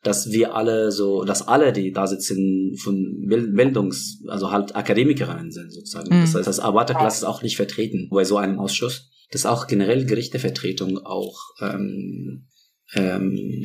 dass 0.03 0.31
wir 0.31 0.55
alle 0.55 0.93
so, 0.93 1.25
dass 1.25 1.47
alle, 1.47 1.73
die 1.73 1.93
da 1.93 2.07
sitzen, 2.07 2.77
von 2.79 3.27
Bildungs-, 3.27 4.23
also 4.29 4.51
halt 4.51 4.77
Akademikerinnen 4.77 5.51
sind 5.51 5.73
sozusagen. 5.73 6.15
Mhm. 6.15 6.21
Das 6.23 6.35
heißt, 6.35 6.47
das 6.47 6.61
Arbeiterklasse 6.61 7.19
ist 7.19 7.25
auch 7.25 7.43
nicht 7.43 7.57
vertreten 7.57 8.09
bei 8.11 8.25
so 8.25 8.37
einem 8.37 8.59
Ausschuss. 8.59 9.11
Das 9.31 9.41
ist 9.41 9.47
auch 9.47 9.67
generell 9.67 10.07
Gerichtevertretung 10.07 10.99
auch 10.99 11.37
ähm, 11.61 12.47
ähm, 12.95 13.65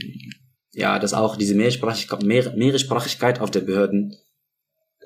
ja, 0.74 1.00
dass 1.00 1.14
auch 1.14 1.36
diese 1.36 1.56
Mehrsprachigkeit, 1.56 2.24
Mehr, 2.24 2.56
Mehrsprachigkeit 2.56 3.42
auf 3.42 3.52
der 3.52 3.62
Behörden 3.62 4.16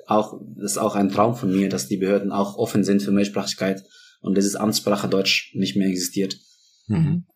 auch, 0.06 0.40
das 0.56 0.72
ist 0.72 0.78
auch 0.78 0.94
ein 0.94 1.10
Traum 1.10 1.34
von 1.34 1.50
mir, 1.50 1.68
dass 1.68 1.88
die 1.88 1.96
Behörden 1.96 2.30
auch 2.30 2.56
offen 2.56 2.84
sind 2.84 3.02
für 3.02 3.10
Mehrsprachigkeit 3.10 3.82
und 4.20 4.36
dieses 4.36 4.54
Amtssprache 4.54 5.08
Deutsch 5.08 5.52
nicht 5.54 5.76
mehr 5.76 5.88
existiert. 5.88 6.38
Mhm. 6.86 7.26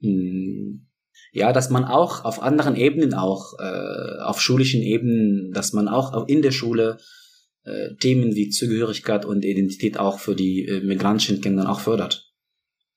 Mm, 0.00 0.88
ja, 1.32 1.52
dass 1.52 1.70
man 1.70 1.84
auch 1.84 2.24
auf 2.24 2.42
anderen 2.42 2.76
Ebenen 2.76 3.14
auch, 3.14 3.58
äh, 3.58 4.20
auf 4.22 4.40
schulischen 4.40 4.82
Ebenen, 4.82 5.52
dass 5.52 5.72
man 5.72 5.88
auch 5.88 6.26
in 6.28 6.42
der 6.42 6.52
Schule 6.52 6.98
äh, 7.64 7.94
Themen 7.96 8.34
wie 8.34 8.50
Zugehörigkeit 8.50 9.24
und 9.24 9.44
Identität 9.44 9.98
auch 9.98 10.18
für 10.18 10.34
die 10.34 10.66
äh, 10.66 10.80
migrantischen 10.80 11.40
Kinder 11.40 11.70
auch 11.70 11.80
fördert 11.80 12.32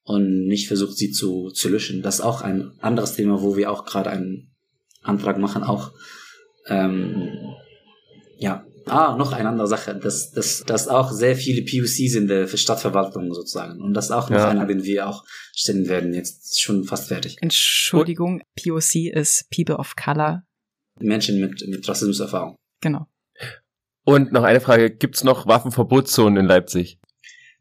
und 0.03 0.45
nicht 0.45 0.67
versucht, 0.67 0.97
sie 0.97 1.11
zu, 1.11 1.49
zu 1.51 1.69
löschen. 1.69 2.01
Das 2.01 2.15
ist 2.15 2.21
auch 2.21 2.41
ein 2.41 2.71
anderes 2.79 3.15
Thema, 3.15 3.41
wo 3.41 3.55
wir 3.55 3.71
auch 3.71 3.85
gerade 3.85 4.09
einen 4.09 4.50
Antrag 5.01 5.37
machen, 5.37 5.63
auch 5.63 5.91
ähm, 6.67 7.55
ja, 8.37 8.65
Ah, 8.85 9.15
noch 9.17 9.31
eine 9.31 9.49
andere 9.49 9.67
Sache, 9.67 9.95
dass, 9.95 10.31
dass, 10.31 10.63
dass 10.63 10.87
auch 10.87 11.11
sehr 11.11 11.35
viele 11.35 11.61
POCs 11.61 12.15
in 12.15 12.27
der 12.27 12.47
Stadtverwaltung 12.47 13.33
sozusagen. 13.33 13.81
Und 13.81 13.93
das 13.93 14.05
ist 14.05 14.11
auch 14.11 14.29
noch 14.29 14.39
ja. 14.39 14.49
einer, 14.49 14.65
den 14.65 14.83
wir 14.83 15.07
auch 15.07 15.23
stellen 15.55 15.87
werden. 15.87 16.13
Jetzt 16.13 16.61
schon 16.61 16.83
fast 16.83 17.07
fertig. 17.07 17.37
Entschuldigung, 17.41 18.41
POC 18.55 19.13
ist 19.13 19.49
People 19.49 19.77
of 19.77 19.95
Color. 19.95 20.43
Menschen 20.99 21.39
mit, 21.39 21.65
mit 21.67 21.87
Rassismuserfahrung. 21.87 22.57
Genau. 22.81 23.07
Und 24.03 24.31
noch 24.31 24.43
eine 24.43 24.61
Frage, 24.61 24.89
gibt's 24.89 25.23
noch 25.23 25.47
Waffenverbotszonen 25.47 26.37
in 26.37 26.45
Leipzig? 26.45 26.99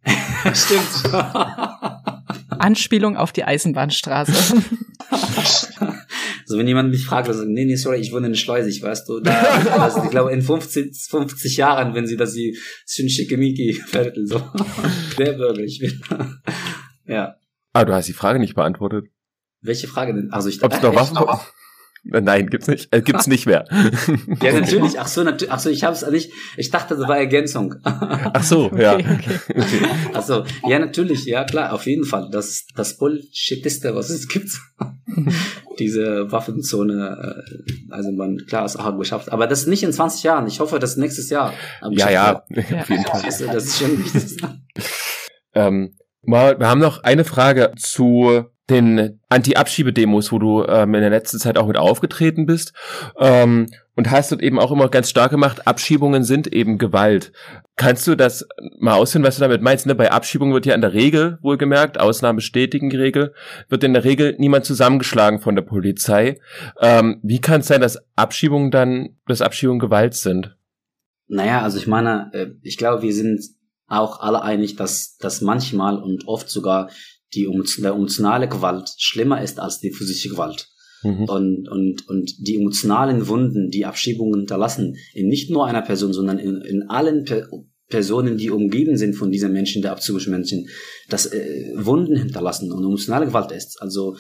Stimmt. 0.55 1.15
Anspielung 2.59 3.17
auf 3.17 3.33
die 3.33 3.45
Eisenbahnstraße. 3.45 4.63
Also 6.51 6.59
wenn 6.59 6.67
jemand 6.67 6.91
mich 6.91 7.05
fragt, 7.05 7.29
also, 7.29 7.45
nee, 7.45 7.65
nee, 7.65 7.77
sorry, 7.77 8.01
ich 8.01 8.11
wohne 8.11 8.27
in 8.27 8.35
Schleusig, 8.35 8.83
weißt 8.83 9.09
du, 9.09 9.21
da, 9.21 9.33
also, 9.79 10.03
ich 10.03 10.11
glaube, 10.11 10.33
in 10.33 10.43
50, 10.43 11.07
50 11.09 11.57
Jahren, 11.57 11.95
wenn 11.95 12.09
sie 12.09 12.17
das 12.17 12.33
sie 12.33 12.59
schön 12.89 13.09
schickimicki 13.09 13.73
Viertel, 13.87 14.27
so, 14.27 14.43
sehr 15.17 15.35
bürgerlich 15.35 15.81
ja. 17.07 17.37
Ah, 17.73 17.85
du 17.85 17.95
hast 17.95 18.09
die 18.09 18.15
Frage 18.15 18.41
nicht 18.41 18.57
beantwortet. 18.57 19.05
Welche 19.61 19.87
Frage 19.87 20.13
denn? 20.13 20.33
Also 20.33 20.49
ich, 20.49 20.61
Ob 20.65 20.73
es 20.73 20.83
noch 20.83 20.93
Waffen, 20.97 21.19
Nein, 22.03 22.49
gibt's 22.49 22.67
nicht. 22.67 22.95
Äh, 22.95 23.03
gibt's 23.03 23.27
nicht 23.27 23.47
mehr. 23.47 23.65
ja, 24.43 24.53
natürlich. 24.53 24.99
Ach 25.01 25.07
so, 25.07 25.23
natürlich. 25.23 25.53
Ach 25.53 25.59
so, 25.59 25.69
ich 25.69 25.85
habe 25.85 25.95
es 25.95 26.09
nicht. 26.11 26.33
Ich 26.57 26.71
dachte, 26.71 26.97
das 26.97 27.07
war 27.07 27.19
Ergänzung. 27.19 27.75
Ach 27.85 28.43
so, 28.43 28.71
ja. 28.77 28.95
Okay, 28.95 29.41
okay. 29.51 29.81
Ach 30.15 30.23
so, 30.23 30.45
ja, 30.67 30.79
natürlich. 30.79 31.27
Ja, 31.27 31.45
klar, 31.45 31.73
auf 31.73 31.87
jeden 31.87 32.05
Fall. 32.05 32.29
Das 32.33 32.67
das 32.75 32.97
Bullshitiste, 32.97 33.95
was 33.95 34.09
es 34.09 34.29
gibt. 34.29 34.51
Diese 35.79 36.33
Waffenzone. 36.33 37.45
Äh, 37.45 37.93
also 37.93 38.13
man, 38.13 38.39
klar, 38.47 38.65
ist 38.65 38.77
auch 38.77 38.99
geschafft. 38.99 39.31
Aber 39.31 39.47
das 39.47 39.67
nicht 39.67 39.83
in 39.83 39.93
20 39.93 40.23
Jahren. 40.23 40.47
Ich 40.47 40.61
hoffe, 40.61 40.79
das 40.79 40.97
nächstes 40.97 41.29
Jahr. 41.29 41.53
Ja, 41.91 42.11
ja, 42.11 42.37
auf 42.37 42.89
jeden 42.89 43.05
Fall. 43.05 43.23
Das, 43.25 43.39
das 43.39 43.65
ist 43.65 43.79
schon 43.79 43.99
wichtig. 43.99 44.43
ähm, 45.55 45.97
wir 46.23 46.69
haben 46.69 46.81
noch 46.81 47.03
eine 47.03 47.25
Frage 47.25 47.73
zu 47.77 48.47
den 48.71 49.21
Anti-Abschiebedemos, 49.29 50.33
wo 50.33 50.39
du 50.39 50.65
ähm, 50.65 50.95
in 50.95 51.01
der 51.01 51.11
letzten 51.11 51.39
Zeit 51.39 51.59
auch 51.59 51.67
mit 51.67 51.77
aufgetreten 51.77 52.47
bist 52.47 52.73
ähm, 53.19 53.67
und 53.97 54.11
hast 54.11 54.33
dort 54.33 54.43
eben 54.43 54.59
auch 54.59 54.71
immer 54.71 54.89
ganz 54.89 55.11
stark 55.11 55.31
gemacht, 55.31 55.67
Abschiebungen 55.67 56.25
sind 56.25 56.53
eben 56.53 56.79
Gewalt. 56.79 57.33
Kannst 57.77 58.07
du 58.07 58.15
das 58.15 58.47
mal 58.79 58.95
ausführen, 58.95 59.25
was 59.25 59.37
du 59.37 59.41
damit 59.41 59.63
meinst? 59.63 59.87
Ne? 59.87 59.95
Bei 59.95 60.13
Abschiebungen 60.13 60.55
wird 60.55 60.67
ja 60.67 60.75
in 60.75 60.81
der 60.81 60.93
Regel, 60.93 61.39
wohlgemerkt, 61.43 61.99
Ausnahme 61.99 62.37
bestätigen 62.37 62.91
Regel, 62.91 63.35
wird 63.69 63.85
in 63.85 63.93
der 63.93 64.05
Regel 64.05 64.37
niemand 64.39 64.65
zusammengeschlagen 64.65 65.41
von 65.41 65.55
der 65.55 65.63
Polizei. 65.63 66.41
Ähm, 66.81 67.21
wie 67.23 67.41
kann 67.41 67.61
es 67.61 67.69
sein, 67.69 67.81
dass 67.81 67.99
Abschiebungen 68.17 68.71
dann, 68.71 69.17
dass 69.27 69.43
Abschiebungen 69.43 69.81
Gewalt 69.81 70.15
sind? 70.15 70.57
Naja, 71.27 71.63
also 71.63 71.79
ich 71.79 71.87
meine, 71.87 72.31
äh, 72.33 72.47
ich 72.63 72.77
glaube, 72.77 73.03
wir 73.03 73.15
sind 73.15 73.41
auch 73.87 74.21
alle 74.21 74.43
einig, 74.43 74.77
dass, 74.77 75.17
dass 75.19 75.41
manchmal 75.41 75.99
und 75.99 76.27
oft 76.27 76.49
sogar 76.49 76.91
die 77.35 77.45
emotionale 77.45 78.49
Gewalt 78.49 78.91
schlimmer 78.99 79.43
ist 79.43 79.61
als 79.61 79.81
die 79.81 79.93
physische 79.93 80.29
Gewalt. 80.29 80.69
Mhm. 81.03 81.25
Und, 81.25 81.69
und, 81.69 82.09
und 82.09 82.35
die 82.39 82.57
emotionalen 82.57 83.27
Wunden, 83.29 83.71
die 83.71 83.87
Abschiebungen 83.87 84.41
hinterlassen, 84.41 84.97
in 85.15 85.29
nicht 85.29 85.51
nur 85.51 85.67
einer 85.67 85.83
Person, 85.83 86.13
sondern 86.13 86.39
in, 86.39 86.61
in 86.63 86.83
allen 86.85 87.25
per 87.25 87.49
Personen, 87.89 88.37
die 88.37 88.51
umgeben 88.51 88.97
sind 88.97 89.15
von 89.15 89.33
diesen 89.33 89.53
Menschen, 89.53 89.83
der 89.83 89.91
abzüglichen 89.91 90.31
Menschen, 90.31 90.69
das 91.09 91.27
äh, 91.27 91.73
Wunden 91.75 92.17
hinterlassen 92.17 92.71
und 92.71 92.85
emotionale 92.85 93.27
Gewalt 93.27 93.51
ist. 93.51 93.83
Also 93.83 94.17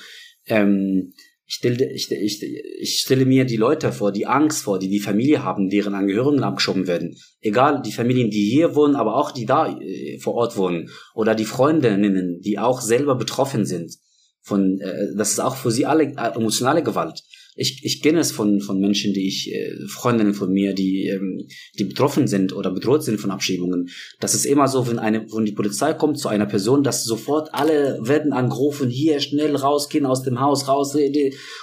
ähm, 0.46 1.12
ich 1.50 1.56
stelle, 1.56 1.92
ich, 1.92 2.12
ich, 2.12 2.42
ich 2.78 3.00
stelle 3.00 3.26
mir 3.26 3.44
die 3.44 3.56
Leute 3.56 3.90
vor, 3.90 4.12
die 4.12 4.24
Angst 4.24 4.62
vor, 4.62 4.78
die 4.78 4.88
die 4.88 5.00
Familie 5.00 5.42
haben, 5.42 5.68
deren 5.68 5.96
Angehörigen 5.96 6.44
abgeschoben 6.44 6.86
werden. 6.86 7.16
Egal, 7.40 7.82
die 7.84 7.90
Familien, 7.90 8.30
die 8.30 8.48
hier 8.48 8.76
wohnen, 8.76 8.94
aber 8.94 9.16
auch 9.16 9.32
die 9.32 9.46
da 9.46 9.66
äh, 9.66 10.20
vor 10.20 10.34
Ort 10.34 10.56
wohnen. 10.56 10.90
Oder 11.12 11.34
die 11.34 11.44
Freundinnen, 11.44 12.40
die 12.40 12.60
auch 12.60 12.80
selber 12.80 13.16
betroffen 13.16 13.64
sind. 13.64 13.96
Von, 14.42 14.78
äh, 14.78 15.16
das 15.16 15.32
ist 15.32 15.40
auch 15.40 15.56
für 15.56 15.72
sie 15.72 15.86
alle 15.86 16.04
äh, 16.04 16.36
emotionale 16.36 16.84
Gewalt 16.84 17.20
ich, 17.56 17.84
ich 17.84 18.02
kenne 18.02 18.20
es 18.20 18.32
von, 18.32 18.60
von 18.60 18.78
Menschen, 18.80 19.12
die 19.12 19.26
ich, 19.26 19.52
äh, 19.52 19.86
Freundinnen 19.88 20.34
von 20.34 20.50
mir, 20.50 20.72
die, 20.74 21.06
ähm, 21.06 21.46
die 21.78 21.84
betroffen 21.84 22.26
sind 22.26 22.52
oder 22.52 22.70
bedroht 22.70 23.02
sind 23.02 23.20
von 23.20 23.30
Abschiebungen. 23.30 23.90
Das 24.20 24.34
ist 24.34 24.44
immer 24.44 24.68
so, 24.68 24.88
wenn 24.88 24.98
eine, 24.98 25.26
wenn 25.32 25.44
die 25.44 25.52
Polizei 25.52 25.92
kommt 25.94 26.18
zu 26.18 26.28
einer 26.28 26.46
Person, 26.46 26.82
dass 26.82 27.04
sofort 27.04 27.52
alle 27.52 27.98
werden 28.02 28.32
angerufen, 28.32 28.88
hier 28.88 29.20
schnell 29.20 29.56
rausgehen 29.56 30.06
aus 30.06 30.22
dem 30.22 30.40
Haus, 30.40 30.68
raus, 30.68 30.96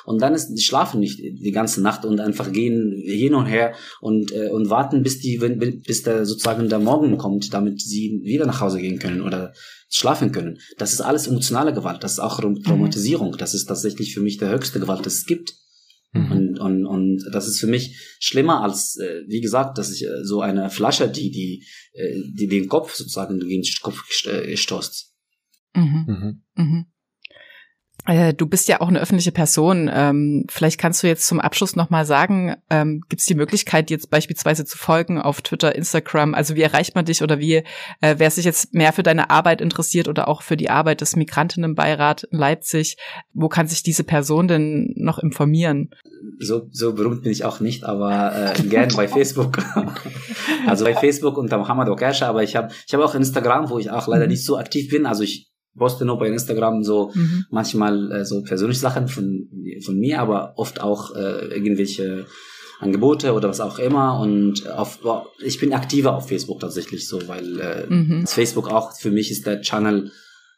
und 0.06 0.22
dann 0.22 0.34
ist, 0.34 0.54
die 0.54 0.62
schlafen 0.62 1.00
nicht 1.00 1.20
die 1.20 1.52
ganze 1.52 1.82
Nacht 1.82 2.06
und 2.06 2.20
einfach 2.20 2.52
gehen 2.52 2.94
hin 3.06 3.34
und 3.34 3.46
her 3.46 3.74
und, 4.02 4.32
äh, 4.32 4.50
und 4.50 4.70
warten, 4.70 5.04
bis 5.04 5.20
die, 5.20 5.42
wenn, 5.42 5.82
bis 5.82 6.04
der 6.04 6.26
sozusagen 6.26 6.70
der 6.70 6.80
Morgen 6.80 7.18
kommt, 7.18 7.54
damit 7.54 7.82
sie 7.82 8.22
wieder 8.24 8.46
nach 8.46 8.62
Hause 8.62 8.80
gehen 8.80 9.00
können 9.00 9.22
oder 9.22 9.54
schlafen 9.90 10.32
können. 10.32 10.60
Das 10.78 10.94
ist 10.94 11.02
alles 11.02 11.28
emotionale 11.28 11.74
Gewalt, 11.74 12.04
das 12.04 12.14
ist 12.14 12.20
auch 12.20 12.40
Traumatisierung, 12.40 13.38
das 13.38 13.54
ist 13.54 13.66
tatsächlich 13.66 14.14
für 14.14 14.22
mich 14.22 14.38
der 14.38 14.50
höchste 14.50 14.80
Gewalt, 14.80 15.06
das 15.06 15.16
es 15.16 15.26
gibt. 15.26 15.56
Mhm. 16.14 16.32
Und, 16.32 16.60
und, 16.60 16.86
und 16.86 17.30
das 17.32 17.48
ist 17.48 17.60
für 17.60 17.68
mich 17.68 18.18
schlimmer 18.20 18.62
als, 18.62 18.98
äh, 18.98 19.24
wie 19.28 19.42
gesagt, 19.42 19.78
dass 19.78 19.92
ich 19.92 20.06
äh, 20.06 20.24
so 20.24 20.42
eine 20.42 20.70
Flasche, 20.70 21.10
die, 21.10 21.32
die, 21.32 21.66
äh, 21.94 22.22
die 22.34 22.48
den 22.48 22.68
Kopf 22.68 22.96
sozusagen 22.96 23.40
gegen 23.40 23.62
den 23.62 23.74
Kopf 23.82 24.04
äh, 24.26 24.56
stoßt. 24.56 25.14
Mhm. 25.76 26.42
Mhm. 26.56 26.86
Äh, 28.06 28.34
du 28.34 28.48
bist 28.48 28.68
ja 28.68 28.80
auch 28.80 28.88
eine 28.88 29.00
öffentliche 29.00 29.32
Person. 29.32 29.90
Ähm, 29.94 30.46
vielleicht 30.50 30.80
kannst 30.80 31.04
du 31.04 31.08
jetzt 31.08 31.28
zum 31.28 31.40
Abschluss 31.40 31.76
nochmal 31.76 32.06
sagen, 32.06 32.56
ähm, 32.70 33.02
gibt 33.10 33.22
es 33.22 33.26
die 33.28 33.36
Möglichkeit, 33.36 33.90
jetzt 33.90 34.10
beispielsweise 34.10 34.66
zu 34.66 34.78
folgen 34.78 35.20
auf 35.20 35.42
Twitter, 35.42 35.76
Instagram? 35.76 36.34
Also 36.34 36.56
wie 36.56 36.62
erreicht 36.62 36.96
man 36.96 37.06
dich 37.06 37.22
oder 37.22 37.40
wie, 37.40 37.64
äh, 38.02 38.16
wer 38.18 38.32
sich 38.32 38.46
jetzt 38.46 38.74
mehr 38.74 38.94
für 38.94 39.04
deine 39.04 39.30
Arbeit 39.30 39.60
interessiert 39.60 40.08
oder 40.08 40.28
auch 40.28 40.42
für 40.42 40.56
die 40.56 40.70
Arbeit 40.70 41.02
des 41.02 41.16
Migrantinnenbeirat 41.16 42.24
in 42.24 42.38
Leipzig, 42.38 42.98
wo 43.34 43.50
kann 43.50 43.68
sich 43.68 43.84
diese 43.84 44.04
Person 44.04 44.48
denn 44.48 44.94
noch 44.96 45.20
informieren? 45.20 45.90
So, 46.40 46.68
so 46.72 46.94
berühmt 46.94 47.24
bin 47.24 47.32
ich 47.32 47.44
auch 47.44 47.60
nicht, 47.60 47.84
aber 47.84 48.54
äh, 48.58 48.64
gern 48.64 48.90
bei 48.96 49.08
Facebook. 49.08 49.58
also 50.68 50.86
bei 50.86 50.96
Facebook 50.96 51.38
unter 51.38 51.58
Mohammed 51.58 51.90
Okasha, 51.90 52.28
aber 52.28 52.44
ich 52.44 52.56
habe 52.56 52.74
ich 52.88 52.94
hab 52.94 53.02
auch 53.02 53.16
Instagram, 53.16 53.70
wo 53.70 53.80
ich 53.80 53.92
auch 53.92 54.08
leider 54.08 54.26
mhm. 54.26 54.32
nicht 54.32 54.46
so 54.46 54.58
aktiv 54.58 54.90
bin. 54.90 55.06
Also 55.06 55.24
ich 55.24 55.50
poste 55.78 56.06
nur 56.06 56.18
bei 56.18 56.28
Instagram 56.28 56.84
so 56.84 57.12
mhm. 57.14 57.46
manchmal 57.50 58.12
äh, 58.12 58.26
so 58.26 58.42
persönliche 58.42 58.82
Sachen 58.82 59.08
von, 59.08 59.48
von 59.86 59.98
mir, 59.98 60.20
aber 60.20 60.54
oft 60.58 60.82
auch 60.82 61.16
äh, 61.16 61.48
irgendwelche 61.48 62.26
Angebote 62.80 63.34
oder 63.34 63.50
was 63.50 63.60
auch 63.60 63.80
immer 63.80 64.20
und 64.20 64.70
auf 64.70 65.00
ich 65.44 65.60
bin 65.60 65.74
aktiver 65.74 66.16
auf 66.16 66.28
Facebook 66.28 66.60
tatsächlich 66.60 67.08
so, 67.08 67.28
weil 67.28 67.60
äh, 67.60 67.88
mhm. 67.88 68.28
Facebook 68.28 68.70
auch 68.70 68.96
für 68.96 69.12
mich 69.12 69.32
ist 69.32 69.48
der 69.48 69.62
Channel 69.62 70.12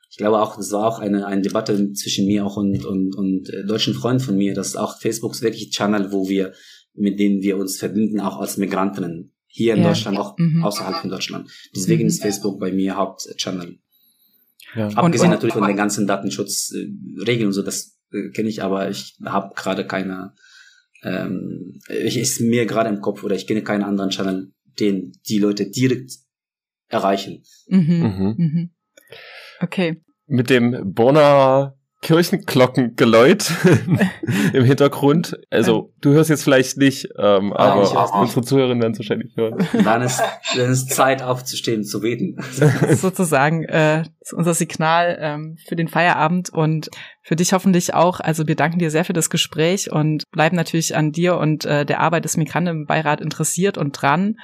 ich 0.09 0.17
glaube 0.17 0.41
auch, 0.41 0.57
das 0.57 0.71
war 0.71 0.87
auch 0.87 0.99
eine, 0.99 1.27
eine 1.27 1.41
Debatte 1.41 1.93
zwischen 1.93 2.25
mir 2.25 2.45
auch 2.45 2.57
und, 2.57 2.83
und, 2.83 3.15
und 3.15 3.49
äh, 3.49 3.63
deutschen 3.63 3.93
Freunden 3.93 4.23
von 4.23 4.37
mir, 4.37 4.55
dass 4.55 4.75
auch 4.75 4.99
Facebook 4.99 5.33
ist 5.33 5.43
wirklich 5.43 5.69
Channel, 5.69 6.11
wo 6.11 6.27
wir, 6.27 6.53
mit 6.95 7.19
denen 7.19 7.43
wir 7.43 7.57
uns 7.57 7.77
verbinden, 7.77 8.19
auch 8.19 8.39
als 8.39 8.57
Migrantinnen. 8.57 9.33
Hier 9.45 9.75
in 9.75 9.81
ja. 9.81 9.89
Deutschland, 9.89 10.17
auch 10.17 10.35
mhm. 10.37 10.63
außerhalb 10.63 10.97
von 10.97 11.09
Deutschland. 11.09 11.49
Deswegen 11.75 12.03
mhm. 12.03 12.07
ist 12.07 12.21
Facebook 12.21 12.59
bei 12.59 12.71
mir 12.71 12.95
Hauptchannel. 12.95 13.79
Ja. 14.75 14.87
Abgesehen 14.89 15.29
und, 15.29 15.35
natürlich 15.35 15.55
von 15.55 15.67
den 15.67 15.77
ganzen 15.77 16.07
Datenschutzregeln 16.07 17.47
und 17.47 17.53
so, 17.53 17.61
das 17.61 17.97
äh, 18.11 18.29
kenne 18.29 18.49
ich, 18.49 18.63
aber 18.63 18.89
ich 18.89 19.17
habe 19.25 19.53
gerade 19.55 19.85
keine, 19.85 20.33
ähm, 21.03 21.79
ich 21.89 22.17
ist 22.17 22.41
mir 22.41 22.65
gerade 22.65 22.89
im 22.89 23.01
Kopf 23.01 23.23
oder 23.23 23.35
ich 23.35 23.47
kenne 23.47 23.63
keinen 23.63 23.83
anderen 23.83 24.11
Channel, 24.11 24.51
den 24.79 25.13
die 25.27 25.39
Leute 25.39 25.69
direkt 25.69 26.11
erreichen. 26.87 27.43
Mhm. 27.67 27.79
Mhm. 27.79 28.35
mhm. 28.37 28.69
Okay. 29.59 30.01
Mit 30.27 30.49
dem 30.49 30.93
Bonner 30.93 31.78
Kirchenglockengeläut 32.01 33.51
im 34.53 34.63
Hintergrund. 34.63 35.37
Also 35.49 35.91
du 35.99 36.11
hörst 36.11 36.29
jetzt 36.29 36.43
vielleicht 36.43 36.77
nicht, 36.77 37.09
ähm, 37.17 37.51
Ah, 37.53 37.73
aber 37.73 38.19
unsere 38.21 38.41
Zuhörerinnen 38.41 38.81
werden 38.81 38.93
es 38.93 38.99
wahrscheinlich 38.99 39.35
hören. 39.35 39.67
Dann 39.83 40.01
ist, 40.01 40.21
dann 40.55 40.71
ist 40.71 40.91
Zeit 40.91 41.21
aufzustehen, 41.21 41.83
zu 41.83 41.99
beten. 41.99 42.37
Das 42.57 42.81
ist 42.89 43.01
sozusagen 43.01 43.65
äh, 43.65 44.03
ist 44.21 44.33
unser 44.33 44.53
Signal 44.53 45.17
ähm, 45.19 45.57
für 45.67 45.75
den 45.75 45.89
Feierabend 45.89 46.49
und 46.49 46.89
für 47.21 47.35
dich 47.35 47.51
hoffentlich 47.51 47.93
auch. 47.93 48.21
Also 48.21 48.47
wir 48.47 48.55
danken 48.55 48.79
dir 48.79 48.91
sehr 48.91 49.03
für 49.03 49.13
das 49.13 49.29
Gespräch 49.29 49.91
und 49.91 50.23
bleiben 50.31 50.55
natürlich 50.55 50.95
an 50.95 51.11
dir 51.11 51.37
und 51.37 51.65
äh, 51.65 51.85
der 51.85 51.99
Arbeit 51.99 52.23
des 52.23 52.37
Migranten 52.37 52.69
im 52.69 52.85
Beirat 52.85 53.19
interessiert 53.19 53.77
und 53.77 53.91
dran 53.91 54.37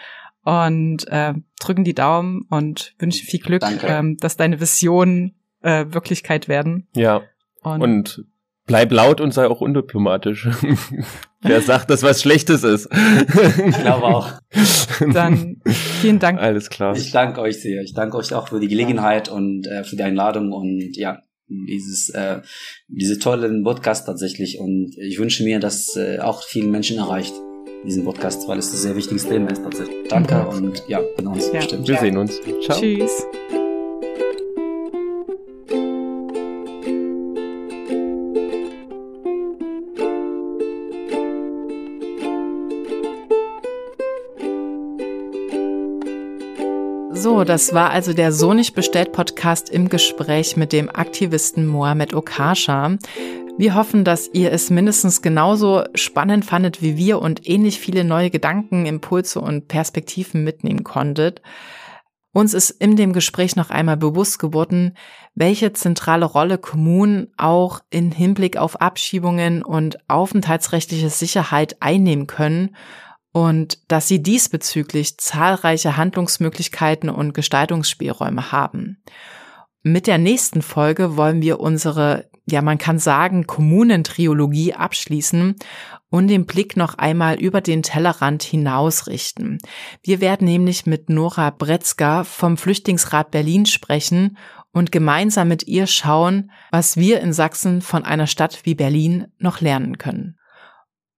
und 0.43 1.07
äh, 1.07 1.33
drücken 1.59 1.85
die 1.85 1.95
Daumen 1.95 2.45
und 2.49 2.95
wünschen 2.99 3.25
viel 3.25 3.39
Glück, 3.39 3.63
ähm, 3.83 4.17
dass 4.17 4.35
deine 4.35 4.59
Visionen 4.59 5.35
äh, 5.61 5.85
Wirklichkeit 5.89 6.47
werden. 6.47 6.87
Ja, 6.95 7.23
Und, 7.65 7.81
und 7.81 8.25
bleib 8.67 8.91
laut 8.91 9.21
und 9.21 9.33
sei 9.33 9.47
auch 9.47 9.61
undiplomatisch. 9.61 10.47
Wer 11.41 11.61
sagt, 11.61 11.89
dass 11.91 12.01
was 12.01 12.21
Schlechtes 12.21 12.63
ist? 12.63 12.89
Ich 12.91 13.77
glaube 13.81 14.03
auch. 14.05 14.31
dann 15.13 15.61
vielen 16.01 16.19
Dank. 16.19 16.39
Alles 16.39 16.69
klar. 16.69 16.95
Ich 16.95 17.11
danke 17.11 17.41
euch 17.41 17.61
sehr. 17.61 17.81
Ich 17.83 17.93
danke 17.93 18.17
euch 18.17 18.33
auch 18.33 18.47
für 18.47 18.59
die 18.59 18.67
Gelegenheit 18.67 19.29
und 19.29 19.67
äh, 19.67 19.83
für 19.83 19.95
die 19.95 20.03
Einladung 20.03 20.51
und 20.51 20.95
ja, 20.97 21.19
dieses, 21.47 22.09
äh, 22.09 22.41
diese 22.87 23.19
tollen 23.19 23.63
Podcast 23.63 24.07
tatsächlich. 24.07 24.57
Und 24.59 24.95
ich 24.97 25.19
wünsche 25.19 25.43
mir, 25.43 25.59
dass 25.59 25.95
äh, 25.95 26.17
auch 26.19 26.41
vielen 26.41 26.71
Menschen 26.71 26.97
erreicht, 26.97 27.33
diesen 27.85 28.03
Podcast, 28.03 28.47
weil 28.47 28.57
es 28.57 28.73
ein 28.73 28.77
sehr 28.77 28.95
wichtiges 28.95 29.27
Thema 29.27 29.51
ist 29.51 29.61
tatsächlich. 29.61 30.07
Danke 30.09 30.33
Mhm. 30.35 30.47
und 30.49 30.83
ja, 30.87 31.01
genau, 31.17 31.33
uns 31.33 31.45
Ja. 31.47 31.59
bestimmt. 31.59 31.87
Wir 31.87 31.97
sehen 31.97 32.17
uns. 32.17 32.39
Ciao. 32.65 32.79
Tschüss. 32.79 33.27
So, 47.35 47.43
das 47.43 47.73
war 47.73 47.89
also 47.89 48.13
der 48.13 48.31
So 48.31 48.53
nicht 48.53 48.75
bestellt 48.75 49.11
Podcast 49.11 49.69
im 49.69 49.89
Gespräch 49.89 50.55
mit 50.55 50.71
dem 50.71 50.89
Aktivisten 50.89 51.67
Mohamed 51.67 52.13
Okasha. 52.13 52.95
Wir 53.57 53.75
hoffen, 53.75 54.05
dass 54.05 54.29
ihr 54.31 54.53
es 54.53 54.69
mindestens 54.69 55.21
genauso 55.21 55.83
spannend 55.95 56.45
fandet 56.45 56.81
wie 56.81 56.95
wir 56.95 57.21
und 57.21 57.45
ähnlich 57.45 57.81
viele 57.81 58.05
neue 58.05 58.29
Gedanken, 58.29 58.85
Impulse 58.85 59.41
und 59.41 59.67
Perspektiven 59.67 60.45
mitnehmen 60.45 60.85
konntet. 60.85 61.41
Uns 62.31 62.53
ist 62.53 62.69
in 62.69 62.95
dem 62.95 63.11
Gespräch 63.11 63.57
noch 63.57 63.69
einmal 63.69 63.97
bewusst 63.97 64.39
geworden, 64.39 64.95
welche 65.33 65.73
zentrale 65.73 66.23
Rolle 66.23 66.57
Kommunen 66.57 67.33
auch 67.35 67.81
in 67.89 68.13
Hinblick 68.13 68.55
auf 68.55 68.79
Abschiebungen 68.79 69.61
und 69.61 69.97
aufenthaltsrechtliche 70.09 71.09
Sicherheit 71.09 71.75
einnehmen 71.81 72.27
können 72.27 72.77
und 73.35 73.91
dass 73.91 74.07
sie 74.07 74.23
diesbezüglich 74.23 75.17
zahlreiche 75.17 75.97
Handlungsmöglichkeiten 75.97 77.09
und 77.09 77.33
Gestaltungsspielräume 77.33 78.53
haben. 78.53 79.03
Mit 79.83 80.07
der 80.07 80.17
nächsten 80.17 80.61
Folge 80.61 81.17
wollen 81.17 81.41
wir 81.41 81.59
unsere, 81.59 82.29
ja 82.45 82.61
man 82.61 82.77
kann 82.77 82.97
sagen, 82.97 83.45
Kommunentriologie 83.45 84.75
abschließen 84.75 85.55
und 86.09 86.27
den 86.29 86.45
Blick 86.45 86.77
noch 86.77 86.97
einmal 86.97 87.35
über 87.35 87.59
den 87.59 87.83
Tellerrand 87.83 88.41
hinaus 88.41 89.07
richten. 89.07 89.57
Wir 90.01 90.21
werden 90.21 90.47
nämlich 90.47 90.85
mit 90.85 91.09
Nora 91.09 91.49
Bretzka 91.49 92.23
vom 92.23 92.55
Flüchtlingsrat 92.55 93.31
Berlin 93.31 93.65
sprechen 93.65 94.37
und 94.71 94.93
gemeinsam 94.93 95.49
mit 95.49 95.67
ihr 95.67 95.87
schauen, 95.87 96.51
was 96.71 96.95
wir 96.95 97.19
in 97.19 97.33
Sachsen 97.33 97.81
von 97.81 98.05
einer 98.05 98.27
Stadt 98.27 98.61
wie 98.63 98.75
Berlin 98.75 99.27
noch 99.39 99.59
lernen 99.59 99.97
können. 99.97 100.37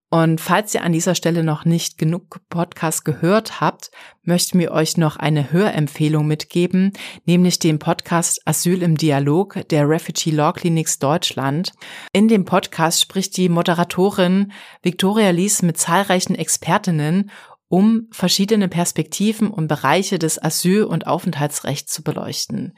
Und 0.09 0.39
falls 0.39 0.73
ihr 0.73 0.83
an 0.83 0.93
dieser 0.93 1.15
Stelle 1.15 1.43
noch 1.43 1.65
nicht 1.65 1.97
genug 1.97 2.39
Podcast 2.49 3.03
gehört 3.03 3.59
habt, 3.59 3.91
möchten 4.23 4.57
wir 4.57 4.71
euch 4.71 4.95
noch 4.95 5.17
eine 5.17 5.51
Hörempfehlung 5.51 6.25
mitgeben, 6.25 6.93
nämlich 7.25 7.59
den 7.59 7.77
Podcast 7.77 8.41
Asyl 8.45 8.83
im 8.83 8.95
Dialog 8.95 9.67
der 9.69 9.89
Refugee 9.89 10.31
Law 10.31 10.53
Clinics 10.53 10.99
Deutschland. 10.99 11.73
In 12.13 12.29
dem 12.29 12.45
Podcast 12.45 13.01
spricht 13.01 13.35
die 13.35 13.49
Moderatorin 13.49 14.53
Victoria 14.81 15.31
Lies 15.31 15.61
mit 15.61 15.77
zahlreichen 15.77 16.35
Expertinnen, 16.35 17.29
um 17.67 18.07
verschiedene 18.11 18.69
Perspektiven 18.69 19.49
und 19.49 19.67
Bereiche 19.67 20.19
des 20.19 20.41
Asyl- 20.41 20.85
und 20.85 21.05
Aufenthaltsrechts 21.05 21.91
zu 21.91 22.01
beleuchten. 22.01 22.77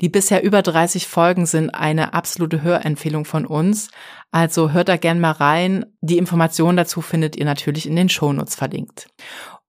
Die 0.00 0.10
bisher 0.10 0.42
über 0.42 0.60
30 0.60 1.06
Folgen 1.06 1.46
sind 1.46 1.70
eine 1.70 2.12
absolute 2.12 2.62
Hörempfehlung 2.62 3.24
von 3.24 3.46
uns. 3.46 3.88
Also 4.30 4.72
hört 4.72 4.88
da 4.88 4.96
gern 4.96 5.20
mal 5.20 5.32
rein. 5.32 5.86
Die 6.02 6.18
Informationen 6.18 6.76
dazu 6.76 7.00
findet 7.00 7.36
ihr 7.36 7.46
natürlich 7.46 7.86
in 7.86 7.96
den 7.96 8.10
Shownotes 8.10 8.54
verlinkt. 8.54 9.08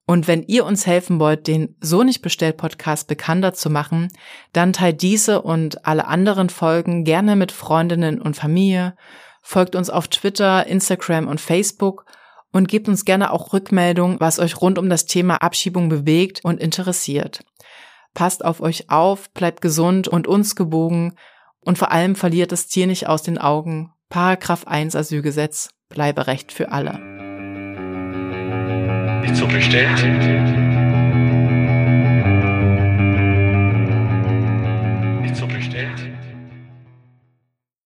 Und 0.06 0.28
wenn 0.28 0.44
ihr 0.44 0.66
uns 0.66 0.88
helfen 0.88 1.20
wollt, 1.20 1.48
den 1.48 1.76
So 1.82 2.04
nicht 2.04 2.22
bestellt 2.22 2.58
Podcast 2.58 3.08
bekannter 3.08 3.54
zu 3.54 3.70
machen, 3.70 4.08
dann 4.54 4.74
teilt 4.74 5.02
diese 5.02 5.42
und 5.42 5.86
alle 5.86 6.08
anderen 6.08 6.50
Folgen 6.50 7.04
gerne 7.04 7.36
mit 7.36 7.52
Freundinnen 7.52 8.22
und 8.22 8.36
Familie, 8.36 8.96
folgt 9.42 9.76
uns 9.76 9.90
auf 9.90 10.08
Twitter, 10.08 10.66
Instagram 10.68 11.28
und 11.28 11.42
Facebook 11.42 12.06
und 12.52 12.70
gebt 12.70 12.88
uns 12.88 13.04
gerne 13.04 13.32
auch 13.32 13.54
Rückmeldung, 13.54 14.20
was 14.20 14.40
euch 14.40 14.62
rund 14.62 14.78
um 14.78 14.90
das 14.90 15.06
Thema 15.06 15.42
Abschiebung 15.42 15.90
bewegt 15.90 16.40
und 16.44 16.62
interessiert. 16.62 17.44
Passt 18.18 18.44
auf 18.44 18.62
euch 18.62 18.90
auf, 18.90 19.30
bleibt 19.30 19.62
gesund 19.62 20.08
und 20.08 20.26
uns 20.26 20.56
gebogen 20.56 21.14
und 21.60 21.78
vor 21.78 21.92
allem 21.92 22.16
verliert 22.16 22.52
das 22.52 22.66
Tier 22.66 22.88
nicht 22.88 23.06
aus 23.08 23.22
den 23.22 23.38
Augen. 23.38 23.94
Paragraph 24.10 24.66
1 24.66 24.96
Asylgesetz, 24.96 25.70
Bleiberecht 25.88 26.52
für 26.52 26.72
alle. 26.72 26.98
Nicht 29.22 29.36
so 29.36 29.46
bestellt. 29.46 30.77